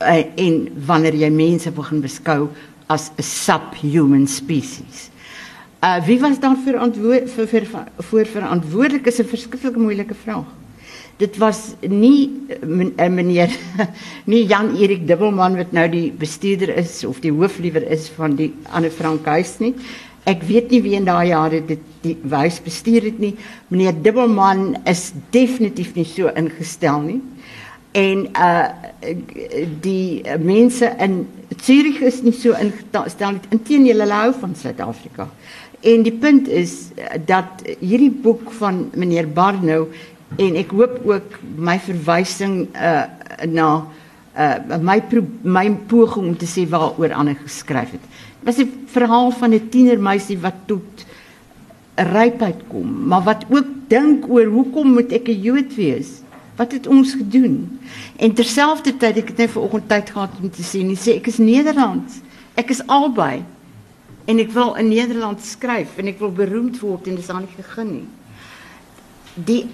Uh, 0.00 0.24
en 0.36 0.68
wanneer 0.86 1.14
jy 1.14 1.30
mense 1.30 1.70
begin 1.70 2.00
beskou 2.00 2.48
as 2.86 3.10
'n 3.16 3.22
subhuman 3.22 4.26
species. 4.26 5.10
Uh 5.82 6.04
wie 6.04 6.20
was 6.20 6.40
dan 6.40 6.56
verantwoordelik 6.56 7.28
vir, 7.28 7.46
vir, 7.46 7.66
vir 8.10 8.26
verantwoordelik 8.26 9.06
is 9.06 9.18
'n 9.18 9.24
verskriklike 9.24 9.78
moeilike 9.78 10.14
vraag. 10.14 10.57
Dit 11.18 11.38
was 11.42 11.74
nie 11.82 12.30
uh, 12.62 13.08
meneer 13.10 13.50
nie 14.30 14.44
Jan 14.46 14.76
Erik 14.78 15.06
Dubbelman 15.08 15.56
wat 15.58 15.72
nou 15.74 15.88
die 15.90 16.12
bestuurder 16.14 16.70
is 16.78 17.00
of 17.04 17.18
die 17.24 17.32
hoofliewer 17.34 17.82
is 17.90 18.06
van 18.14 18.36
die 18.38 18.52
Anne 18.70 18.90
Frank 18.94 19.26
huis 19.26 19.56
nie. 19.58 19.72
Ek 20.30 20.44
weet 20.46 20.70
nie 20.70 20.82
wie 20.84 20.94
in 20.94 21.08
daai 21.08 21.32
jare 21.32 21.58
dit 21.66 21.82
die 22.04 22.14
huis 22.30 22.60
bestuur 22.62 23.08
het 23.08 23.18
nie. 23.18 23.32
Meneer 23.72 23.96
Dubbelman 23.98 24.76
is 24.86 25.08
definitief 25.34 25.96
nie 25.96 26.06
so 26.06 26.30
ingestel 26.38 27.02
nie. 27.02 27.18
En 27.98 28.28
uh 28.38 28.68
die 29.82 30.22
mense 30.38 30.90
in 31.02 31.24
Zurich 31.62 31.98
is 32.04 32.20
nie 32.22 32.34
so 32.36 32.54
ingestel 32.54 33.34
nie. 33.34 33.50
Inteendeel 33.56 34.04
hulle 34.04 34.20
hou 34.20 34.30
van 34.38 34.54
Suid-Afrika. 34.54 35.26
En 35.80 36.02
die 36.02 36.14
punt 36.14 36.48
is 36.48 36.90
eh, 36.96 37.18
dat 37.26 37.62
hierdie 37.78 38.10
boek 38.10 38.50
van 38.58 38.88
meneer 38.98 39.28
Barnou 39.30 39.86
en 40.36 40.56
ek 40.60 40.70
hoop 40.76 41.00
ook 41.04 41.38
my 41.56 41.78
verwysing 41.78 42.68
uh 42.76 43.06
na 43.46 43.86
uh 44.36 44.78
my 44.80 45.00
my 45.42 45.70
poging 45.86 46.26
om 46.26 46.36
te 46.36 46.46
sê 46.46 46.66
waaroor 46.68 47.12
Anne 47.12 47.34
geskryf 47.34 47.90
het. 47.96 48.04
Dit 48.40 48.44
was 48.44 48.58
'n 48.58 48.86
verhaal 48.86 49.30
van 49.30 49.54
'n 49.54 49.68
tienermeisie 49.68 50.38
wat 50.38 50.54
tot 50.66 51.06
rypheid 51.94 52.60
kom, 52.68 53.06
maar 53.06 53.22
wat 53.22 53.44
ook 53.48 53.66
dink 53.88 54.28
oor 54.28 54.46
hoekom 54.46 54.92
moet 54.92 55.12
ek 55.12 55.28
'n 55.28 55.40
Jood 55.40 55.74
wees? 55.74 56.20
Wat 56.56 56.72
het 56.72 56.86
ons 56.86 57.14
gedoen? 57.14 57.78
En 58.16 58.32
terselfdertyd 58.34 59.16
ek 59.16 59.28
het 59.28 59.36
net 59.36 59.50
vanoggend 59.50 59.88
tyd 59.88 60.10
gehad 60.10 60.30
om 60.42 60.50
te 60.50 60.62
sê, 60.62 60.82
nee, 60.82 60.96
sê 60.96 61.14
ek 61.16 61.26
is 61.26 61.38
Nederlands. 61.38 62.20
Ek 62.54 62.70
is 62.70 62.86
albei. 62.86 63.44
En 64.24 64.38
ek 64.38 64.50
wil 64.50 64.74
in 64.74 64.88
Nederland 64.88 65.40
skryf 65.40 65.96
en 65.96 66.06
ek 66.06 66.18
wil 66.18 66.32
beroemd 66.32 66.80
word 66.80 67.06
en 67.06 67.14
dis 67.14 67.30
aan 67.30 67.46
nie 67.46 67.64
gegee 67.64 67.84
nie. 67.84 68.08
Die 69.34 69.66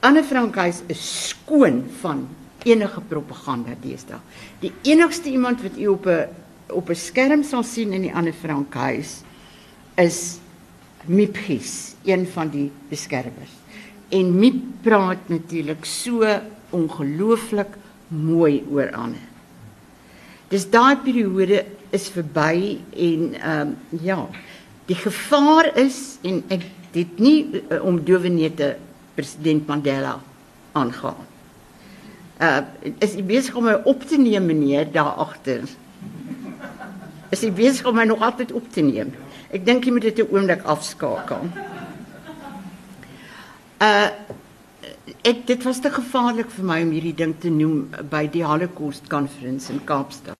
Anne 0.00 0.22
Frankhuis 0.22 0.82
is 0.86 1.00
skoon 1.28 1.82
van 2.00 2.28
enige 2.62 3.00
propaganda 3.10 3.74
deesdae. 3.82 4.20
Die 4.62 4.72
enigste 4.86 5.30
iemand 5.30 5.62
wat 5.62 5.78
u 5.78 5.86
op 5.86 6.06
'n 6.06 6.28
op 6.68 6.90
'n 6.90 6.94
skerm 6.94 7.42
sal 7.42 7.62
sien 7.62 7.92
in 7.92 8.02
die 8.02 8.14
Anne 8.14 8.32
Frankhuis 8.32 9.22
is 9.96 10.38
Mipgies, 11.06 11.94
een 12.04 12.26
van 12.26 12.48
die 12.48 12.70
beskermers. 12.88 13.54
En 14.08 14.38
Mip 14.38 14.54
praat 14.82 15.28
natuurlik 15.28 15.84
so 15.84 16.40
ongelooflik 16.70 17.76
mooi 18.08 18.64
oor 18.70 18.92
Anne. 18.92 19.22
Dis 20.48 20.70
daai 20.70 20.96
periode 20.96 21.64
is 21.90 22.08
verby 22.08 22.78
en 22.96 23.34
ehm 23.34 23.60
um, 23.60 23.76
ja, 24.02 24.28
die 24.86 24.96
gevaar 24.96 25.76
is 25.76 26.18
en 26.22 26.42
ek 26.48 26.62
dit 26.92 27.18
nie 27.18 27.62
uh, 27.68 27.84
om 27.84 28.04
dowenete 28.04 28.76
president 29.18 29.66
Mandela 29.66 30.18
aangaan. 30.78 31.26
Uh 32.38 32.60
is 33.02 33.16
hy 33.18 33.24
besig 33.26 33.56
om 33.58 33.66
my 33.66 33.74
op 33.90 34.04
te 34.06 34.18
neem 34.20 34.46
meneer 34.46 34.86
daar 34.94 35.16
agter? 35.26 35.66
Is 37.34 37.42
hy 37.42 37.50
besig 37.50 37.86
om 37.90 37.98
my 37.98 38.06
nog 38.06 38.22
altyd 38.22 38.54
op 38.54 38.70
te 38.72 38.84
neem? 38.86 39.10
Ek 39.50 39.64
dink 39.66 39.84
jy 39.84 39.92
moet 39.92 40.06
dit 40.06 40.22
'n 40.22 40.30
oomblik 40.30 40.62
afskakel. 40.62 41.50
Uh 43.82 44.08
ek 45.24 45.46
dit 45.46 45.62
was 45.64 45.80
te 45.80 45.90
gevaarlik 45.90 46.50
vir 46.50 46.64
my 46.64 46.82
om 46.82 46.90
hierdie 46.90 47.14
ding 47.14 47.34
te 47.40 47.50
noem 47.50 47.88
by 48.10 48.26
die 48.26 48.44
Holocaust 48.44 49.08
konferensie 49.08 49.74
in 49.74 49.84
Kaapstad. 49.84 50.36